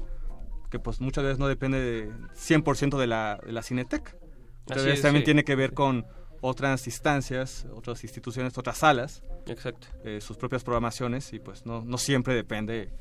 [0.71, 3.61] que pues muchas veces no depende de 100% de la, de la
[4.77, 5.25] Así veces es, también sí.
[5.25, 6.05] tiene que ver con
[6.41, 9.23] otras instancias, otras instituciones, otras salas.
[9.47, 9.87] Exacto.
[10.03, 12.91] eh, sus propias programaciones y pues no, no siempre depende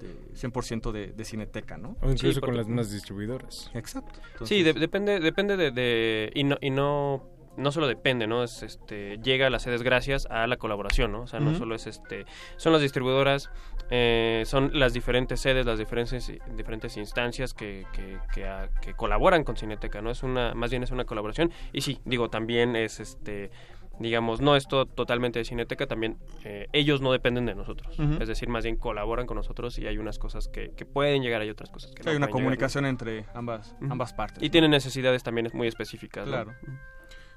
[0.00, 1.96] de 100% de, de cineteca, ¿no?
[2.02, 3.70] O incluso Sí, con las mismas distribuidoras.
[3.74, 4.20] Exacto.
[4.44, 8.42] Sí, de- depende, depende de, de- y no y no no solo depende, ¿no?
[8.42, 11.20] Es este llega a las sedes gracias a la colaboración, ¿no?
[11.22, 12.26] O sea, no solo es este
[12.56, 13.48] son las distribuidoras,
[13.90, 19.44] eh, son las diferentes sedes, las diferentes diferentes instancias que que, que, ah, que colaboran
[19.44, 20.10] con Cineteca, ¿no?
[20.10, 23.52] Es una más bien es una colaboración y sí, digo también es este
[23.98, 27.98] digamos, no es todo totalmente de Cineteca, también eh, ellos no dependen de nosotros.
[28.20, 31.40] Es decir, más bien colaboran con nosotros y hay unas cosas que, que pueden llegar,
[31.40, 32.44] hay otras cosas que no hay una llegar, ¿no?
[32.44, 34.42] comunicación entre ambas, ambas partes.
[34.42, 36.26] Y tienen necesidades también muy específicas.
[36.26, 36.32] ¿no?
[36.32, 36.54] Claro.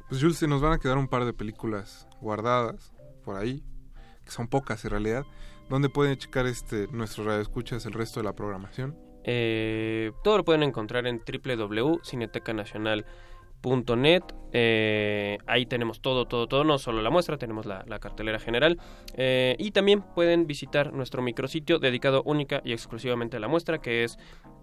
[0.09, 2.93] Pues Jules, se nos van a quedar un par de películas guardadas
[3.23, 3.63] por ahí,
[4.23, 5.25] que son pocas en realidad.
[5.69, 8.97] ¿Dónde pueden checar este nuestro radio escuchas el resto de la programación?
[9.29, 11.19] Eh, todo lo pueden encontrar en
[13.61, 14.23] www.cinetecanacional.net.
[14.53, 18.79] Eh, ahí tenemos todo, todo, todo, no solo la muestra, tenemos la, cartelera general.
[19.15, 24.03] Eh, y también pueden visitar nuestro micrositio dedicado única y exclusivamente a la muestra, que
[24.03, 24.17] es,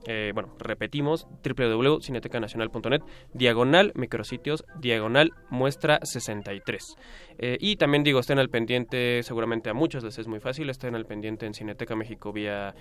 [0.07, 3.03] eh, bueno, repetimos, www.cinetecanacional.net,
[3.35, 6.97] diagonal micrositios, diagonal muestra 63.
[7.39, 10.95] Eh, y también digo, estén al pendiente, seguramente a muchos les es muy fácil, estén
[10.95, 12.75] al pendiente en Cineteca México vía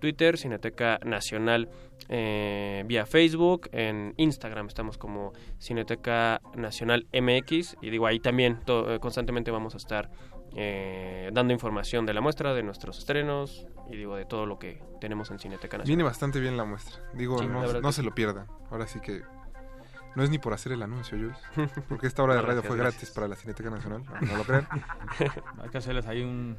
[0.00, 1.68] Twitter, Cineteca Nacional
[2.08, 9.50] vía Facebook, en Instagram estamos como Cineteca Nacional MX y digo, ahí también eh, constantemente
[9.50, 10.10] vamos a estar
[10.54, 14.82] eh, dando información de la muestra, de nuestros estrenos y digo, de todo lo que
[15.00, 15.86] tenemos en Cineteca Nacional.
[15.86, 17.02] Viene bastante bien la muestra.
[17.14, 18.02] Digo, Sí, no, que se sí.
[18.02, 18.46] lo pierdan.
[18.70, 19.22] Ahora sí que
[20.14, 21.38] no es ni por hacer el anuncio, Jules.
[21.88, 23.02] Porque esta hora de No, radio fue gracias.
[23.02, 24.02] gratis para la Cineteca Nacional.
[24.04, 24.66] No, no lo crean.
[25.62, 26.56] Hay que hacerles ahí un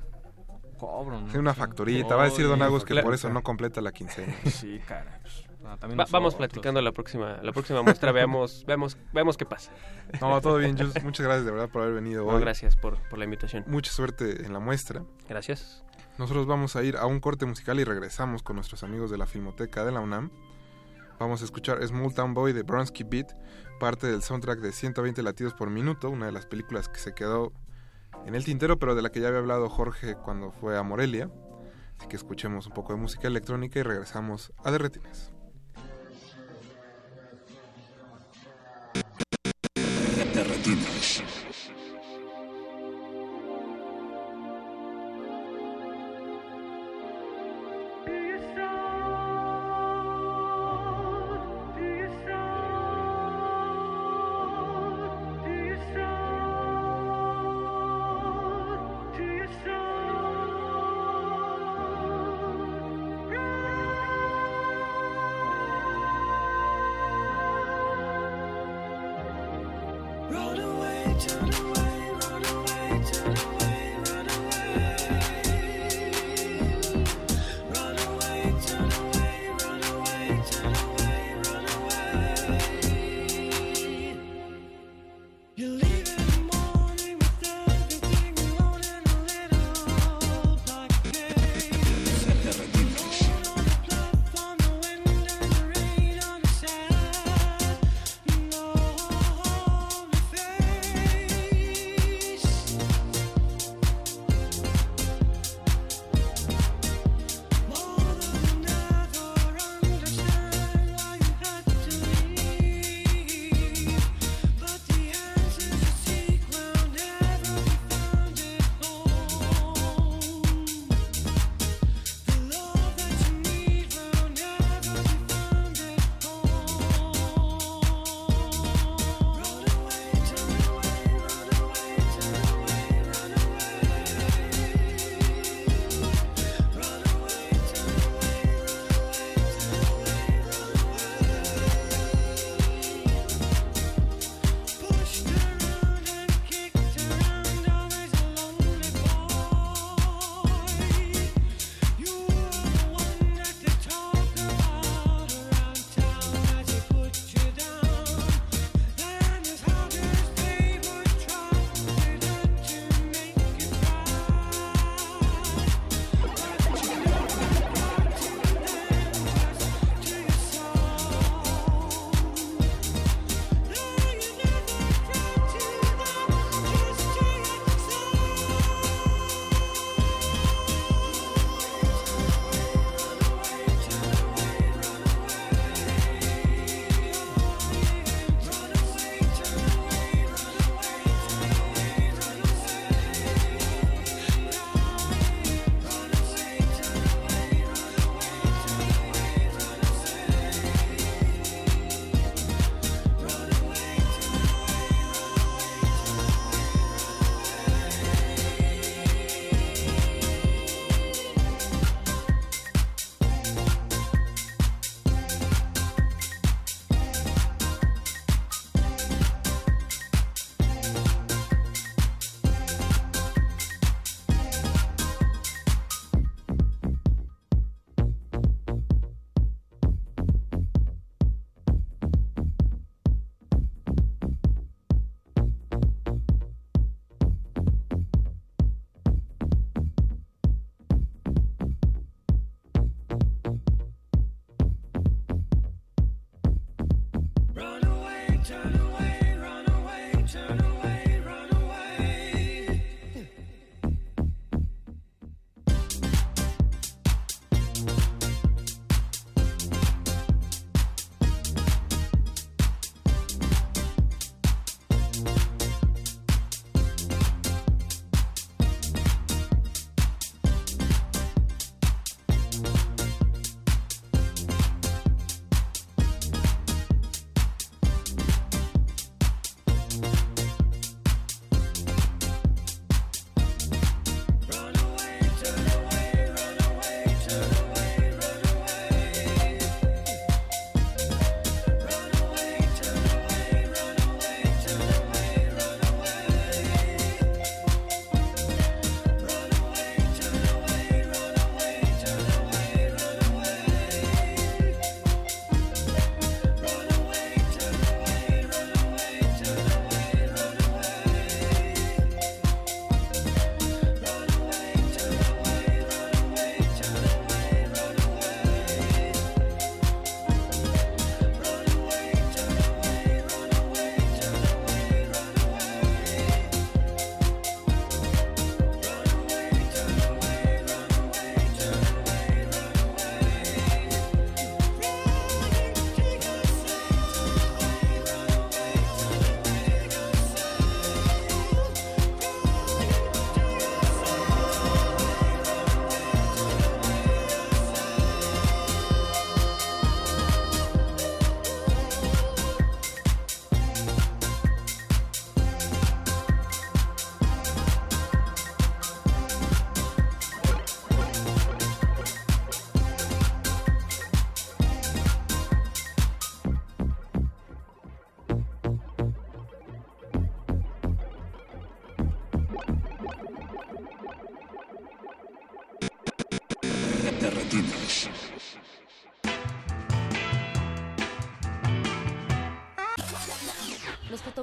[0.77, 1.25] cobro, ¿no?
[1.25, 1.59] Tiene una Sí.
[1.59, 2.15] facturita.
[2.15, 4.31] Va a decir Don Agus que por eso no completa la quincena.
[4.45, 5.19] Sí, cara.
[5.67, 9.71] Ah, también Va- vamos platicando la próxima, la próxima muestra, veamos, veamos, veamos qué pasa.
[10.21, 10.93] No, todo bien, Jules.
[11.03, 12.41] Muchas gracias de verdad por haber venido No, hoy.
[12.41, 13.63] gracias por, por la invitación.
[13.67, 15.03] Mucha suerte en la muestra.
[15.29, 15.83] Gracias.
[16.17, 19.25] Nosotros vamos a ir a un corte musical y regresamos con nuestros amigos de la
[19.27, 20.31] Filmoteca de la UNAM.
[21.19, 23.33] Vamos a escuchar Small Town Boy de Bronsky Beat,
[23.79, 27.51] parte del soundtrack de 120 latidos por minuto, una de las películas que se quedó
[28.25, 31.29] en el tintero, pero de la que ya había hablado Jorge cuando fue a Morelia.
[31.99, 35.31] Así que escuchemos un poco de música electrónica y regresamos a Derretines.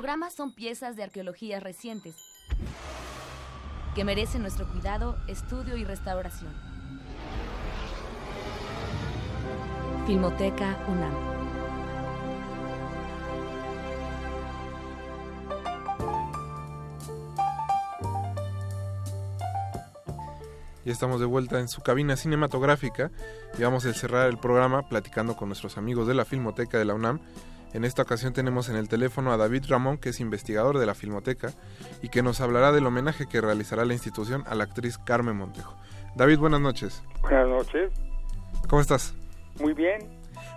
[0.05, 2.15] Fotogramas son piezas de arqueología recientes
[3.95, 6.53] que merecen nuestro cuidado, estudio y restauración.
[10.07, 11.15] Filmoteca UNAM.
[20.85, 23.11] Ya estamos de vuelta en su cabina cinematográfica
[23.59, 26.93] y vamos a cerrar el programa platicando con nuestros amigos de la Filmoteca de la
[26.93, 27.21] UNAM.
[27.75, 30.95] En esta ocasión tenemos en el teléfono a David Ramón, que es investigador de la
[30.95, 31.49] Filmoteca
[32.03, 35.77] y que nos hablará del homenaje que realizará la institución a la actriz Carmen Montejo.
[36.15, 37.03] David, buenas noches.
[37.21, 37.93] Buenas noches.
[38.69, 39.13] ¿Cómo estás?
[39.59, 39.99] Muy bien.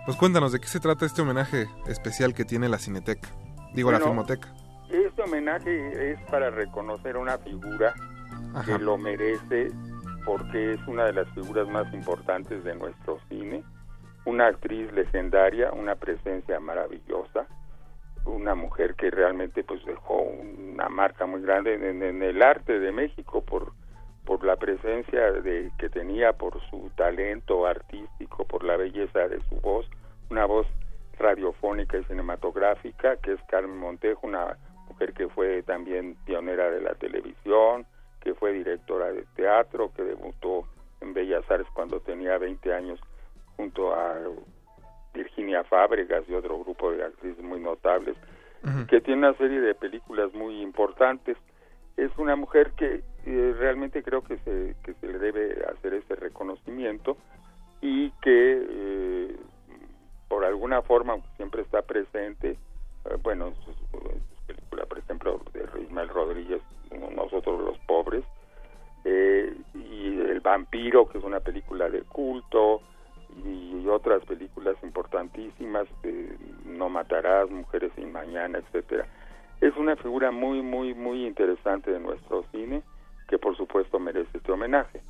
[0.06, 3.28] Pues cuéntanos de qué se trata este homenaje especial que tiene la Cineteca.
[3.74, 4.54] Digo, la Filmoteca.
[4.88, 7.94] Este homenaje es para reconocer una figura
[8.64, 9.72] que lo merece
[10.24, 13.64] porque es una de las figuras más importantes de nuestro cine,
[14.24, 17.46] una actriz legendaria, una presencia maravillosa,
[18.24, 23.42] una mujer que realmente pues dejó una marca muy grande en, el arte de México
[23.42, 23.72] por
[24.24, 29.54] por la presencia de que tenía, por su talento artístico, por la belleza de su
[29.62, 29.88] voz,
[30.28, 30.66] una voz
[31.18, 36.94] radiofónica y cinematográfica, que es Carmen Montejo, una mujer que fue también pionera de la
[36.96, 37.86] televisión,
[38.20, 40.68] que fue directora de teatro, que debutó
[41.00, 43.00] en Bellas Artes cuando tenía 20 años
[43.58, 44.16] junto a
[45.12, 48.16] Virginia Fábregas y otro grupo de actrices muy notables,
[48.88, 51.36] que tiene una serie de películas muy importantes.
[51.96, 56.14] Es una mujer que eh, realmente creo que se, que se le debe hacer ese
[56.14, 57.16] reconocimiento
[57.80, 59.36] y que eh,
[60.28, 63.74] por alguna forma siempre está presente, eh, bueno, en sus,
[64.46, 66.62] películas, por ejemplo, de Ismael Rodríguez,
[67.14, 68.24] Nosotros los Pobres,
[69.04, 72.82] eh, y El Vampiro, que es una película de culto,
[73.44, 79.06] y otras películas importantísimas, eh, No Matarás, Mujeres sin Mañana, etcétera.
[79.60, 82.82] Es una figura muy, muy, muy interesante de nuestro cine,
[83.28, 85.02] que por supuesto merece este homenaje.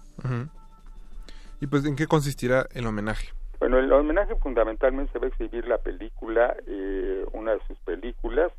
[1.60, 3.28] ¿Y pues en qué consistirá el homenaje?
[3.58, 8.52] Bueno, el homenaje fundamentalmente se va a exhibir la película, eh, una de sus películas,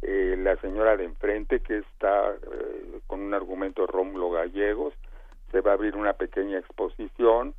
[0.00, 4.94] eh, La señora de enfrente, que está eh, con un argumento de Rómulo Gallegos.
[5.50, 7.54] Se va a abrir una pequeña exposición,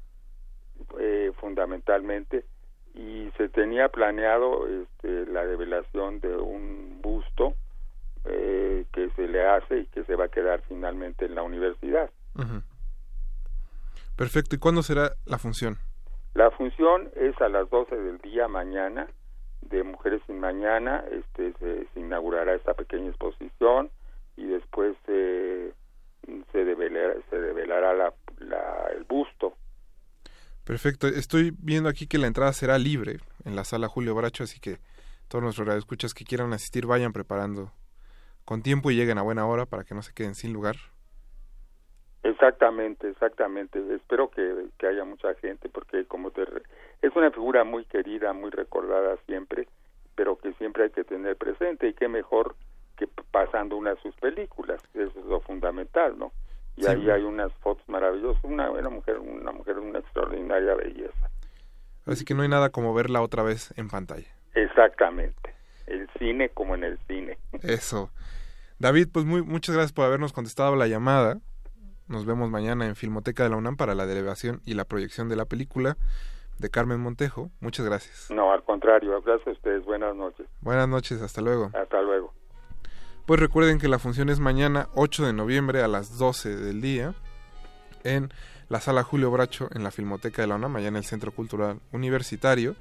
[0.99, 2.45] eh, fundamentalmente,
[2.93, 7.53] y se tenía planeado este, la revelación de un busto
[8.25, 12.09] eh, que se le hace y que se va a quedar finalmente en la universidad.
[14.15, 14.55] Perfecto.
[14.55, 15.77] ¿Y cuándo será la función?
[16.33, 19.07] La función es a las 12 del día mañana
[19.61, 21.03] de Mujeres sin Mañana.
[21.11, 23.89] Este, se, se inaugurará esta pequeña exposición
[24.35, 25.71] y después eh,
[26.51, 29.53] se develará, se develará la, la- el busto.
[30.69, 31.07] Perfecto.
[31.07, 34.77] Estoy viendo aquí que la entrada será libre en la sala Julio Bracho, así que
[35.27, 37.71] todos nuestros radioescuchas que quieran asistir vayan preparando
[38.45, 40.75] con tiempo y lleguen a buena hora para que no se queden sin lugar.
[42.21, 43.79] Exactamente, exactamente.
[43.95, 46.43] Espero que, que haya mucha gente porque como te
[47.01, 49.67] es una figura muy querida, muy recordada siempre,
[50.13, 52.55] pero que siempre hay que tener presente y qué mejor
[52.95, 56.31] que pasando una de sus películas, eso es lo fundamental, ¿no?
[56.79, 56.89] Y Sí.
[56.89, 61.29] ahí hay unas fotos maravillosas, una, una mujer, una mujer de una extraordinaria belleza.
[62.05, 64.27] Así que no hay nada como verla otra vez en pantalla.
[64.55, 65.53] Exactamente.
[65.87, 67.37] El cine como en el cine.
[67.63, 68.11] Eso.
[68.79, 71.39] David, pues muy, muchas gracias por habernos contestado la llamada.
[72.07, 75.35] Nos vemos mañana en Filmoteca de la UNAM para la delegación y la proyección de
[75.35, 75.97] la película
[76.59, 77.51] de Carmen Montejo.
[77.59, 78.31] Muchas gracias.
[78.31, 79.83] No, al contrario, gracias a ustedes.
[79.83, 80.47] Buenas noches.
[80.61, 81.71] Buenas noches, hasta luego.
[81.73, 82.33] Hasta luego.
[83.29, 87.13] Pues recuerden que la función es mañana 8 de noviembre a las 12 del día
[88.03, 88.33] en
[88.69, 91.79] la sala Julio Bracho en la Filmoteca de la UNAM, allá en el Centro Cultural
[91.91, 92.75] Universitario.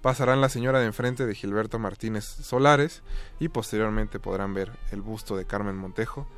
[0.00, 3.02] Pasarán la señora de enfrente de Gilberto Martínez Solares
[3.40, 6.28] y posteriormente podrán ver el busto de Carmen Montejo.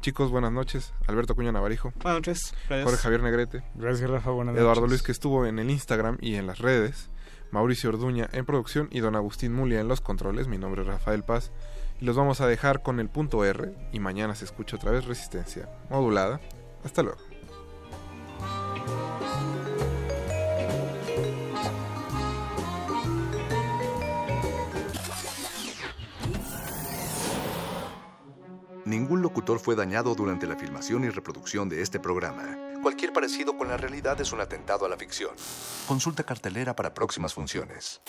[0.00, 0.92] Chicos, buenas noches.
[1.06, 1.92] Alberto Cuña Navarijo.
[2.02, 2.52] Buenas noches.
[2.66, 2.84] Gracias.
[2.84, 3.62] Jorge Javier Negrete.
[3.76, 4.32] Gracias, Rafa.
[4.32, 4.90] Buenas Eduardo noches.
[4.90, 7.10] Luis, que estuvo en el Instagram y en las redes.
[7.52, 10.48] Mauricio Orduña en producción y don Agustín Mulia en los controles.
[10.48, 11.52] Mi nombre es Rafael Paz.
[12.00, 13.74] Los vamos a dejar con el punto R.
[13.92, 16.40] Y mañana se escucha otra vez Resistencia modulada.
[16.84, 17.18] Hasta luego.
[28.84, 32.67] Ningún locutor fue dañado durante la filmación y reproducción de este programa.
[32.82, 35.30] Cualquier parecido con la realidad es un atentado a la ficción.
[35.86, 38.00] Consulta cartelera para próximas funciones.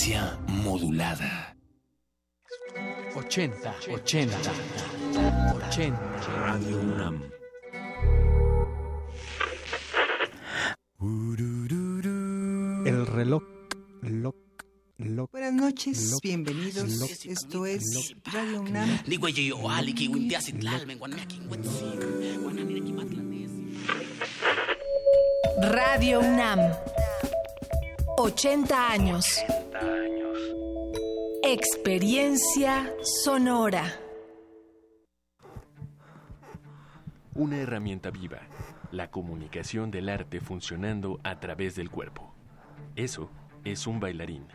[0.00, 1.54] Resistencia modulada.
[3.14, 4.38] 80, 80,
[5.68, 5.98] 80.
[6.38, 7.22] Radio UNAM.
[12.86, 13.42] El reloj,
[14.00, 14.36] loc,
[14.96, 15.30] loc.
[15.32, 16.98] Buenas noches, Loc, bienvenidos.
[16.98, 18.88] loc, Esto es loc, Radio UNAM.
[25.60, 26.89] Radio UNAM.
[28.22, 29.24] 80 años.
[31.42, 32.92] Experiencia
[33.24, 33.94] sonora.
[37.34, 38.40] Una herramienta viva,
[38.92, 42.34] la comunicación del arte funcionando a través del cuerpo.
[42.94, 43.30] Eso
[43.64, 44.46] es un bailarín.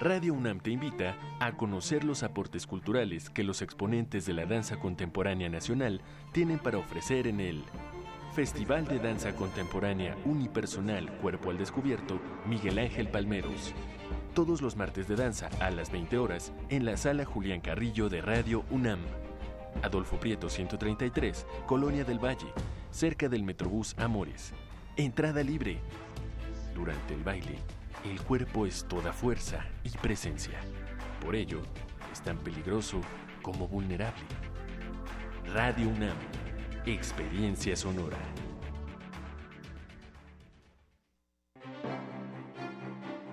[0.00, 4.80] Radio UNAM te invita a conocer los aportes culturales que los exponentes de la danza
[4.80, 6.00] contemporánea nacional
[6.32, 7.62] tienen para ofrecer en el
[8.36, 13.72] Festival de Danza Contemporánea Unipersonal Cuerpo al Descubierto Miguel Ángel Palmeros.
[14.34, 18.20] Todos los martes de danza a las 20 horas en la sala Julián Carrillo de
[18.20, 18.98] Radio UNAM.
[19.82, 22.52] Adolfo Prieto 133, Colonia del Valle,
[22.90, 24.52] cerca del Metrobús Amores.
[24.98, 25.78] Entrada libre.
[26.74, 27.56] Durante el baile,
[28.04, 30.60] el cuerpo es toda fuerza y presencia.
[31.24, 31.62] Por ello,
[32.12, 33.00] es tan peligroso
[33.40, 34.20] como vulnerable.
[35.54, 36.18] Radio UNAM,
[36.86, 38.18] experiencia sonora.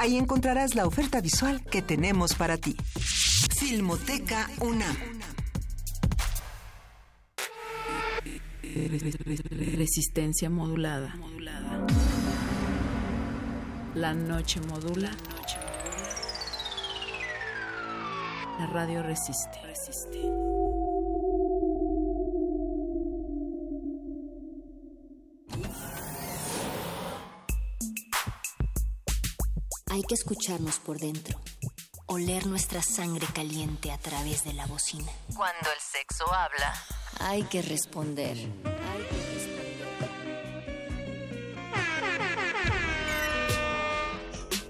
[0.00, 2.74] Ahí encontrarás la oferta visual que tenemos para ti.
[3.58, 4.96] Filmoteca UNAM.
[9.76, 11.14] Resistencia modulada.
[13.94, 15.10] La noche modula.
[18.58, 19.58] La radio resiste.
[29.90, 31.40] Hay que escucharnos por dentro,
[32.06, 35.10] oler nuestra sangre caliente a través de la bocina.
[35.34, 36.72] Cuando el sexo habla.
[37.18, 38.36] Hay que responder.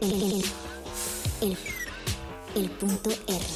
[0.00, 0.42] El,
[1.42, 1.58] el,
[2.54, 3.46] el punto R.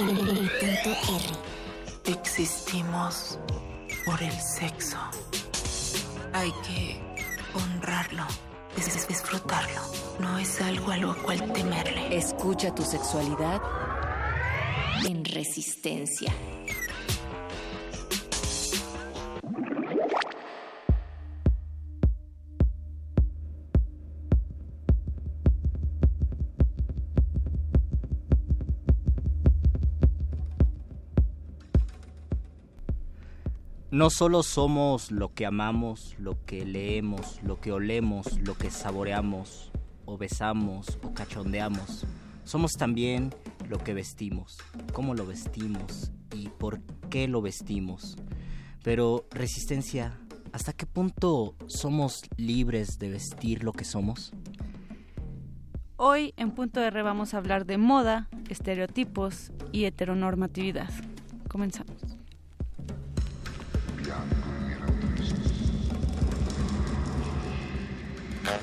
[0.00, 2.12] El, el punto R.
[2.12, 3.38] Existimos
[4.04, 4.98] por el sexo.
[6.32, 7.00] Hay que
[7.54, 8.26] honrarlo,
[8.76, 9.80] dis- disfrutarlo.
[10.18, 12.16] No es algo a lo cual temerle.
[12.16, 13.60] Escucha tu sexualidad
[15.06, 16.32] en resistencia.
[33.92, 39.72] No solo somos lo que amamos, lo que leemos, lo que olemos, lo que saboreamos,
[40.04, 42.06] o besamos, o cachondeamos.
[42.44, 43.34] Somos también
[43.68, 44.58] lo que vestimos,
[44.92, 46.80] cómo lo vestimos y por
[47.10, 48.16] qué lo vestimos.
[48.84, 50.16] Pero, resistencia,
[50.52, 54.32] ¿hasta qué punto somos libres de vestir lo que somos?
[55.96, 60.90] Hoy en Punto R vamos a hablar de moda, estereotipos y heteronormatividad.
[61.48, 62.19] Comenzamos.
[68.50, 68.58] Yeah,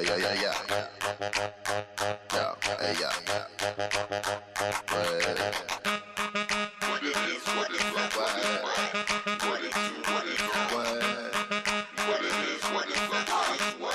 [0.00, 0.54] yeah, yeah, yeah,
[2.98, 3.12] yeah.
[6.88, 10.86] What it is, what it is, what it is, what it is, what
[12.08, 13.10] What it is, what it is,
[13.80, 13.94] what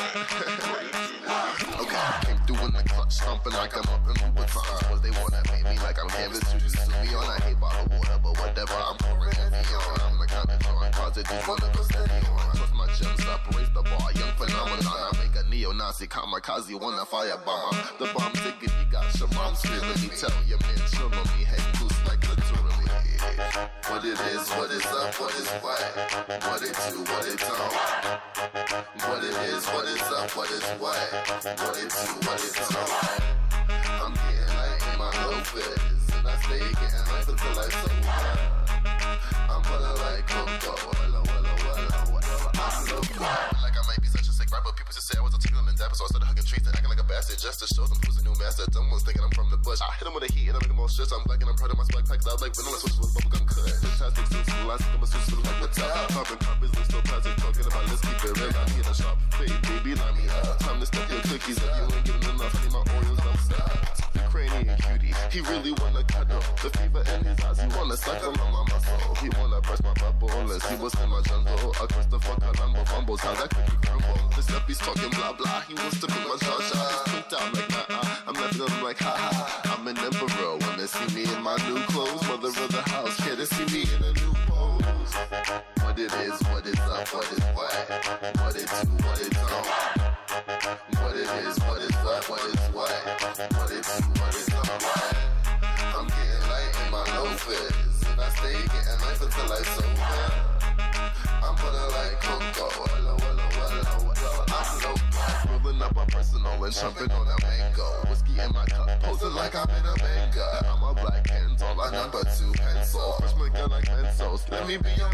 [1.82, 4.56] Okay, came through in the clutch, stomping like I'm up in Louis
[4.92, 7.26] Was they wanna pay me like I'm canvas to just me on?
[7.26, 9.05] I hate bottled water, but whatever, I'm
[11.24, 11.56] pouring heavy on.
[11.56, 12.56] I'm the of steady on.
[12.56, 14.84] Trust my gems up, raise the bar, young phenomenon.
[14.84, 17.98] I make a neo-Nazi kamikaze on a firebomber.
[18.00, 19.06] The bomb diggity got
[19.36, 20.10] mom's feeling me.
[20.12, 22.90] Tell your men, chill me, hang loose like literally.
[23.88, 25.80] What it is, what is up, what is what,
[26.44, 27.74] what it do, what it don't.
[29.08, 31.00] What it is, what is up, what is what,
[31.64, 32.92] what it do, what it don't.
[34.04, 37.90] I'm getting like in my low fizz, and I stay getting life until I so
[38.04, 38.55] I'm
[39.70, 40.06] whatever.
[42.56, 43.22] I'm loco.
[43.62, 45.78] Like I might be such a sick rapper, people just say I was articulate and
[45.78, 47.98] dapper, so I started hugging trees and acting like a bastard just to show them
[48.06, 48.66] who's the new master.
[48.72, 49.82] Dumb ones thinking I'm from the bush.
[49.82, 51.12] I hit them with a heat and I make them all stress.
[51.12, 52.28] I'm black and I'm proud of my spike packs.
[52.28, 53.70] I like vanilla switches with bubblegum cut.
[53.70, 56.10] Fantastic suits, elastic, I'm a suit, like the top.
[56.14, 58.54] Carbon copies, look so plastic, talking about let's keep it real.
[58.56, 60.60] I need a sharp fade, baby, line me up.
[60.62, 61.70] Time to step your cookies up.
[61.76, 64.15] You ain't getting enough, I need my Oreos, don't stop.
[64.36, 66.44] Ukrainian cutie, he really wanna cuddle.
[66.62, 69.16] The fever in his eyes, he wanna suckle on my muscle.
[69.22, 71.72] He wanna brush my bubble, unless he was in my jungle.
[71.82, 74.20] A Christopher Columbo fumbles, how that cookie crumble.
[74.36, 76.90] The step he's talking blah blah, he wants to be my Jar Jar.
[76.92, 79.78] He's pinked out like nah uh, I'm laughing at him like ha ha.
[79.78, 82.22] I'm an emperor when they see me in my new clothes.
[82.28, 85.16] Mother of the house, care to see me in a new pose.
[85.80, 87.72] What it is, what is up, what is what,
[88.40, 89.35] what it do, what it
[101.44, 101.56] I'm
[101.90, 104.46] like Coco, walla, walla, walla, walla.
[104.54, 104.96] I'm low,
[105.50, 106.06] rolling up a
[106.64, 107.88] and jumping on a mango.
[108.10, 110.46] Whiskey in my cup, posing like I'm in a manga.
[110.70, 111.26] I'm a black
[111.92, 113.16] number two pencil.
[113.70, 115.10] Like pencils, let me be your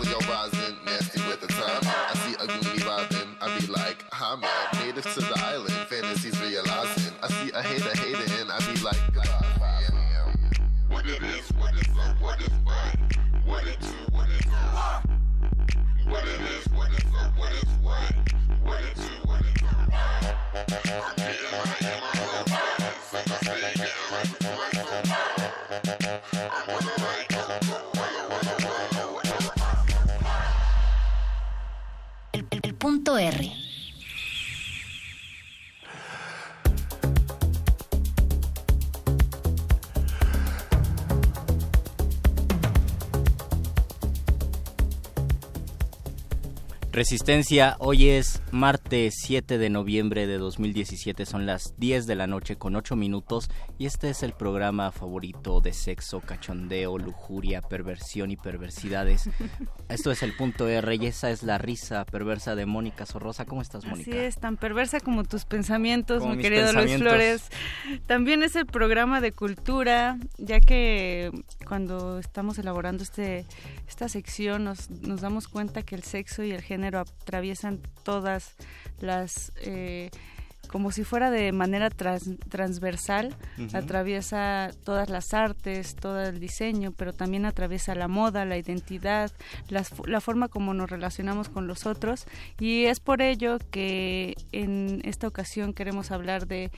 [0.00, 1.82] Leo rising, nasty with the time.
[1.84, 4.04] I see a gloomy vibing, I be like,
[4.36, 4.50] man,
[4.80, 5.73] native to the island,
[16.14, 18.14] what it is, what it's a, what it's what,
[18.62, 21.33] what it's a, what it's a.
[46.94, 52.54] Resistencia, hoy es martes 7 de noviembre de 2017, son las 10 de la noche
[52.54, 58.36] con 8 minutos y este es el programa favorito de sexo, cachondeo, lujuria, perversión y
[58.36, 59.28] perversidades.
[59.88, 63.44] Esto es el punto R y esa es la risa perversa de Mónica Sorrosa.
[63.44, 64.12] ¿Cómo estás, Mónica?
[64.12, 67.08] Así es, tan perversa como tus pensamientos, Como mi querido Luis pensamientos.
[67.08, 67.42] Flores.
[68.06, 71.32] También es el programa de cultura, ya que
[71.66, 73.44] cuando estamos elaborando este
[73.88, 78.54] esta sección nos, nos damos cuenta que el sexo y el género atraviesan todas
[79.00, 79.52] las...
[79.62, 80.10] eh,
[80.68, 83.36] como si fuera de manera trans- transversal,
[83.74, 89.30] atraviesa todas las artes, todo el diseño, pero también atraviesa la moda, la identidad,
[89.68, 92.26] las la forma como nos relacionamos con los otros.
[92.58, 96.72] Y es por ello que en esta ocasión queremos hablar de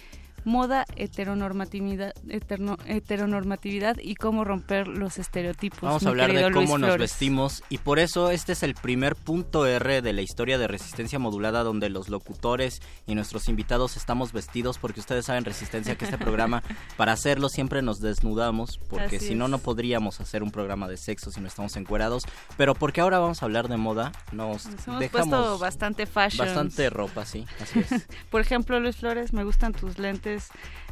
[0.47, 5.81] moda, heteronormatividad, eterno- heteronormatividad y cómo romper los estereotipos.
[5.83, 7.11] Vamos a hablar de Luis cómo nos Flores.
[7.11, 11.19] vestimos y por eso este es el primer punto R de la historia de resistencia
[11.19, 16.17] modulada donde los locutores y nuestros invitados estamos vestidos porque ustedes saben resistencia que este
[16.19, 16.63] programa
[16.97, 20.97] para hacerlo siempre nos desnudamos porque Así si no no podríamos hacer un programa de
[20.97, 22.23] sexo si no estamos encuerados
[22.57, 26.47] pero porque ahora vamos a hablar de moda nos Nos hemos dejamos puesto bastante fashion.
[26.47, 30.36] bastante ropa sí así es Por ejemplo, Luis Flores, me gustan tus lentes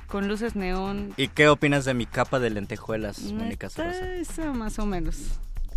[0.07, 1.13] con luces neón.
[1.17, 4.15] ¿y qué opinas de mi capa de lentejuelas Mónica Está- Sorrosa?
[4.15, 5.17] Esa más o menos.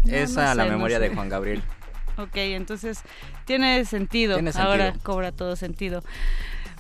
[0.04, 1.10] No, Esa no la no memoria sé.
[1.10, 1.62] de Juan Gabriel
[2.18, 3.02] Ok, entonces
[3.46, 4.36] tiene sentido.
[4.36, 4.72] Tiene sentido.
[4.72, 6.04] Ahora cobra todo sentido.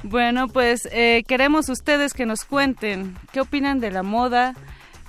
[0.03, 4.53] Bueno, pues eh, queremos ustedes que nos cuenten qué opinan de la moda,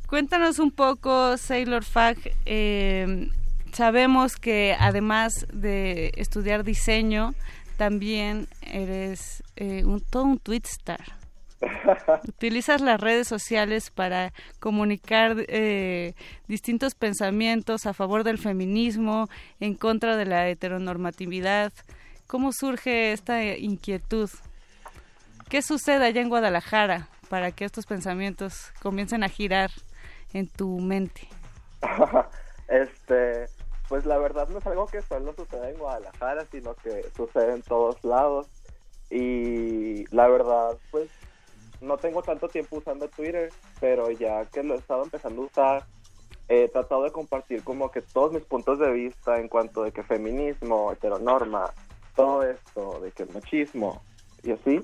[0.07, 2.19] Cuéntanos un poco, Sailor Fag.
[2.45, 3.31] eh,
[3.73, 7.35] sabemos que además de estudiar diseño,
[7.77, 11.01] también eres eh, un, todo un twitstar.
[12.29, 16.15] Utilizas las redes sociales para comunicar eh,
[16.49, 19.29] distintos pensamientos a favor del feminismo,
[19.61, 21.73] en contra de la heteronormatividad.
[22.27, 24.29] ¿Cómo surge esta inquietud?
[25.49, 29.71] ¿Qué sucede allá en Guadalajara para que estos pensamientos comiencen a girar
[30.33, 31.29] en tu mente?
[32.69, 33.47] este,
[33.89, 37.63] pues la verdad no es algo que solo sucede en Guadalajara, sino que sucede en
[37.63, 38.49] todos lados.
[39.09, 41.09] Y la verdad, pues
[41.81, 43.51] no tengo tanto tiempo usando Twitter,
[43.81, 45.87] pero ya que lo he estado empezando a usar,
[46.49, 50.03] he tratado de compartir como que todos mis puntos de vista en cuanto de que
[50.03, 51.73] feminismo, heteronorma,
[52.15, 54.03] todo esto, de que machismo
[54.43, 54.81] y así.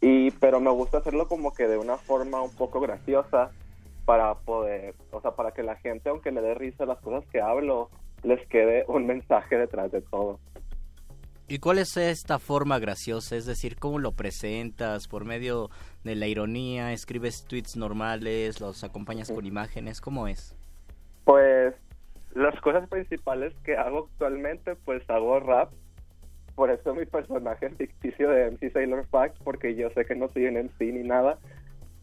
[0.00, 3.50] Y, pero me gusta hacerlo como que de una forma un poco graciosa
[4.04, 7.40] para poder, o sea, para que la gente, aunque le dé risa las cosas que
[7.40, 7.88] hablo,
[8.22, 10.38] les quede un mensaje detrás de todo.
[11.46, 13.36] ¿Y cuál es esta forma graciosa?
[13.36, 15.08] Es decir, ¿cómo lo presentas?
[15.08, 15.68] ¿Por medio
[16.02, 16.92] de la ironía?
[16.92, 18.60] ¿Escribes tweets normales?
[18.60, 20.00] ¿Los acompañas con imágenes?
[20.00, 20.56] ¿Cómo es?
[21.24, 21.74] Pues
[22.34, 25.70] las cosas principales que hago actualmente, pues hago rap.
[26.54, 30.28] Por eso mi personaje es ficticio de MC Sailor Fax, porque yo sé que no
[30.28, 31.38] soy un MC ni nada.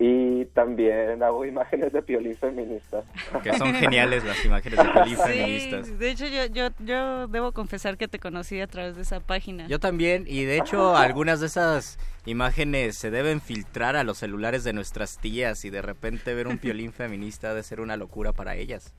[0.04, 3.06] Y también hago imágenes de piolín feministas.
[3.44, 6.00] Que son geniales las imágenes de piolín Sí, feministas.
[6.00, 9.68] de hecho yo, yo, yo debo confesar que te conocí a través de esa página.
[9.68, 14.64] Yo también, y de hecho algunas de esas imágenes se deben filtrar a los celulares
[14.64, 18.32] de nuestras tías y de repente ver un piolín feminista ha de ser una locura
[18.34, 18.96] para ellas.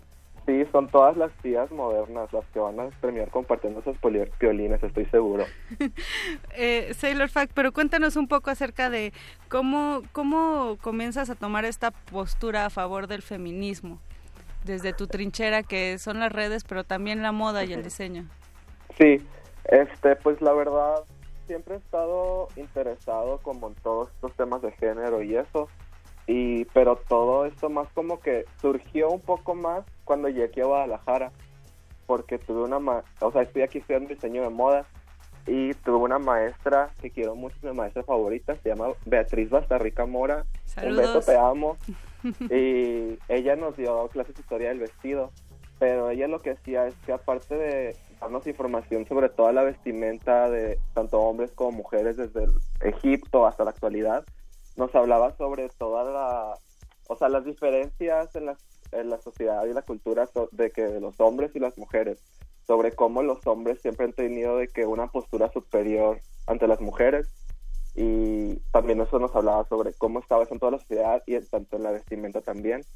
[0.47, 5.07] Sí, son todas las tías modernas las que van a premiar compartiendo poli- piolines, estoy
[5.07, 5.45] seguro.
[6.55, 9.13] Eh, Sailor Fact, pero cuéntanos un poco acerca de
[9.49, 13.99] cómo, cómo comienzas a tomar esta postura a favor del feminismo,
[14.65, 18.27] desde tu trinchera que son las redes, pero también la moda y el diseño.
[18.99, 19.25] Sí,
[19.65, 20.97] este, pues la verdad,
[21.47, 25.69] siempre he estado interesado como en todos estos temas de género y eso,
[26.27, 30.67] y pero todo esto más como que surgió un poco más cuando llegué aquí a
[30.67, 31.33] Guadalajara,
[32.07, 34.87] porque tuve una, ma o sea, estoy aquí estudiando diseño de moda
[35.47, 40.45] y tuve una maestra que quiero mucho, mi maestra favorita, se llama Beatriz Bastarrica Mora.
[40.83, 41.27] Un beso, Saludos.
[41.27, 41.77] te amo.
[42.51, 45.33] y ella nos dio clases de historia del vestido,
[45.79, 50.49] pero ella lo que hacía es que aparte de darnos información sobre toda la vestimenta
[50.49, 54.25] de tanto hombres como mujeres desde el Egipto hasta la actualidad,
[54.77, 56.59] nos hablaba sobre toda la,
[57.09, 58.59] o sea, las diferencias en la,
[58.93, 62.19] en la sociedad y la cultura de que los hombres y las mujeres,
[62.67, 67.29] sobre cómo los hombres siempre han tenido de que una postura superior ante las mujeres
[67.95, 71.49] y también eso nos hablaba sobre cómo estaba eso en toda la sociedad y en-
[71.49, 72.87] tanto en la vestimenta también.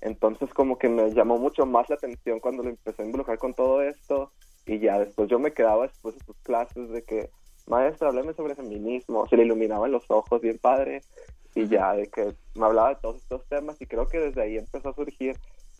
[0.00, 3.54] Entonces como que me llamó mucho más la atención cuando lo empecé a involucrar con
[3.54, 4.32] todo esto
[4.66, 7.30] y ya después yo me quedaba después de sus clases de que,
[7.66, 11.02] maestra, háblame sobre feminismo, se le iluminaban los ojos bien padre
[11.54, 14.56] y ya de que me hablaba de todos estos temas y creo que desde ahí
[14.56, 15.36] empezó a surgir.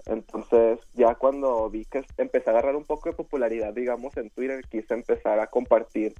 [0.06, 4.64] Entonces ya cuando vi que empecé a agarrar un poco de popularidad, digamos, en Twitter,
[4.68, 6.14] quise empezar a compartir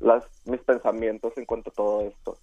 [0.00, 2.36] las, mis pensamientos en cuanto a todo esto.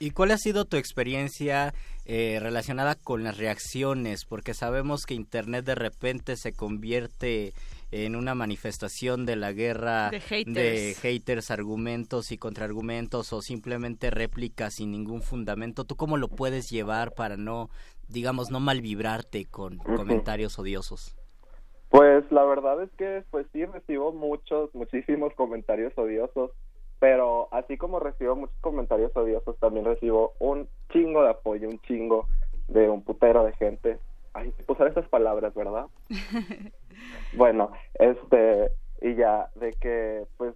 [0.00, 1.74] ¿Y cuál ha sido tu experiencia
[2.04, 4.24] eh, relacionada con las reacciones?
[4.26, 7.52] Porque sabemos que Internet de repente se convierte
[7.90, 10.54] en una manifestación de la guerra De haters.
[10.54, 15.84] de haters, argumentos y contraargumentos o simplemente réplicas sin ningún fundamento.
[15.84, 17.70] ¿Tú cómo lo puedes llevar para no,
[18.08, 21.16] digamos, no malvibrarte con comentarios odiosos?
[21.88, 26.50] Pues la verdad es que pues sí recibo muchos, muchísimos comentarios odiosos,
[26.98, 32.28] pero así como recibo muchos comentarios odiosos, también recibo un chingo de apoyo, un chingo
[32.68, 33.98] de un putero de gente.
[34.38, 35.86] Ay, usar esas palabras, ¿verdad?
[37.34, 40.54] Bueno, este, y ya, de que pues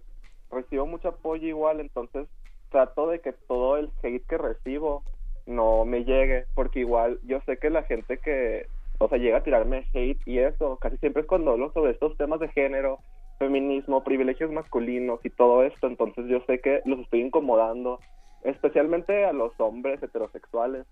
[0.51, 2.27] recibo mucho apoyo igual, entonces
[2.69, 5.03] trato de que todo el hate que recibo
[5.45, 9.43] no me llegue, porque igual yo sé que la gente que, o sea, llega a
[9.43, 12.99] tirarme hate y eso, casi siempre es cuando hablo sobre estos temas de género,
[13.39, 17.99] feminismo, privilegios masculinos y todo esto, entonces yo sé que los estoy incomodando,
[18.43, 20.85] especialmente a los hombres heterosexuales,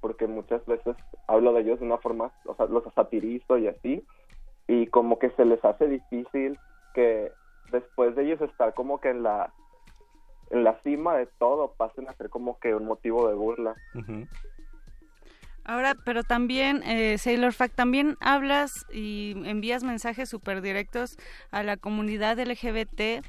[0.00, 0.96] porque muchas veces
[1.26, 4.04] hablo de ellos de una forma, o sea, los satirizo y así,
[4.66, 6.58] y como que se les hace difícil
[6.94, 7.32] que
[7.70, 9.52] después de ellos estar como que en la
[10.50, 13.74] en la cima de todo pasen a ser como que un motivo de burla.
[15.64, 21.18] Ahora, pero también, eh, Sailor Fact, también hablas y envías mensajes súper directos
[21.50, 23.22] a la comunidad LGBT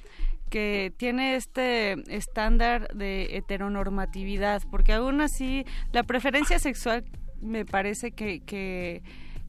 [0.49, 7.03] que tiene este estándar de heteronormatividad, porque aún así la preferencia sexual
[7.41, 9.01] me parece que, que,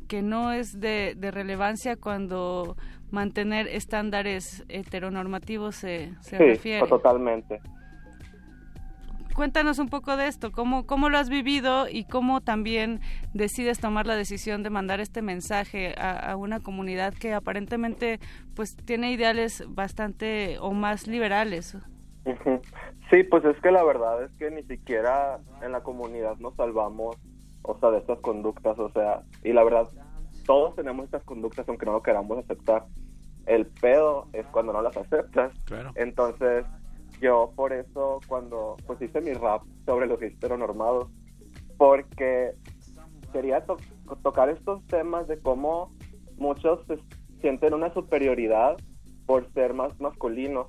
[0.09, 2.77] que no es de, de relevancia cuando
[3.11, 6.87] mantener estándares heteronormativos se, se sí, refiere.
[6.87, 7.61] totalmente.
[9.35, 13.01] Cuéntanos un poco de esto, cómo, cómo lo has vivido y cómo también
[13.33, 18.21] decides tomar la decisión de mandar este mensaje a, a una comunidad que aparentemente
[18.55, 21.77] pues tiene ideales bastante o más liberales.
[23.11, 27.17] Sí, pues es que la verdad es que ni siquiera en la comunidad nos salvamos,
[27.63, 29.89] o sea, de estas conductas, o sea, y la verdad,
[30.47, 32.87] todos tenemos estas conductas aunque no lo queramos aceptar.
[33.47, 35.53] El pedo es cuando no las aceptas.
[35.65, 35.91] Claro.
[35.97, 36.65] Entonces,
[37.21, 41.09] yo por eso cuando pues hice mi rap sobre los heteronormados,
[41.77, 42.53] porque
[43.33, 43.77] quería to-
[44.23, 45.93] tocar estos temas de cómo
[46.37, 46.81] muchos
[47.41, 48.77] sienten una superioridad
[49.27, 50.67] por ser más masculinos.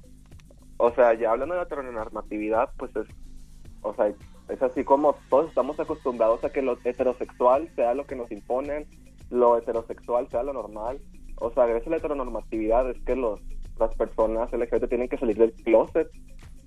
[0.77, 3.07] O sea, ya hablando de heteronormatividad, pues es,
[3.81, 4.13] o sea,
[4.49, 8.87] es así como todos estamos acostumbrados a que lo heterosexual sea lo que nos imponen,
[9.29, 10.99] lo heterosexual sea lo normal.
[11.39, 13.39] O sea, gracias a la heteronormatividad es que los,
[13.79, 16.07] las personas LGBT tienen que salir del closet,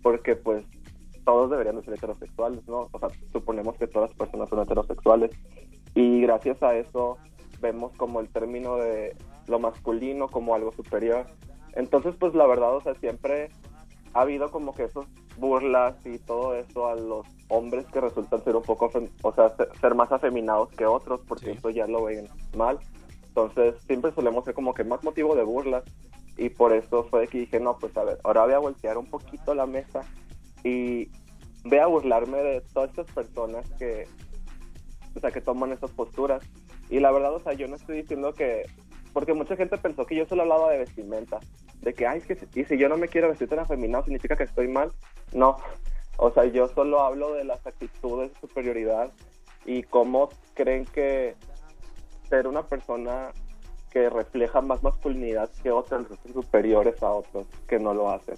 [0.04, 0.66] porque pues
[1.24, 2.88] todos deberían de ser heterosexuales, ¿no?
[2.92, 5.30] O sea, suponemos que todas las personas son heterosexuales.
[5.94, 7.16] Y gracias a eso
[7.62, 9.16] vemos como el término de
[9.48, 11.26] lo masculino como algo superior.
[11.72, 13.48] Entonces, pues la verdad, o sea, siempre
[14.12, 15.06] ha habido como que esos
[15.38, 18.90] burlas y todo eso a los hombres que resultan ser un poco,
[19.22, 22.78] o sea, ser, ser más afeminados que otros, porque eso ya lo ven mal.
[23.28, 25.82] Entonces, siempre solemos ser como que más motivo de burlas.
[26.36, 29.06] Y por eso fue que dije, no, pues a ver, ahora voy a voltear un
[29.06, 30.00] poquito la mesa
[30.64, 31.08] y
[31.64, 34.08] voy a burlarme de todas estas personas que,
[35.14, 36.42] o sea, que toman estas posturas.
[36.90, 38.64] Y la verdad, o sea, yo no estoy diciendo que,
[39.12, 41.38] porque mucha gente pensó que yo solo hablaba de vestimenta,
[41.80, 44.36] de que, ay, es que, y si yo no me quiero vestir tan afeminado, significa
[44.36, 44.92] que estoy mal.
[45.32, 45.56] No,
[46.16, 49.12] o sea, yo solo hablo de las actitudes de superioridad
[49.64, 51.36] y cómo creen que
[52.28, 53.32] ser una persona
[53.94, 58.34] que refleja más masculinidad que otras superiores a otros que no lo hacen.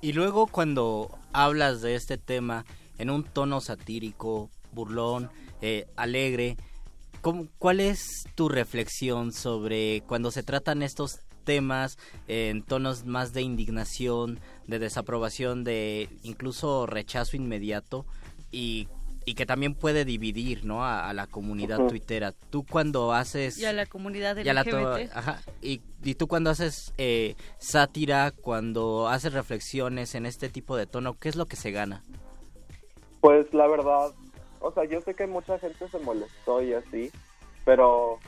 [0.00, 2.66] Y luego cuando hablas de este tema
[2.98, 5.30] en un tono satírico, burlón,
[5.62, 6.56] eh, alegre,
[7.22, 13.42] ¿cómo- ¿cuál es tu reflexión sobre cuando se tratan estos temas en tonos más de
[13.42, 18.04] indignación, de desaprobación, de incluso rechazo inmediato
[18.50, 18.88] y,
[19.28, 20.84] y que también puede dividir ¿no?
[20.84, 21.88] a, a la comunidad Ujú.
[21.88, 22.32] tuitera?
[22.50, 23.58] Tú cuando haces...
[23.58, 25.10] Y a la comunidad y a la to- LGBT.
[25.16, 30.86] ajá, y, y tú cuando haces eh, sátira, cuando haces reflexiones en este tipo de
[30.86, 32.02] tono, ¿qué es lo que se gana?
[33.20, 34.12] Pues la verdad,
[34.60, 37.10] o sea, yo sé que mucha gente se molestó y así,
[37.64, 38.20] pero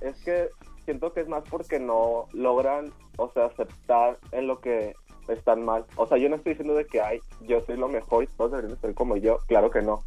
[0.00, 0.48] es que
[0.84, 4.92] siento que es más porque no logran, o sea, aceptar en lo que
[5.28, 5.84] están mal.
[5.94, 8.50] O sea, yo no estoy diciendo de que, ay, yo soy lo mejor y todos
[8.52, 10.02] deberían ser como yo, claro que no.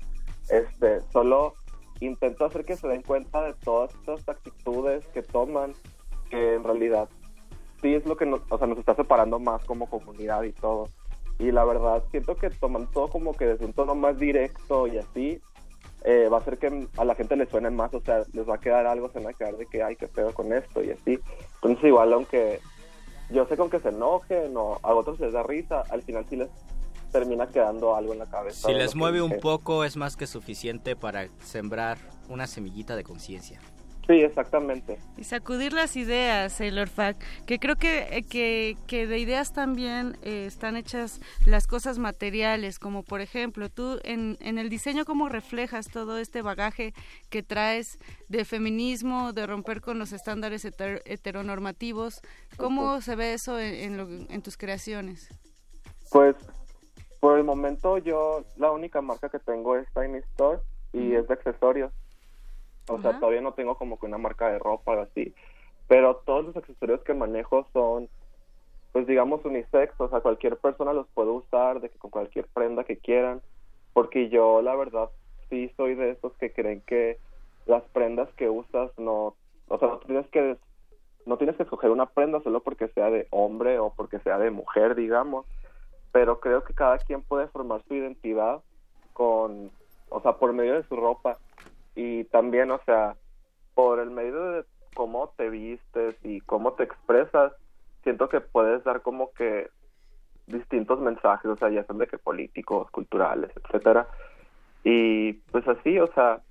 [0.49, 1.53] Este, solo
[1.99, 5.73] intento hacer que se den cuenta de todas estas actitudes que toman,
[6.29, 7.09] que en realidad
[7.81, 10.89] sí es lo que nos, o sea, nos está separando más como comunidad y todo.
[11.37, 14.97] Y la verdad, siento que toman todo como que desde un tono más directo y
[14.97, 15.41] así,
[16.03, 18.55] eh, va a hacer que a la gente le suene más, o sea, les va
[18.55, 20.91] a quedar algo, se van a quedar de que, ay, qué pedo con esto y
[20.91, 21.19] así.
[21.55, 22.59] Entonces, igual, aunque
[23.29, 26.37] yo sé con que se enojen o a otros les da risa, al final sí
[26.37, 26.49] les
[27.11, 28.67] termina quedando algo en la cabeza.
[28.67, 33.59] Si les mueve un poco es más que suficiente para sembrar una semillita de conciencia.
[34.07, 34.97] Sí, exactamente.
[35.17, 40.17] Y sacudir las ideas, Sailor Fact, que creo que, eh, que, que de ideas también
[40.23, 45.29] eh, están hechas las cosas materiales, como por ejemplo, tú en, en el diseño, ¿cómo
[45.29, 46.95] reflejas todo este bagaje
[47.29, 47.99] que traes
[48.29, 52.21] de feminismo, de romper con los estándares heter- heteronormativos?
[52.57, 55.29] ¿Cómo se ve eso en, en, lo- en tus creaciones?
[56.11, 56.35] Pues
[57.19, 60.59] por el momento yo la única marca que tengo es Tiny Store
[60.93, 61.91] y es de accesorios.
[62.87, 65.33] O sea, todavía no tengo como que una marca de ropa o así.
[65.87, 68.09] Pero todos los accesorios que manejo son,
[68.91, 69.93] pues digamos, unisex.
[69.99, 73.41] O sea, cualquier persona los puede usar de que con cualquier prenda que quieran.
[73.93, 75.09] Porque yo, la verdad,
[75.49, 77.19] sí soy de esos que creen que
[77.65, 79.35] las prendas que usas no,
[79.67, 80.57] o sea, no tienes que
[81.25, 84.49] no tienes que escoger una prenda solo porque sea de hombre o porque sea de
[84.49, 85.45] mujer, digamos,
[86.11, 88.61] pero creo que cada quien puede formar su identidad
[89.13, 89.71] con,
[90.09, 91.37] o sea, por medio de su ropa
[91.95, 93.15] y también, o sea,
[93.75, 94.65] por el medio de
[94.95, 97.53] cómo te vistes y cómo te expresas,
[98.03, 99.69] siento que puedes dar como que
[100.47, 104.07] distintos mensajes, o sea, ya sean de que políticos, culturales, etcétera.
[104.83, 106.41] Y pues así, o sea,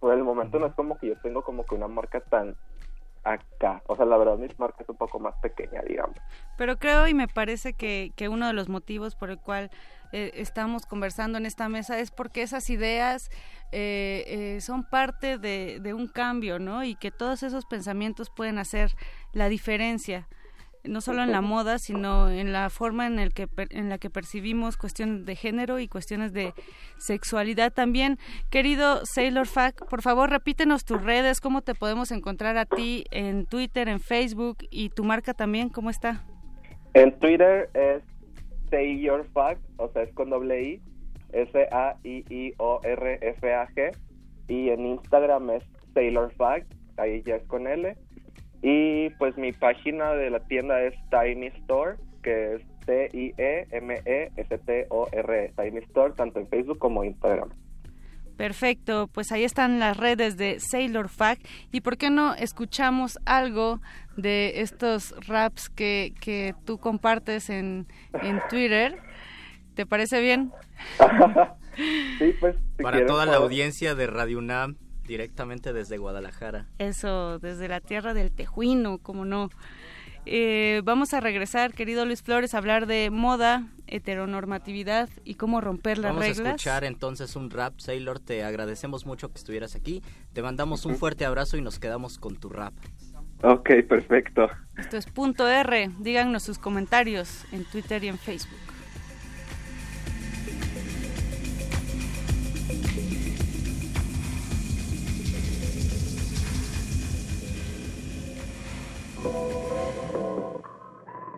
[0.00, 2.56] por el momento no es como que yo tengo como que una marca tan
[3.24, 3.82] acá.
[3.86, 6.16] O sea, la verdad mi marca es un poco más pequeña, digamos.
[6.56, 9.70] Pero creo y me parece que, que uno de los motivos por el cual
[10.12, 13.30] eh, estamos conversando en esta mesa es porque esas ideas
[13.72, 16.84] eh, eh, son parte de, de un cambio, ¿no?
[16.84, 18.92] Y que todos esos pensamientos pueden hacer
[19.32, 20.28] la diferencia
[20.84, 24.10] no solo en la moda, sino en la forma en, el que, en la que
[24.10, 26.52] percibimos cuestiones de género y cuestiones de
[26.98, 28.18] sexualidad también.
[28.50, 33.46] Querido Sailor Fac, por favor repítenos tus redes, cómo te podemos encontrar a ti en
[33.46, 36.24] Twitter, en Facebook y tu marca también, ¿cómo está?
[36.94, 38.02] En Twitter es
[38.70, 40.80] Say Your Fact, o sea, es con doble I,
[41.32, 42.56] S-A-I-I-O-R-F-A-G,
[44.48, 45.62] y en Instagram es
[45.94, 47.96] Sailor Fact, ahí ya es con L,
[48.62, 54.52] y pues mi página de la tienda es Tiny Store, que es E T-I-E-M-E-S-T-O-R,
[55.56, 57.50] Tiny Store, tanto en Facebook como Instagram.
[58.36, 63.80] Perfecto, pues ahí están las redes de Sailor Fact y por qué no escuchamos algo
[64.16, 67.86] de estos raps que, que tú compartes en,
[68.22, 68.98] en Twitter.
[69.74, 70.52] ¿Te parece bien?
[72.18, 74.78] sí, pues Para quieren, toda la audiencia de Radio UNAM,
[75.10, 76.66] directamente desde Guadalajara.
[76.78, 79.50] Eso, desde la tierra del Tejuino, como no.
[80.24, 85.98] Eh, vamos a regresar, querido Luis Flores, a hablar de moda, heteronormatividad y cómo romper
[85.98, 86.46] las Vamos a reglas.
[86.46, 88.20] escuchar entonces un rap, Sailor.
[88.20, 90.00] Te agradecemos mucho que estuvieras aquí.
[90.32, 92.74] Te mandamos un fuerte abrazo y nos quedamos con tu rap.
[93.42, 94.48] Ok, perfecto.
[94.76, 95.90] Esto es punto R.
[95.98, 98.58] Díganos sus comentarios en Twitter y en Facebook.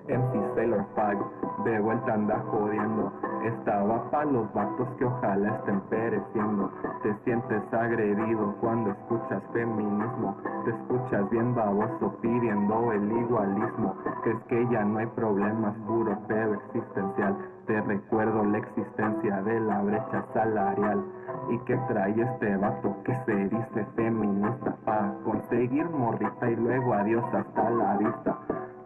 [0.08, 1.18] MC Sailor Fag,
[1.64, 3.12] de vuelta anda jodiendo.
[3.44, 6.70] Estaba pa' los vatos que ojalá estén pereciendo.
[7.02, 10.36] Te sientes agredido cuando escuchas feminismo.
[10.64, 13.96] Te escuchas bien baboso pidiendo el igualismo.
[14.24, 17.36] Es que ya no hay problemas, puro pedo existencial.
[17.66, 21.04] Te recuerdo la existencia de la brecha salarial.
[21.50, 24.76] ¿Y que trae este vato que se dice feminista?
[24.84, 28.38] Pa' conseguir morrita y luego adiós hasta la vista.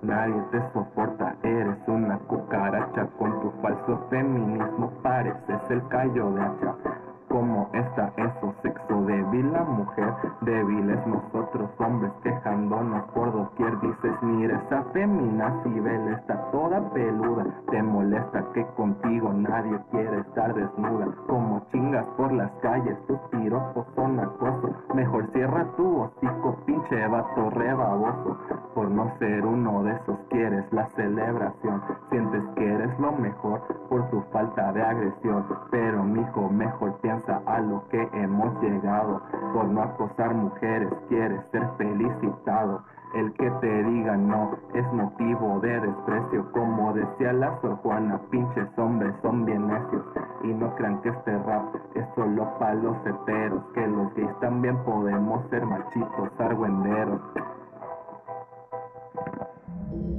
[0.06, 7.05] Nadie te soporta, eres una cucaracha con tu falso feminismo, pareces el callo de hacha.
[7.36, 13.78] Como está eso, sexo débil la mujer, débiles nosotros hombres quejándonos por doquier.
[13.80, 20.54] Dices, mira esa femina Cibel está toda peluda, te molesta que contigo nadie quiere estar
[20.54, 21.08] desnuda.
[21.26, 24.70] Como chingas por las calles, tus piropos son acoso.
[24.94, 28.38] Mejor cierra tu hocico, pinche vato rebaboso.
[28.74, 31.82] Por no ser uno de esos quieres la celebración.
[32.08, 35.44] Sientes que eres lo mejor por tu falta de agresión.
[35.70, 39.22] Pero mijo, mejor piensa a lo que hemos llegado.
[39.52, 42.82] Por no acosar mujeres, quieres ser felicitado.
[43.14, 46.50] El que te diga no es motivo de desprecio.
[46.52, 50.04] Como decía la Sor Juana, pinches hombres son bien necios.
[50.42, 53.62] Y no crean que este rap es solo para los heteros.
[53.74, 57.20] Que los gays también podemos ser machitos argüenderos.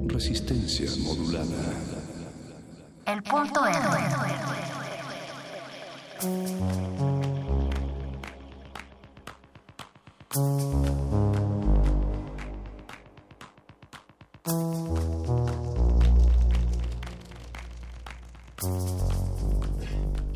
[0.08, 1.98] Resistencia modulada.
[3.06, 3.60] El punto
[6.20, 6.98] R.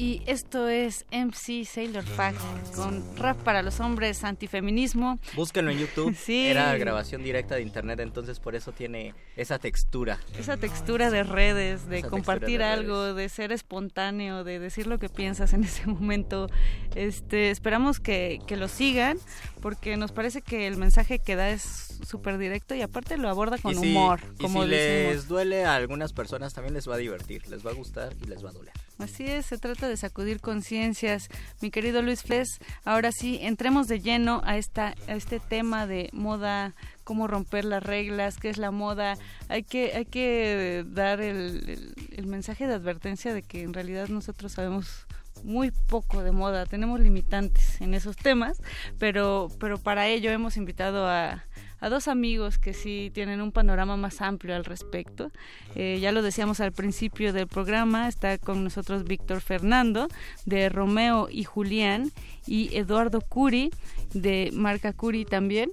[0.02, 2.40] Y esto es MC Sailor Fact
[2.74, 5.20] con rap para los hombres, antifeminismo.
[5.36, 6.16] Búsquenlo en YouTube.
[6.22, 6.46] Sí.
[6.48, 10.18] Era grabación directa de internet, entonces por eso tiene esa textura.
[10.36, 14.98] Esa textura de redes, de Esa compartir de algo, de ser espontáneo, de decir lo
[14.98, 16.48] que piensas en ese momento.
[16.96, 19.18] Este, esperamos que, que lo sigan,
[19.60, 23.56] porque nos parece que el mensaje que da es súper directo y aparte lo aborda
[23.58, 25.14] con y si, humor, y como si decimos.
[25.14, 28.26] les duele a algunas personas, también les va a divertir, les va a gustar y
[28.26, 28.74] les va a doler.
[29.02, 31.28] Así es, se trata de sacudir conciencias.
[31.60, 36.08] Mi querido Luis Fles, ahora sí, entremos de lleno a, esta, a este tema de
[36.12, 39.18] moda, cómo romper las reglas, qué es la moda.
[39.48, 41.84] Hay que, hay que dar el,
[42.26, 45.08] mensaje de advertencia de que en realidad nosotros sabemos
[45.42, 48.62] muy poco de moda, tenemos limitantes en esos temas,
[49.00, 51.44] pero, pero para ello hemos invitado a,
[51.82, 55.30] a dos amigos que sí tienen un panorama más amplio al respecto.
[55.74, 60.08] Eh, ya lo decíamos al principio del programa, está con nosotros Víctor Fernando
[60.46, 62.10] de Romeo y Julián
[62.46, 63.70] y Eduardo Curi
[64.14, 65.72] de Marca Curi también.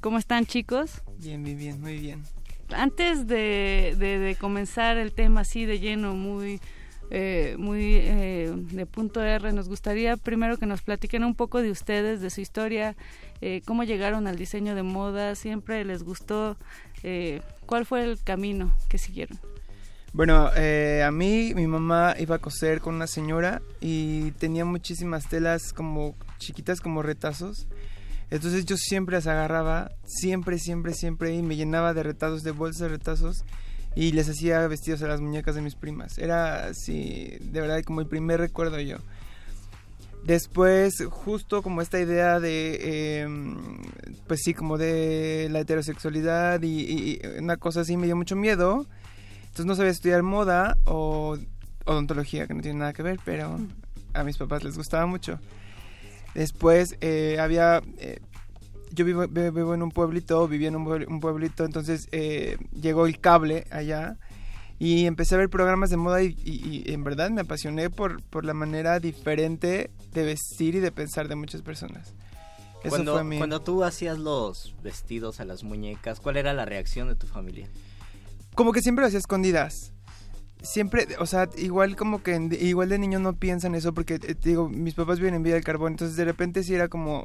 [0.00, 1.02] ¿Cómo están chicos?
[1.18, 2.22] Bien, bien, bien, muy bien.
[2.74, 6.58] Antes de, de- de comenzar el tema así de lleno, muy,
[7.10, 11.70] eh, muy eh, de punto R, nos gustaría primero que nos platiquen un poco de
[11.70, 12.96] ustedes, de su historia,
[13.40, 16.56] eh, cómo llegaron al diseño de moda, siempre les gustó,
[17.02, 19.38] eh, cuál fue el camino que siguieron.
[20.14, 25.26] Bueno, eh, a mí mi mamá iba a coser con una señora y tenía muchísimas
[25.26, 27.66] telas como chiquitas como retazos.
[28.30, 32.80] Entonces yo siempre las agarraba, siempre, siempre, siempre, y me llenaba de retazos, de bolsas
[32.80, 33.44] de retazos,
[33.94, 36.18] y les hacía vestidos a las muñecas de mis primas.
[36.18, 38.98] Era así, de verdad, como el primer recuerdo yo.
[40.24, 43.28] Después, justo como esta idea de, eh,
[44.28, 48.86] pues sí, como de la heterosexualidad y, y- una cosa así me dio mucho miedo.
[49.42, 51.36] Entonces no sabía estudiar moda o
[51.84, 53.58] odontología, que no tiene nada que ver, pero
[54.14, 55.40] a mis papás les gustaba mucho.
[56.34, 57.82] Después eh, había...
[57.98, 58.20] eh,
[58.92, 62.56] yo vivo, vi- vivo en un pueblito, vivía en un, puebl- un pueblito, entonces eh,
[62.80, 64.16] llegó el cable allá
[64.78, 68.22] y empecé a ver programas de moda y, y- y en verdad me apasioné por,
[68.22, 72.14] por la manera diferente de vestir y de pensar de muchas personas.
[72.80, 73.38] Eso Cuando, fue mi...
[73.38, 77.68] cuando tú hacías los vestidos a las muñecas, ¿cuál era la reacción de tu familia?
[78.54, 79.92] como que siempre lo hacía escondidas.
[80.62, 84.68] Siempre, o sea, igual como que igual de niño no piensan eso porque eh, digo,
[84.68, 87.24] mis papás viven en Villa del Carbón, entonces de repente sí era como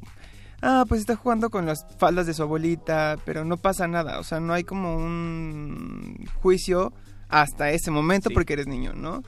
[0.61, 4.23] ah, pues está jugando con las faldas de su abuelita, pero no pasa nada, o
[4.23, 6.93] sea, no hay como un juicio
[7.29, 8.33] hasta ese momento Sí.
[8.35, 9.23] porque eres niño, ¿no?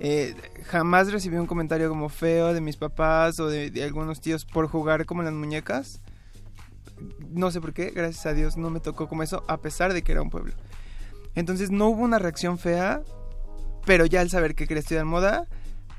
[0.00, 0.34] Eh,
[0.66, 4.66] jamás recibí un comentario como feo de mis papás o de, de algunos tíos por
[4.66, 6.00] jugar como las muñecas.
[7.30, 10.02] No sé por qué, gracias a Dios no me tocó como eso, a pesar de
[10.02, 10.52] que era un pueblo.
[11.34, 13.02] Entonces no hubo una reacción fea,
[13.86, 15.46] pero ya al saber que quería estudiar moda,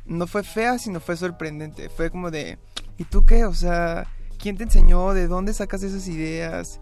[0.06, 1.90] no fue fea, sino fue sorprendente.
[1.90, 2.58] Fue como de,
[2.98, 3.46] ¿y tú qué?
[3.46, 4.08] O sea,
[4.40, 5.14] ¿quién te enseñó?
[5.14, 6.80] ¿De dónde sacas esas ideas?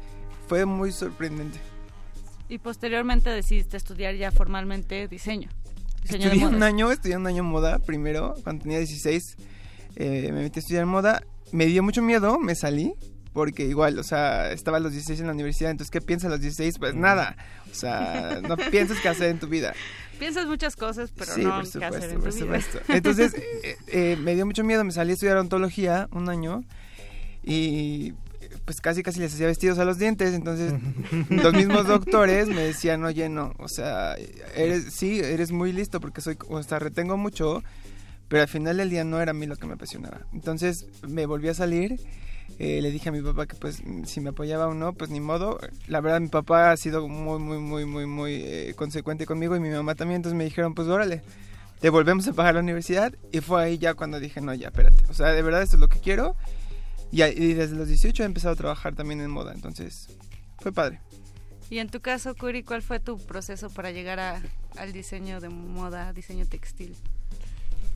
[0.48, 1.60] Fue muy sorprendente.
[2.50, 5.50] Y posteriormente decidiste estudiar ya formalmente diseño.
[6.04, 9.38] diseño Estudié un año, estudié un año moda primero, cuando tenía 16.
[9.96, 11.24] eh, me metí a estudiar moda.
[11.52, 12.94] Me dio mucho miedo, me salí.
[13.34, 16.30] Porque igual, o sea, estaba a los 16 en la universidad, entonces, ¿qué piensas a
[16.30, 16.78] los 16?
[16.78, 17.36] Pues nada.
[17.72, 19.74] O sea, no piensas qué hacer en tu vida.
[20.20, 22.62] Piensas muchas cosas, pero sí, no por qué supuesto, hacer en por tu vida.
[22.62, 22.94] supuesto.
[22.94, 23.34] Entonces,
[23.64, 26.64] eh, eh, me dio mucho miedo, me salí a estudiar odontología un año
[27.44, 28.14] y
[28.66, 30.74] pues casi casi les hacía vestidos a los dientes, entonces
[31.30, 34.16] los mismos doctores me decían, oye, no, o sea,
[34.56, 37.62] eres, sí, eres muy listo porque soy, o sea, retengo mucho,
[38.28, 40.22] pero al final del día no era a mí lo que me apasionaba.
[40.34, 42.00] Entonces me volví a salir,
[42.58, 45.20] eh, le dije a mi papá que pues si me apoyaba o no, pues ni
[45.20, 45.60] modo.
[45.88, 49.60] La verdad mi papá ha sido muy, muy, muy, muy, muy eh, consecuente conmigo y
[49.60, 51.22] mi mamá también, entonces me dijeron, pues órale,
[51.82, 55.04] te volvemos a pagar la universidad y fue ahí ya cuando dije, no, ya, espérate,
[55.10, 56.38] o sea, de verdad esto es lo que quiero.
[57.14, 60.08] Y, y desde los 18 he empezado a trabajar también en moda, entonces
[60.60, 61.00] fue padre.
[61.70, 64.42] Y en tu caso, Curi, ¿cuál fue tu proceso para llegar a-
[64.78, 66.96] al diseño de moda, diseño textil?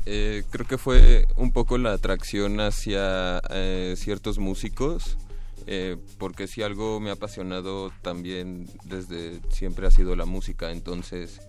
[0.05, 5.17] Eh, creo que fue un poco la atracción hacia eh, ciertos músicos,
[5.65, 11.41] eh, porque si algo me ha apasionado también desde siempre ha sido la música, entonces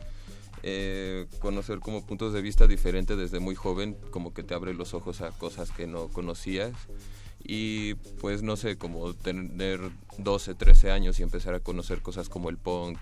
[0.64, 4.92] eh, conocer como puntos de vista diferentes desde muy joven, como que te abre los
[4.92, 6.72] ojos a cosas que no conocías
[7.50, 9.80] y pues no sé, como tener
[10.18, 12.98] 12, 13 años y empezar a conocer cosas como el punk,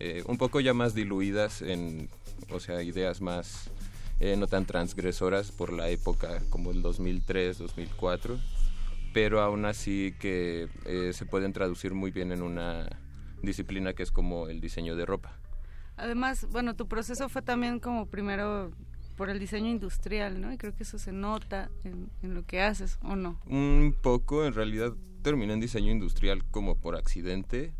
[0.00, 2.10] eh, un poco ya más diluidas en,
[2.50, 3.70] o sea, ideas más
[4.18, 8.36] eh, no tan transgresoras por la época como el 2003, 2004,
[9.12, 12.88] pero aún así que eh, se pueden traducir muy bien en una
[13.42, 15.38] disciplina que es como el diseño de ropa.
[15.96, 18.72] Además, bueno, tu proceso fue también como primero
[19.16, 20.52] por el diseño industrial, ¿no?
[20.52, 23.40] Y creo que eso se nota en, en lo que haces, ¿o no?
[23.46, 27.72] Un poco, en realidad terminé en diseño industrial como por accidente.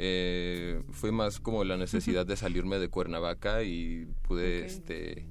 [0.00, 5.26] Eh, fue más como la necesidad de salirme de Cuernavaca y pude, este,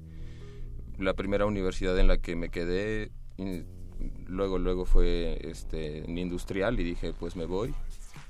[0.98, 3.64] la primera universidad en la que me quedé, y
[4.26, 7.74] luego, luego fue, este, en industrial y dije, pues me voy.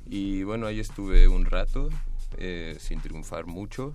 [0.06, 1.88] Y bueno, ahí estuve un rato,
[2.36, 3.92] eh, sin triunfar mucho.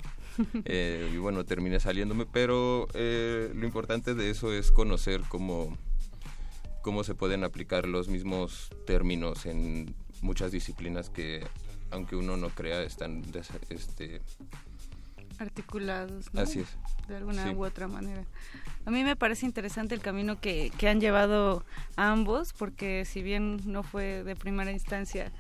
[0.66, 5.78] Eh, y bueno, terminé saliéndome, pero eh, lo importante de eso es conocer cómo,
[6.82, 11.46] cómo se pueden aplicar los mismos términos en muchas disciplinas que,
[11.92, 13.24] aunque uno no crea, están
[13.70, 14.22] este,
[15.40, 16.42] articulados, ¿no?
[16.42, 16.68] Así es.
[17.08, 17.50] De alguna Sí.
[17.56, 18.24] u otra manera.
[18.86, 23.60] A mí me parece interesante el camino que, que han llevado ambos, porque si bien
[23.66, 25.32] no fue de primera instancia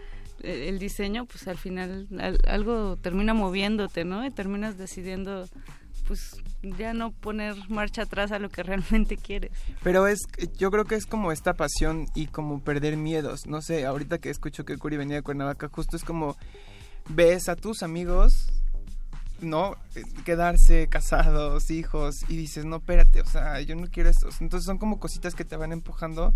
[0.43, 4.25] el diseño, pues al final al- algo termina moviéndote, ¿no?
[4.25, 5.47] Y terminas decidiendo,
[6.07, 6.37] pues
[6.77, 9.51] ya no poner marcha atrás a lo que realmente quieres.
[9.83, 10.19] Pero es,
[10.57, 13.47] yo creo que es como esta pasión y como perder miedos.
[13.47, 16.35] No sé, ahorita que escucho que Curi venía de Cuernavaca, justo es como
[17.09, 18.47] ves a tus amigos,
[19.41, 19.75] ¿no?
[19.95, 24.29] Eh, Quedarse casados, hijos, y dices, no, espérate, o sea, yo no quiero eso.
[24.39, 26.33] Entonces son como cositas que te van empujando.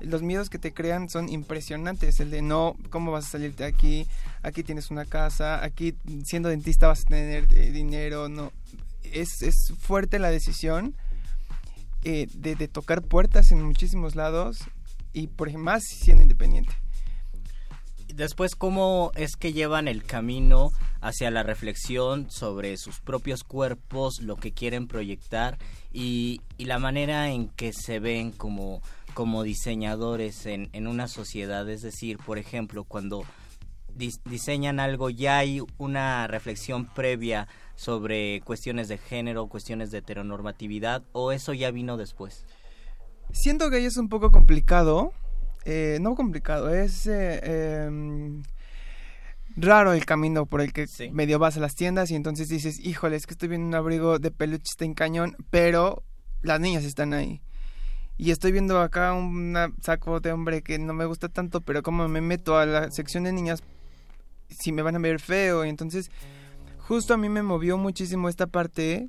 [0.00, 2.20] Los miedos que te crean son impresionantes.
[2.20, 4.06] El de no, ¿cómo vas a salirte aquí?
[4.42, 8.52] Aquí tienes una casa, aquí siendo dentista vas a tener eh, dinero, no.
[9.02, 10.94] Es, es fuerte la decisión
[12.02, 14.56] eh, de, tocar puertas en muchísimos lados
[15.12, 16.72] y por más siendo independiente.
[18.14, 20.70] Después, ¿cómo es que llevan el camino
[21.02, 25.58] hacia la reflexión sobre sus propios cuerpos, lo que quieren proyectar
[25.92, 28.80] y la manera en que se ven como,
[29.14, 31.68] como diseñadores en, en una sociedad?
[31.68, 33.24] Es decir, por ejemplo, cuando
[33.96, 41.02] dis- diseñan algo, ya hay una reflexión previa sobre cuestiones de género, cuestiones de heteronormatividad,
[41.12, 42.44] o eso ya vino después?
[43.32, 45.12] Siento que ahí es un poco complicado,
[45.64, 48.42] eh, no complicado, es eh, em,
[49.56, 53.16] raro el camino por el que medio vas a las tiendas y entonces dices, híjole,
[53.16, 56.02] es que estoy viendo un abrigo de peluche está en cañón, pero
[56.42, 57.40] las niñas están ahí.
[58.20, 62.06] Y estoy viendo acá un saco de hombre que no me gusta tanto, pero como
[62.06, 63.62] me meto a la sección de niñas,
[64.50, 65.64] si me van a ver feo.
[65.64, 66.10] Y entonces,
[66.76, 69.08] justo a mí me movió muchísimo esta parte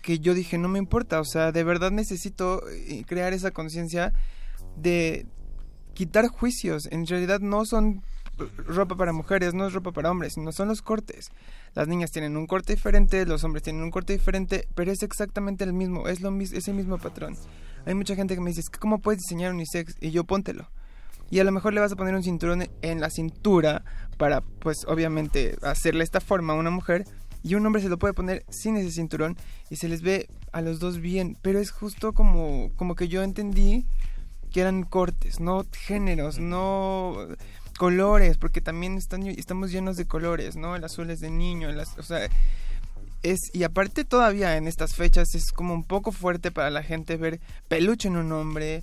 [0.00, 4.12] que yo dije, no me importa, o sea, de verdad necesito eh, crear esa conciencia
[4.76, 5.26] de
[5.94, 6.86] quitar juicios.
[6.92, 8.04] En realidad no son
[8.58, 11.32] ropa para mujeres, no es ropa para hombres, sino son los cortes.
[11.74, 15.64] Las niñas tienen un corte diferente, los hombres tienen un corte diferente, pero es exactamente
[15.64, 17.36] el mismo, es lo mis- ese mismo patrón.
[17.86, 19.96] Hay mucha gente que me dice, "Es que ¿cómo puedes diseñar unisex?
[20.00, 20.68] Y yo póntelo.
[21.30, 23.84] Y a lo mejor le vas a poner un cinturón en la cintura
[24.16, 27.04] para, pues, obviamente, hacerle esta forma a una mujer.
[27.42, 29.36] Y un hombre se lo puede poner sin ese cinturón
[29.70, 31.38] y se les ve a los dos bien.
[31.40, 33.86] Pero es justo como, como que yo entendí
[34.52, 37.14] que eran cortes, no géneros, no
[37.78, 40.74] colores, porque también están, estamos llenos de colores, ¿no?
[40.76, 42.28] El azul es de niño, el az- o sea,
[43.22, 47.16] es, y aparte todavía en estas fechas es como un poco fuerte para la gente
[47.16, 48.82] ver peluche en un hombre,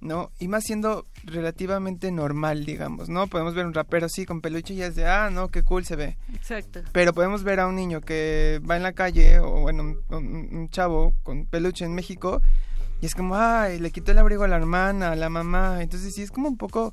[0.00, 0.30] ¿no?
[0.38, 3.26] Y más siendo relativamente normal, digamos, ¿no?
[3.26, 5.96] Podemos ver un rapero así con peluche y es de, ah, no, qué cool se
[5.96, 6.16] ve.
[6.34, 6.80] Exacto.
[6.92, 10.48] Pero podemos ver a un niño que va en la calle, o bueno, un, un-
[10.56, 12.40] un chavo con peluche en México,
[13.00, 15.82] y es como, ay, le quitó el abrigo a la hermana, a la mamá.
[15.82, 16.92] Entonces sí, es como un poco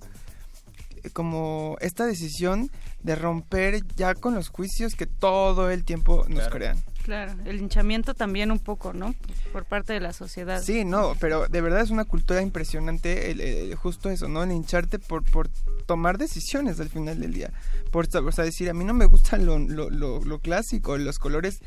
[1.13, 2.69] como esta decisión
[3.01, 6.77] de romper ya con los juicios que todo el tiempo nos crean.
[7.03, 9.13] Claro, el hinchamiento también un poco, ¿no?
[9.53, 10.63] Por parte de la sociedad.
[10.63, 14.41] Sí, no, pero de verdad es una cultura impresionante el, el- justo eso, ¿no?
[14.43, 15.47] El hincharte por, por
[15.85, 17.51] tomar decisiones al final del día.
[17.91, 21.19] Por o sea, decir, a mí no me gusta lo, lo, lo, lo clásico, los
[21.19, 21.59] colores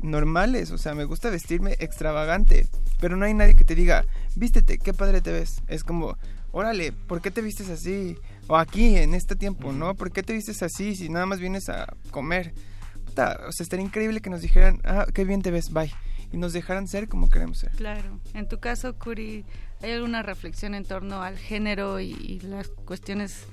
[0.00, 2.66] normales, o sea, me gusta vestirme extravagante,
[3.00, 4.04] pero no hay nadie que te diga,
[4.36, 5.60] vístete, qué padre te ves.
[5.66, 6.16] Es como,
[6.52, 8.16] órale, ¿por qué te vistes así?
[8.46, 9.94] O aquí, en este tiempo, ¿no?
[9.94, 12.52] ¿Por qué te vistes así si nada más vienes a comer?
[13.06, 15.92] Puta, o sea, estaría increíble que nos dijeran, ah, qué bien te ves, bye.
[16.32, 17.70] Y nos dejaran ser como queremos ser.
[17.72, 18.20] Claro.
[18.34, 19.44] En tu caso, Curi,
[19.82, 23.46] ¿hay alguna reflexión en torno al género y, y las cuestiones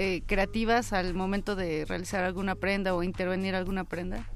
[0.00, 4.28] eh, creativas al momento de realizar alguna prenda o intervenir alguna prenda?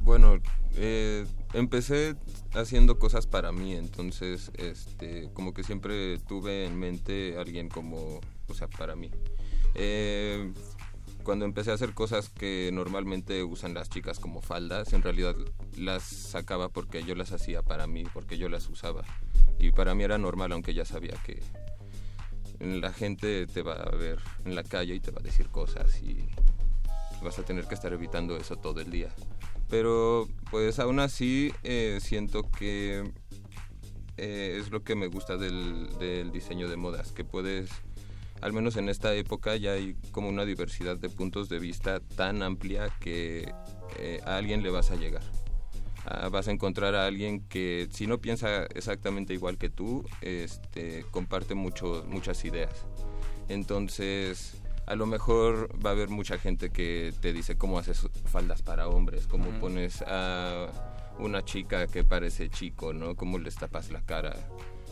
[0.00, 0.36] Bueno,
[0.76, 2.16] eh, empecé
[2.52, 8.20] haciendo cosas para mí, entonces, este, como que siempre tuve en mente alguien como,
[8.50, 9.10] o sea, para mí.
[9.74, 10.52] Eh,
[11.22, 15.36] cuando empecé a hacer cosas que normalmente usan las chicas como faldas, en realidad
[15.76, 19.04] las sacaba porque yo las hacía para mí, porque yo las usaba.
[19.58, 21.40] Y para mí era normal, aunque ya sabía que
[22.60, 26.02] la gente te va a ver en la calle y te va a decir cosas
[26.02, 26.28] y
[27.22, 29.14] vas a tener que estar evitando eso todo el día.
[29.68, 33.12] Pero pues aún así eh, siento que
[34.16, 37.70] eh, es lo que me gusta del, del diseño de modas, que puedes,
[38.40, 42.42] al menos en esta época ya hay como una diversidad de puntos de vista tan
[42.42, 43.52] amplia que
[43.98, 45.22] eh, a alguien le vas a llegar.
[46.06, 51.04] Ah, vas a encontrar a alguien que si no piensa exactamente igual que tú, este,
[51.10, 52.86] comparte mucho, muchas ideas.
[53.48, 54.54] Entonces,
[54.86, 58.88] a lo mejor va a haber mucha gente que te dice cómo haces faldas para
[58.88, 60.68] hombres, cómo pones a
[61.18, 63.14] una chica que parece chico, ¿no?
[63.14, 64.34] Cómo les tapas la cara.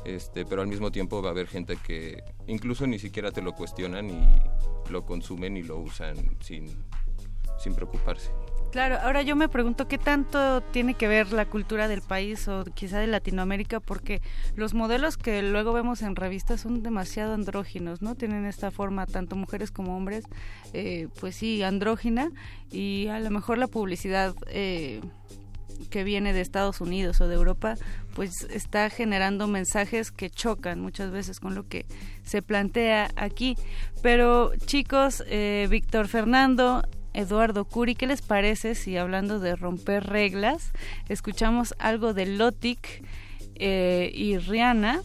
[0.05, 3.55] Este, pero al mismo tiempo va a haber gente que incluso ni siquiera te lo
[3.55, 6.85] cuestionan y lo consumen y lo usan sin,
[7.59, 8.31] sin preocuparse.
[8.71, 12.65] Claro, ahora yo me pregunto qué tanto tiene que ver la cultura del país o
[12.65, 14.21] quizá de Latinoamérica, porque
[14.57, 18.15] los modelos que luego vemos en revistas son demasiado andróginos, ¿no?
[18.15, 20.25] Tienen esta forma, tanto mujeres como hombres,
[20.75, 22.31] eh, pues sí, andrógina,
[22.71, 25.01] y a lo mejor la publicidad eh,
[25.91, 27.77] que viene de Estados Unidos o de Europa,
[28.15, 31.87] pues está generando mensajes que chocan muchas veces con lo que
[32.25, 33.57] se plantea aquí.
[34.03, 36.83] Pero chicos, eh, Víctor Fernando,
[37.15, 40.73] Eduardo Curi, ¿qué les parece si hablando de romper reglas,
[41.09, 43.03] escuchamos algo de Lotic
[43.57, 45.03] eh, y Rihanna?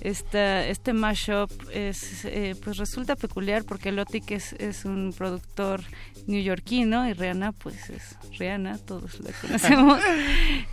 [0.00, 5.82] Esta, este mashup es, eh, pues resulta peculiar porque Lotic es, es un productor
[6.26, 10.00] neoyorquino y Rihanna pues es Rihanna, todos la conocemos.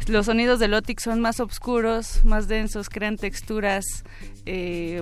[0.08, 3.86] Los sonidos de Lotic son más oscuros, más densos, crean texturas
[4.46, 5.02] eh,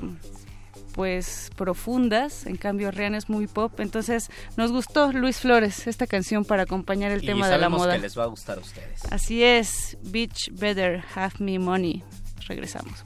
[0.93, 6.45] pues profundas, en cambio Rihanna es muy pop, entonces nos gustó Luis Flores esta canción
[6.45, 7.95] para acompañar el y tema de la moda.
[7.95, 9.01] que les va a gustar a ustedes.
[9.09, 12.03] Así es, Bitch Better Have Me Money.
[12.51, 13.05] Regresamos,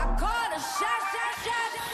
[0.00, 1.89] I called a shot, shot, shot.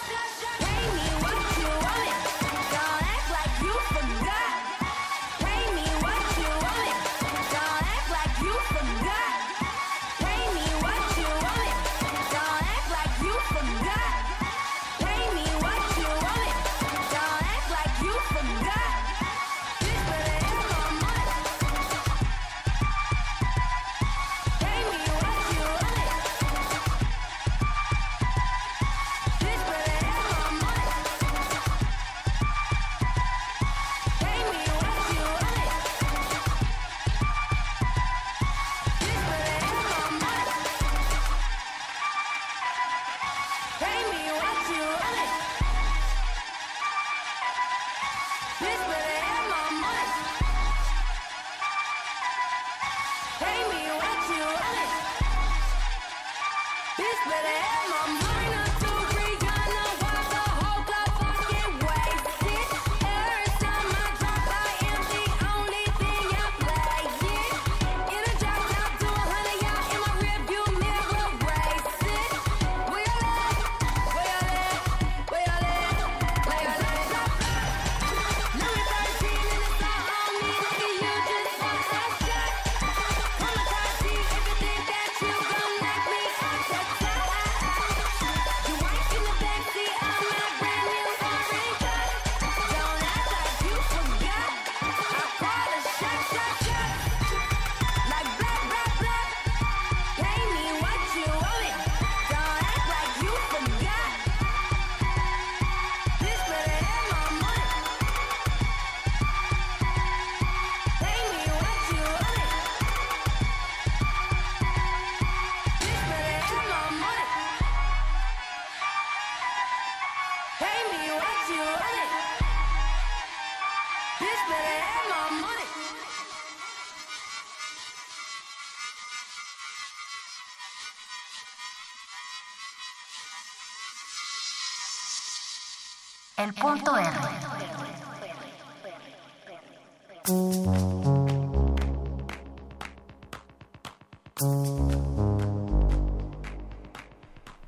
[136.46, 137.10] el punto R.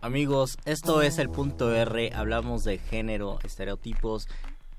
[0.00, 2.12] Amigos, esto es el punto R.
[2.15, 4.28] Hablamos de género, estereotipos,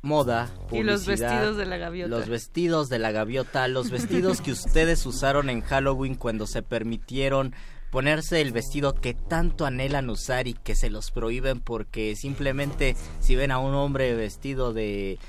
[0.01, 2.09] moda, y los vestidos de la gaviota.
[2.09, 7.53] Los vestidos de la gaviota, los vestidos que ustedes usaron en Halloween cuando se permitieron
[7.91, 13.35] ponerse el vestido que tanto anhelan usar y que se los prohíben porque simplemente si
[13.35, 15.19] ven a un hombre vestido de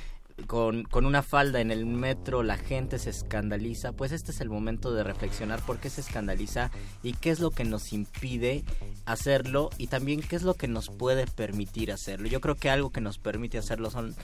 [0.46, 4.48] con, con una falda en el metro la gente se escandaliza, pues este es el
[4.48, 6.70] momento de reflexionar por qué se escandaliza
[7.02, 8.64] y qué es lo que nos impide
[9.04, 12.28] hacerlo y también qué es lo que nos puede permitir hacerlo.
[12.28, 14.14] Yo creo que algo que nos permite hacerlo son,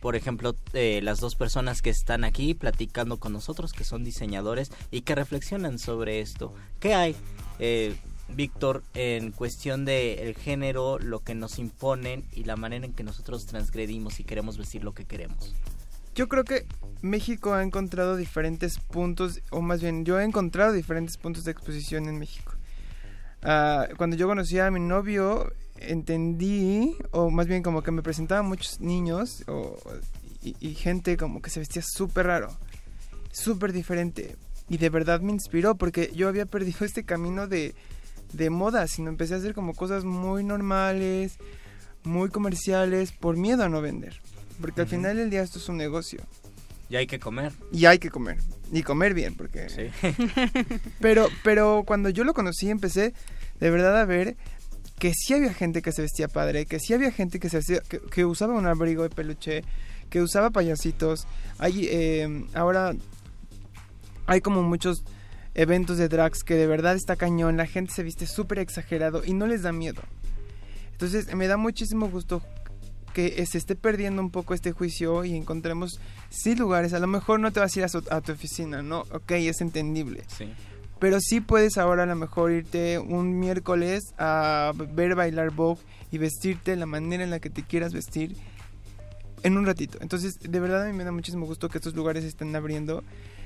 [0.00, 4.70] por ejemplo, eh, las dos personas que están aquí platicando con nosotros, que son diseñadores
[4.90, 6.54] y que reflexionan sobre esto.
[6.80, 7.16] ¿Qué hay?
[7.58, 7.96] eh,
[8.28, 13.04] Víctor, en cuestión de el género, lo que nos imponen y la manera en que
[13.04, 15.54] nosotros transgredimos y queremos vestir lo que queremos.
[16.14, 16.66] Yo creo que
[17.02, 22.08] México ha encontrado diferentes puntos, o más bien yo he encontrado diferentes puntos de exposición
[22.08, 22.54] en México.
[23.42, 28.46] Ah, cuando yo conocí a mi novio, entendí, o más bien como que me presentaban
[28.46, 29.76] muchos niños o-
[30.42, 32.56] y, y gente como que se vestía súper raro,
[33.32, 34.36] súper diferente.
[34.68, 37.74] Y de verdad me inspiró porque yo había perdido este camino de,
[38.32, 41.38] de moda, sino empecé a hacer como cosas muy normales,
[42.04, 44.20] muy comerciales, por miedo a no vender.
[44.60, 44.96] Porque al Ujú.
[44.96, 46.20] final del día esto es un negocio.
[46.88, 47.52] Y hay que comer.
[47.72, 48.38] Y hay que comer.
[48.72, 49.90] Y comer bien, porque...
[51.00, 53.12] pero, pero cuando yo lo conocí empecé
[53.60, 54.36] de verdad a ver
[54.98, 57.60] que sí había gente que se vestía padre, que sí había gente que se
[58.10, 59.62] que, usaba un abrigo de peluche,
[60.10, 61.26] que usaba payasitos.
[61.58, 62.94] Hay, eh, ahora
[64.26, 65.04] hay como muchos
[65.54, 69.32] eventos de drags que de verdad está cañón, la gente se viste súper exagerado y
[69.34, 70.02] no les da miedo.
[70.92, 72.42] Entonces me da muchísimo gusto
[73.12, 76.92] que se esté perdiendo un poco este juicio y encontremos sí lugares.
[76.92, 79.00] A lo mejor no te vas a ir a, su- a tu oficina, ¿no?
[79.12, 80.24] Ok, es entendible.
[80.26, 80.52] Sí.
[80.98, 86.18] Pero sí puedes ahora a lo mejor irte un miércoles a ver bailar Vogue y
[86.18, 88.36] vestirte la manera en la que te quieras vestir
[89.42, 89.98] en un ratito.
[90.00, 93.04] Entonces, de verdad a mí me da muchísimo gusto que estos lugares estén abriendo,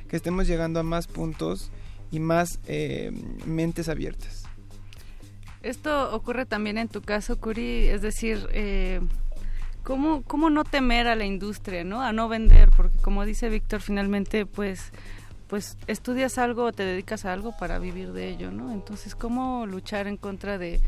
[0.09, 1.71] que estemos llegando a más puntos
[2.11, 3.13] y más eh,
[3.47, 4.45] mentes abiertas.
[5.63, 9.01] Esto ocurre también en tu caso, Curi, es decir, eh,
[9.83, 12.01] ¿cómo, ¿cómo no temer a la industria, ¿no?
[12.01, 14.91] A no vender, porque como dice Víctor, finalmente, pues,
[15.51, 18.73] pues estudias algo o te dedicas a algo para vivir de ello, ¿no?
[18.73, 20.81] Entonces, ¿cómo luchar en contra de,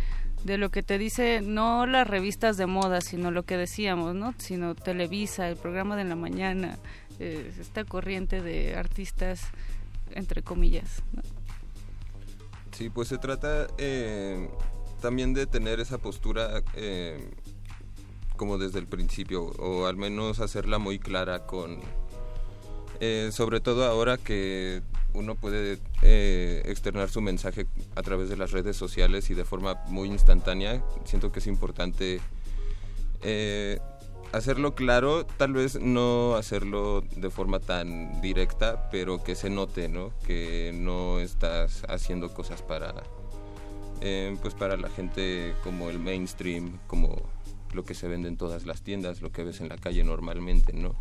[0.44, 4.34] de lo que te dice, no las revistas de moda, sino lo que decíamos, ¿no?
[4.38, 6.78] Sino Televisa, el programa de la mañana,
[7.18, 9.42] eh, esta corriente de artistas,
[10.12, 11.22] entre comillas, ¿no?
[12.70, 14.48] Sí, pues se trata eh,
[15.00, 17.30] también de tener esa postura eh,
[18.36, 21.80] como desde el principio, o al menos hacerla muy clara con...
[23.00, 24.82] eh, sobre todo ahora que
[25.14, 29.82] uno puede eh, externar su mensaje a través de las redes sociales y de forma
[29.88, 32.20] muy instantánea, siento que es importante
[33.22, 33.78] eh,
[34.32, 40.12] hacerlo claro, tal vez no hacerlo de forma tan directa, pero que se note, ¿no?
[40.26, 42.94] Que no estás haciendo cosas para,
[44.40, 47.22] pues para la gente como el mainstream, como
[47.74, 50.72] lo que se vende en todas las tiendas, lo que ves en la calle normalmente,
[50.72, 50.94] ¿no?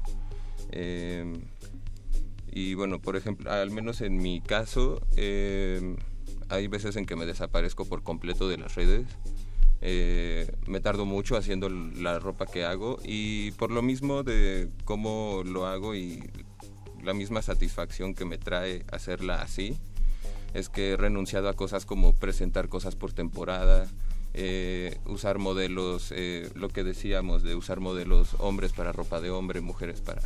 [2.52, 5.96] Y bueno, por ejemplo, al menos en mi caso, eh,
[6.50, 9.08] hay veces en que me desaparezco por completo de las redes.
[9.82, 15.42] Eh, me tardo mucho haciendo la ropa que hago y por lo mismo de cómo
[15.44, 16.30] lo hago y
[17.04, 19.76] la misma satisfacción que me trae hacerla así,
[20.54, 23.88] es que he renunciado a cosas como presentar cosas por temporada,
[24.34, 29.62] eh, usar modelos, eh, lo que decíamos de usar modelos hombres para ropa de hombre,
[29.62, 30.22] mujeres para...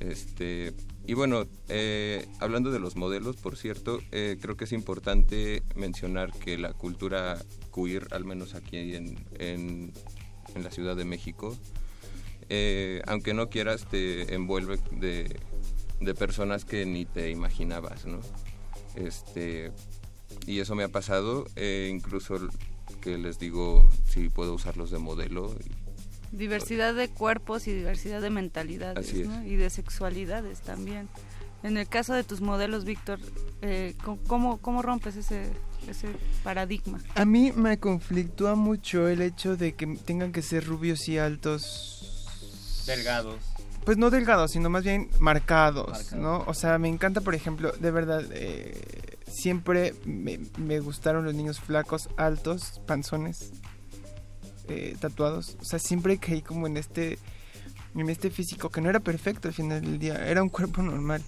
[0.00, 0.74] Este,
[1.06, 6.32] y bueno, eh, hablando de los modelos, por cierto, eh, creo que es importante mencionar
[6.32, 7.38] que la cultura
[7.74, 9.92] queer, al menos aquí en, en,
[10.62, 11.56] la Ciudad de México,
[12.48, 15.38] eh, aunque no quieras, te envuelve de,
[16.00, 18.20] de personas que ni te imaginabas, ¿no?
[18.94, 19.72] Este,
[20.46, 21.46] y eso me ha pasado,
[21.90, 22.36] incluso
[23.02, 25.54] que les digo si puedo usarlos de modelo.
[26.36, 29.28] Diversidad de cuerpos y diversidad de mentalidades Así es.
[29.28, 29.44] ¿no?
[29.44, 31.08] y de sexualidades también.
[31.62, 33.18] En el caso de tus modelos, Víctor,
[33.62, 35.46] eh, ¿cómo- ¿cómo, ¿cómo rompes ese,
[35.88, 36.08] ese
[36.42, 37.00] paradigma?
[37.14, 42.82] A mí me conflictúa mucho el hecho de que tengan que ser rubios y altos.
[42.86, 43.36] Delgados.
[43.84, 46.12] Pues no delgados, sino más bien marcados, Marcados.
[46.14, 46.44] ¿no?
[46.46, 51.60] O sea, me encanta, por ejemplo, de verdad, eh, siempre me, me gustaron los niños
[51.60, 53.52] flacos, altos, panzones,
[54.68, 55.56] eh, tatuados.
[55.60, 57.18] O sea, siempre caí como en este,
[57.94, 61.22] en este físico que no era perfecto al final del día, era un cuerpo normal.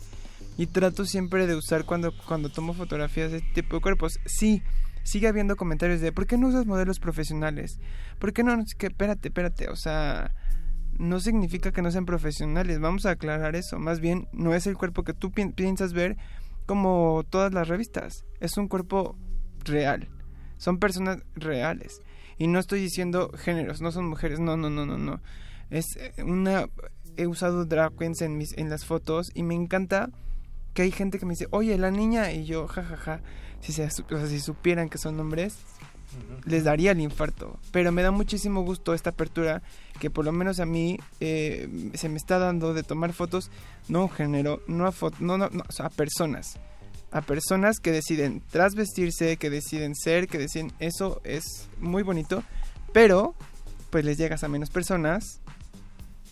[0.59, 4.19] Y trato siempre de usar cuando, cuando tomo fotografías de este tipo de cuerpos.
[4.25, 4.63] Sí,
[5.03, 7.79] sigue habiendo comentarios de ¿por qué no usas modelos profesionales?
[8.19, 8.57] ¿Por qué no?
[8.79, 10.33] Que espérate, espérate, o sea,
[10.99, 14.79] no significa que no sean profesionales, vamos a aclarar eso, más bien no es el
[14.79, 16.17] cuerpo que tú pi- piensas ver
[16.65, 19.17] como todas las revistas, es un cuerpo
[19.65, 20.09] real,
[20.57, 22.01] son personas reales.
[22.39, 25.21] Y no estoy diciendo géneros, no son mujeres, no, no, no, no, no.
[25.71, 26.69] Es eh, una...
[27.17, 30.11] He usado drag queens en, mis, en las fotos y me encanta
[30.75, 33.23] que hay gente que me dice, oye, la niña, y yo, jajaja,
[33.61, 35.57] si, se, o sea, si supieran que son hombres,
[36.45, 37.59] les daría el infarto.
[37.73, 39.63] Pero me da muchísimo gusto esta apertura
[39.99, 43.51] que por lo menos a mí eh, se me está dando de tomar fotos,
[43.89, 46.59] no a un género, no a, no, no, no, o sea, a personas.
[47.13, 50.73] A personas que deciden trasvestirse, que deciden ser, que deciden...
[50.81, 52.43] Eso es muy bonito,
[52.93, 53.35] pero
[53.91, 55.41] pues les llegas a menos personas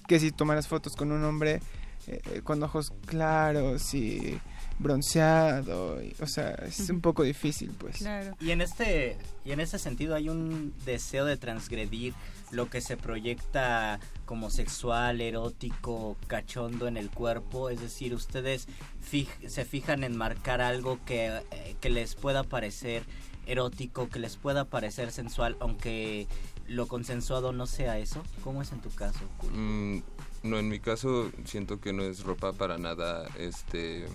[0.09, 1.61] que si tomaras fotos con un hombre
[2.07, 4.39] eh, eh, con ojos claros y
[4.79, 8.05] bronceado, y- o sea, es un poco difícil, pues.
[8.41, 12.13] Y en este y en ese sentido hay un deseo de transgredir
[12.55, 18.69] lo que se proyecta como sexual, erótico, cachondo en el cuerpo, es decir, ustedes
[19.11, 23.03] fij- se fijan en marcar algo que, eh, que les pueda parecer
[23.47, 26.27] erótico, que les pueda parecer sensual, aunque
[26.67, 28.23] lo consensuado no sea eso.
[28.43, 29.21] ¿Cómo es en tu caso?
[29.53, 29.99] Mm,
[30.45, 34.07] no, en mi caso siento que no es ropa para nada, este,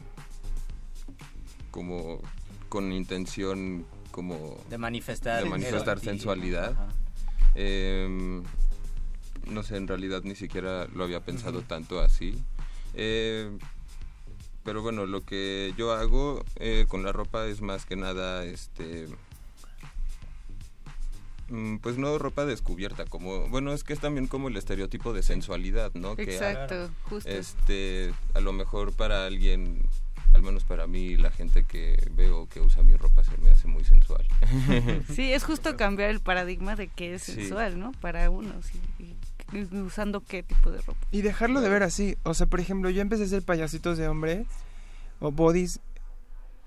[1.72, 2.22] como
[2.70, 6.72] con intención como De manifestar de manifestar sensualidad.
[6.72, 6.88] ajá.
[7.62, 8.42] Em,
[9.48, 12.42] no sé, en realidad ni siquiera lo había pensado tanto así.
[12.94, 13.52] Eh,
[14.64, 19.08] pero bueno, lo que yo hago eh, con la ropa es más que nada, este,
[21.50, 25.22] mm, pues no ropa descubierta, como, bueno, es que es también como el estereotipo de
[25.22, 26.16] sensualidad, ¿no?
[26.16, 27.30] Que Exacto, justo.
[27.30, 29.82] Este, a lo mejor para alguien,
[30.34, 33.68] al menos para mí, la gente que veo que usa mi ropa se me hace
[33.68, 34.26] muy sensual.
[35.14, 37.34] Sí, es justo cambiar el paradigma de que es Sí.
[37.34, 37.92] sensual, ¿no?
[38.02, 38.66] Para unos.
[39.00, 39.16] Y, y-
[39.52, 41.00] y usando qué tipo de ropa.
[41.12, 42.16] Y dejarlo de ver así.
[42.24, 44.46] O sea, por ejemplo, yo empecé a hacer payasitos de hombre
[45.20, 45.80] o bodies.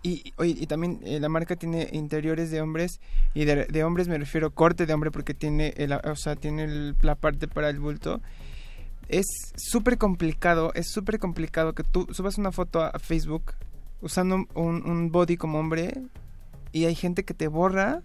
[0.02, 3.00] Y, oye, y también eh, la marca tiene interiores de hombres.
[3.34, 6.64] Y de, de hombres me refiero corte de hombre porque tiene, el, o sea, tiene
[6.64, 8.20] el- la parte para el bulto.
[9.08, 13.54] Es súper complicado, es súper complicado que tú subas una foto a, Facebook
[14.00, 16.02] usando un body como hombre.
[16.72, 18.02] Y hay gente que te borra,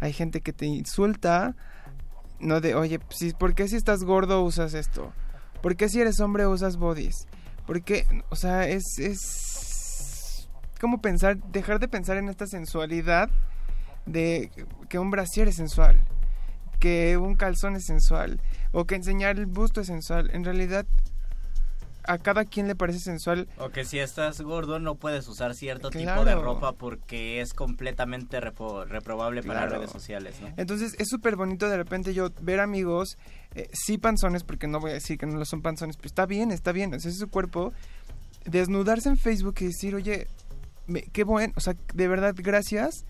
[0.00, 1.56] hay gente que te insulta.
[2.40, 5.12] No de, oye, si, ¿por qué si estás gordo usas esto?
[5.60, 7.26] ¿Por qué si eres hombre usas bodies?
[7.66, 8.06] ¿Por qué?
[8.30, 8.98] O sea, es...
[8.98, 10.48] es
[10.80, 13.30] como pensar, dejar de pensar en esta sensualidad
[14.06, 14.50] de
[14.88, 16.00] que un brasier es sensual,
[16.78, 18.40] que un calzón es sensual,
[18.72, 20.30] o que enseñar el busto es sensual.
[20.32, 20.86] En realidad,
[22.04, 25.90] a cada quien le parece sensual O que si estás gordo no puedes usar cierto
[25.90, 26.24] tipo Claro.
[26.24, 29.76] de ropa porque es completamente repro- reprobable para Claro.
[29.76, 30.48] redes sociales, ¿no?
[30.56, 33.18] Entonces es súper bonito de repente yo ver amigos,
[33.54, 36.24] eh, sí panzones, porque no voy a decir que no lo son panzones, pero está
[36.24, 37.74] bien, está bien, ese es su cuerpo,
[38.46, 40.28] desnudarse en Facebook y decir, oye,
[40.86, 43.04] me- qué bueno, o sea, de verdad, gracias,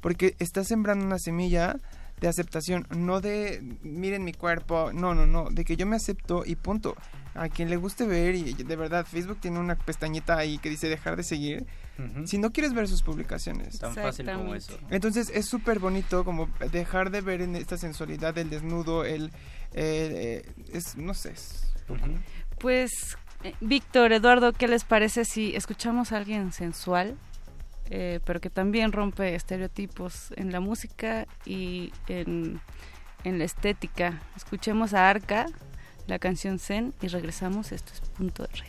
[0.00, 1.76] porque estás sembrando una semilla
[2.20, 6.42] de aceptación, no de, miren mi cuerpo, no, no, no, de que yo me acepto
[6.46, 6.96] y punto.
[7.34, 10.88] A quien le guste ver, y de verdad, Facebook tiene una pestañita ahí que dice
[10.88, 11.66] dejar de seguir.
[12.26, 13.78] Si no quieres ver sus publicaciones.
[13.78, 14.78] Tan fácil como eso.
[14.90, 19.26] Entonces es súper bonito como dejar de ver en esta sensualidad el desnudo, el...
[19.72, 21.32] eh, eh, es, no sé.
[21.32, 21.72] es-
[22.58, 27.16] Pues, eh, Víctor, Eduardo, ¿qué les parece si escuchamos a alguien sensual,
[27.90, 32.60] eh, pero que también rompe estereotipos en la música y en,
[33.24, 34.22] en la estética?
[34.36, 35.46] Escuchemos a Arca,
[36.06, 37.72] la canción Zen, y regresamos.
[37.72, 38.64] Esto es Punto R.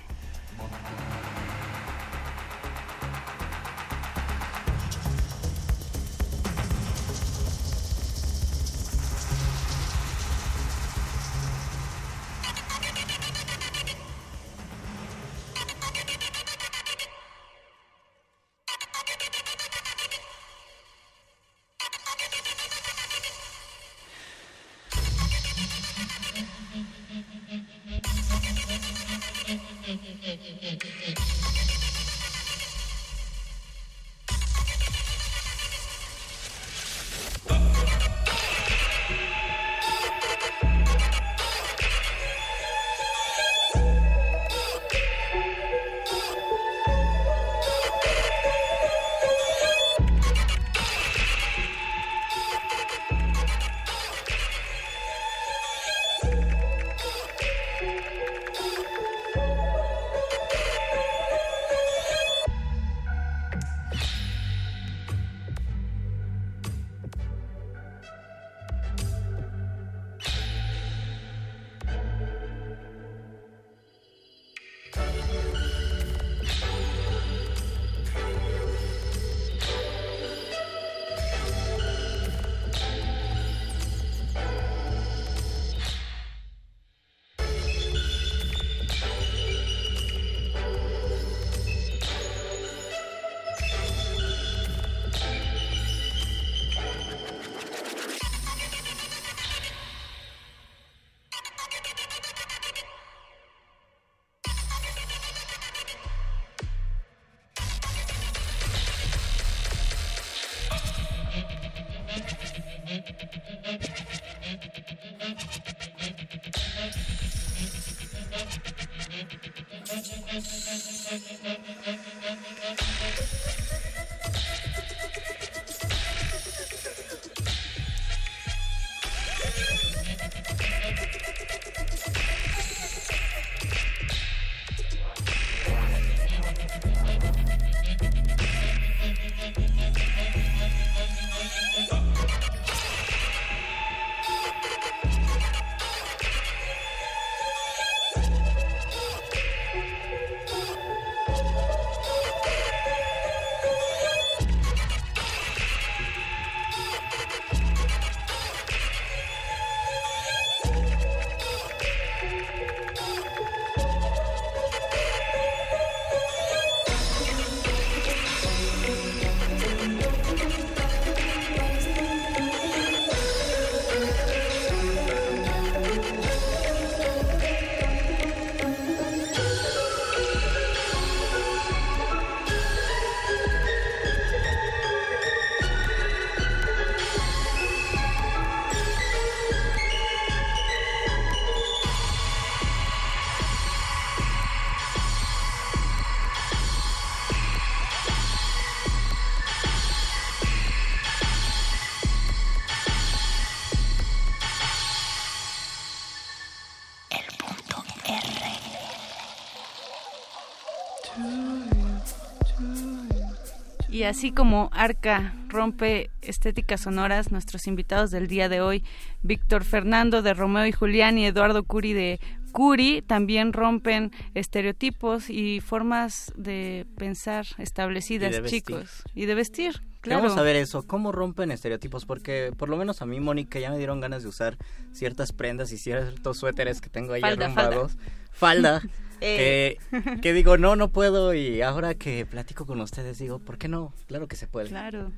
[213.96, 218.84] Y así como Arca rompe estéticas sonoras, nuestros invitados del día de hoy,
[219.22, 222.20] Víctor Fernando de Romeo y Julián y Eduardo Curi de
[222.52, 228.64] Curi, también rompen estereotipos y formas de pensar establecidas, Y de vestir.
[228.64, 229.04] chicos.
[229.14, 230.24] Y de vestir, claro.
[230.24, 233.72] Vamos a ver eso, cómo rompen estereotipos, porque por lo menos a mí, Mónica, ya
[233.72, 234.58] me dieron ganas de usar
[234.92, 237.98] ciertas prendas y ciertos suéteres que tengo ahí Falda, arrumbados.
[238.34, 238.82] Falda.
[239.22, 239.78] Eh.
[239.92, 243.68] que, que digo, no, no puedo y ahora que platico con ustedes digo, ¿por qué
[243.68, 243.94] no?
[244.08, 244.70] Claro que se puede.
[244.70, 245.12] Claro.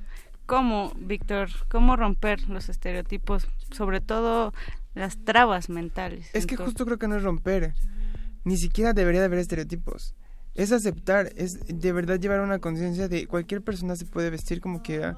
[0.48, 1.50] ¿Cómo, Víctor?
[1.67, 3.48] ¿Cómo romper los estereotipos?
[3.72, 4.53] Sobre todo
[4.95, 6.27] las trabas mentales.
[6.34, 7.74] Es que Entonces, justo creo que no es romper.
[8.45, 10.16] Ni siquiera debería de haber estereotipos.
[10.56, 14.82] Es aceptar, es de verdad llevar una conciencia de cualquier persona se puede vestir como
[14.82, 15.17] quiera.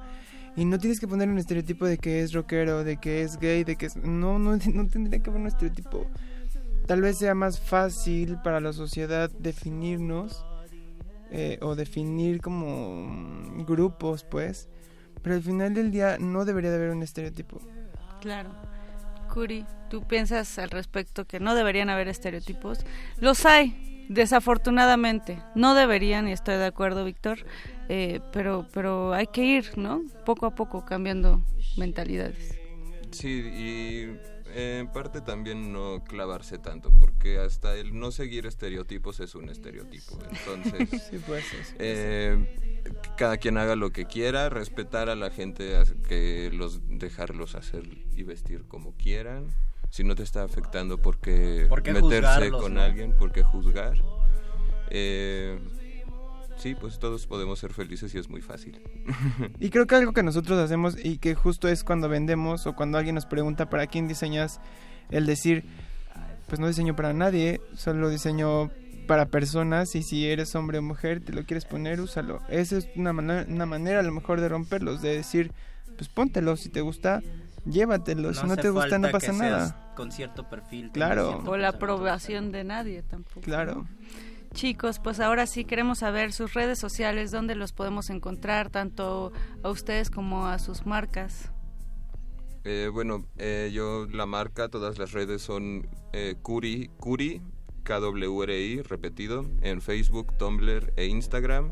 [0.56, 3.62] Y no tienes que poner un estereotipo de que es rockero, de que es gay,
[3.62, 3.96] de que es...
[3.96, 6.10] No, no, no tendría que haber un estereotipo.
[6.86, 10.44] Tal vez sea más fácil para la sociedad definirnos
[11.30, 14.68] eh, o definir como mm, grupos, pues.
[15.22, 17.60] Pero al final del día no debería de haber un estereotipo.
[18.20, 18.50] Claro.
[19.32, 22.80] Curi, ¿tú piensas al respecto que no deberían haber estereotipos?
[23.20, 25.40] Los hay, desafortunadamente.
[25.54, 27.46] No deberían, y estoy de acuerdo, Víctor,
[27.88, 30.02] eh, pero, pero hay que ir, ¿no?
[30.24, 31.42] Poco a poco cambiando
[31.76, 32.58] mentalidades.
[33.12, 34.16] Sí, y
[34.54, 40.18] en parte también no clavarse tanto, porque hasta el no seguir estereotipos es un estereotipo.
[40.30, 41.74] Entonces, Sí, pues, sí, sí.
[41.78, 42.82] eh,
[43.16, 45.74] cada quien haga lo que quiera, respetar a la gente,
[46.08, 47.84] que los dejarlos hacer
[48.16, 49.46] y vestir como quieran.
[49.90, 52.80] Si no te está afectando, ¿por qué ¿Por qué meterse con no?
[52.82, 53.12] alguien?
[53.16, 53.98] ¿Por qué juzgar?
[54.90, 55.58] Eh,
[56.60, 58.80] sí, pues todos podemos ser felices y es muy fácil.
[59.58, 62.98] Y creo que algo que nosotros hacemos y que justo es cuando vendemos o cuando
[62.98, 64.60] alguien nos pregunta para quién diseñas,
[65.10, 65.64] el decir,
[66.46, 68.70] pues no diseño para nadie, solo diseño
[69.06, 72.40] para personas y si eres hombre o mujer, te lo quieres poner, úsalo.
[72.48, 75.52] Esa es una, manera una manera a lo mejor de romperlos, de decir,
[75.96, 77.22] pues póntelo, si te gusta,
[77.64, 79.68] llévatelo, si no te gusta no pasa que nada.
[79.68, 80.90] seas Con cierto perfil.
[80.92, 81.42] Claro.
[81.44, 83.40] O la aprobación de nadie tampoco.
[83.40, 83.74] Claro.
[83.74, 83.88] ¿no?
[84.54, 89.70] Chicos, pues ahora sí queremos saber sus redes sociales, dónde los podemos encontrar, tanto a
[89.70, 91.52] ustedes como a sus marcas.
[92.64, 97.40] Eh, bueno, eh, yo la marca, todas las redes son eh, Curi, Curi,
[97.84, 101.70] KWRI, repetido, en Facebook, Tumblr e Instagram.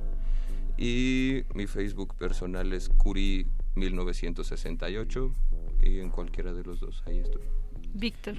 [0.79, 5.33] Y mi Facebook personal es Curi1968
[5.83, 7.43] y en cualquiera de los dos, ahí estoy.
[7.93, 8.37] Víctor.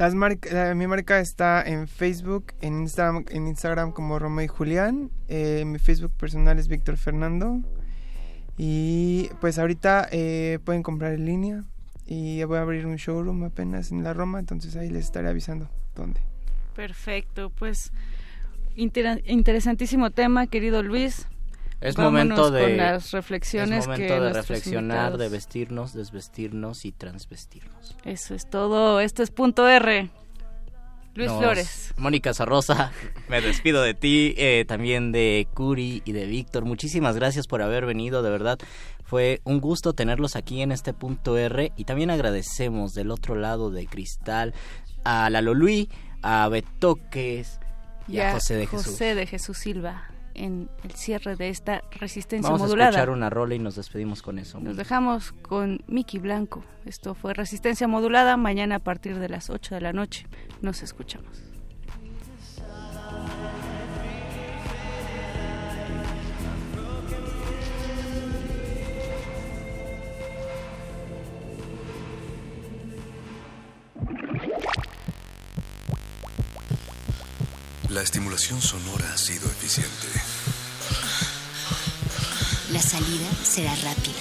[0.00, 5.10] Mi marca está en Facebook, en Instagram, en Instagram como Romeo y Julián.
[5.28, 7.60] eh, mi Facebook personal es Víctor Fernando.
[8.56, 11.64] Y pues ahorita eh, pueden comprar en línea.
[12.06, 15.68] Y voy a abrir un showroom apenas en la Roma, entonces ahí les estaré avisando
[15.94, 16.20] dónde.
[16.74, 17.92] Perfecto, pues
[18.74, 21.28] interesantísimo tema, querido Luis.
[21.80, 26.84] Es Vámonos momento de con las reflexiones es momento que de reflexionar, de vestirnos, desvestirnos
[26.84, 27.96] y transvestirnos.
[28.04, 29.00] Eso es todo.
[29.00, 30.10] Esto es punto R.
[31.14, 31.94] Luis Nos- Flores.
[31.96, 32.92] Mónica Zarrosa,
[33.28, 36.64] me despido de ti, eh, también de Curi y de Víctor.
[36.64, 38.58] Muchísimas gracias por haber venido, de verdad.
[39.04, 43.70] Fue un gusto tenerlos aquí en este punto R y también agradecemos del otro lado
[43.70, 44.54] de Cristal
[45.02, 45.88] a Lalo Luis,
[46.22, 47.58] a Betoques
[48.06, 48.86] y a José de Jesús.
[48.86, 50.09] José de Jesús Silva
[50.40, 52.90] en el cierre de esta resistencia Vamos a modulada.
[52.90, 54.58] escuchar una rola y nos despedimos con eso.
[54.58, 56.64] Nos dejamos con Miki Blanco.
[56.86, 58.36] Esto fue Resistencia Modulada.
[58.36, 60.26] Mañana a partir de las 8 de la noche
[60.62, 61.42] nos escuchamos.
[77.90, 80.06] La estimulación sonora ha sido eficiente.
[82.72, 84.20] La salida será rápida.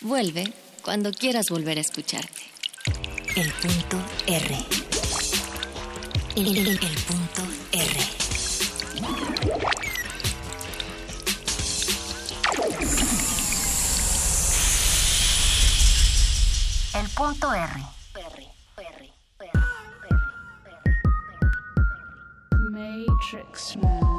[0.00, 0.52] Vuelve
[0.82, 2.42] cuando quieras volver a escucharte.
[3.34, 4.56] El punto R.
[6.36, 8.00] El, el- punto R.
[16.94, 17.95] El punto R.
[23.26, 24.15] Matrix Man.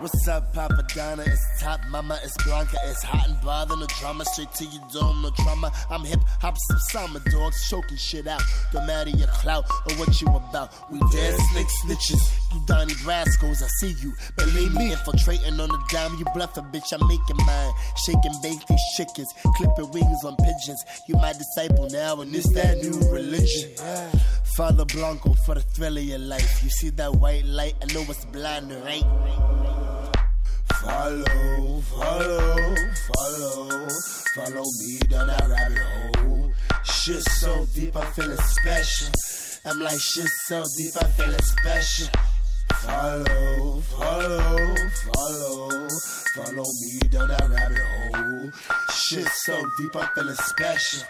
[0.00, 1.24] What's up, Papa Donna?
[1.26, 3.80] It's Top Mama, it's Blanca, it's hot and bothered.
[3.80, 5.72] No drama, straight to your dome, no trauma.
[5.90, 8.40] I'm hip hop, some summer dogs, choking shit out.
[8.72, 10.72] Don't matter your clout or what you about.
[10.92, 12.22] We dead slick snitches,
[12.54, 14.12] you Donnie Brascos, I see you.
[14.36, 17.72] Believe me, infiltrating on the dime, you bluffing, bitch, I'm making mine.
[18.06, 18.60] Shaking, bake
[18.96, 20.80] chickens, clipping wings on pigeons.
[21.08, 23.72] You my disciple now, and it's that new religion.
[24.54, 26.62] Father Blanco for the thrill of your life.
[26.62, 29.87] You see that white light, I know it's blind, right?
[30.74, 32.76] Follow, follow,
[33.08, 33.88] follow,
[34.34, 36.52] follow me down that rabbit hole.
[36.84, 39.12] Shit so deep, I'm feeling special.
[39.64, 42.08] I'm like shit so deep, I'm feeling special.
[42.74, 44.76] Follow, follow,
[45.12, 45.88] follow,
[46.34, 47.78] follow me down that rabbit
[48.14, 48.50] hole.
[48.94, 51.08] Shit so deep, I'm feeling special.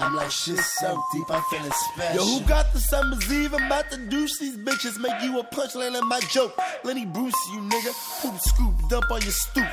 [0.00, 2.26] I'm like shit so deep, I'm feeling special.
[2.26, 3.54] Yo, who got the summer's eve?
[3.54, 6.58] I'm about to douche these bitches, make you a punchline in my joke.
[6.84, 9.68] Lenny Bruce, you nigga, poop scoop, dump on your stoop.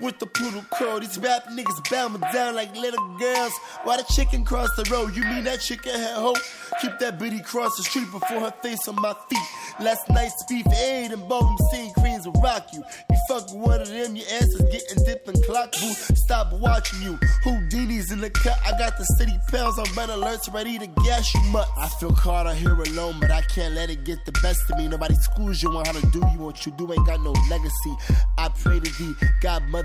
[0.00, 3.52] With the poodle curl, these rap niggas bow me down like little girls.
[3.84, 5.14] Why the chicken cross the road?
[5.14, 6.38] You mean that chicken had hope?
[6.80, 9.38] Keep that bitty cross the street before her face on my feet.
[9.78, 12.82] Last night's beef aid and ballroom scene queens will rock you.
[13.08, 15.92] You fuck one of them, your ass is getting dipped in clock boo.
[16.16, 17.16] Stop watching you.
[17.44, 18.58] Houdini's in the cut.
[18.66, 21.68] I got the city pounds on red alerts ready to gas you mutt.
[21.76, 24.76] I feel caught out here alone, but I can't let it get the best of
[24.76, 24.88] me.
[24.88, 26.38] Nobody schools you on how to do you.
[26.40, 27.94] What you do ain't got no legacy.
[28.36, 29.14] I pray to thee,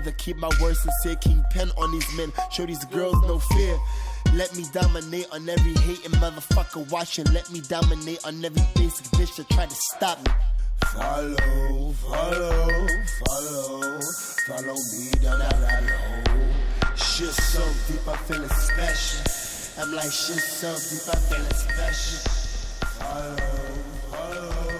[0.00, 1.16] Godmother, keep my words sincere.
[1.16, 2.32] King pen on these men.
[2.50, 3.78] Show these girls no fear.
[4.34, 7.26] Let me dominate on every hating motherfucker watching.
[7.32, 10.32] Let me dominate on every basic bitch that try to stop me.
[10.94, 12.86] Follow, follow,
[13.26, 14.00] follow,
[14.46, 16.96] follow me down that rabbit hole.
[16.96, 19.82] Shit so deep, I'm feeling special.
[19.82, 22.32] I'm like shit so deep, I'm feeling special.
[22.98, 23.36] Follow,
[24.10, 24.79] follow.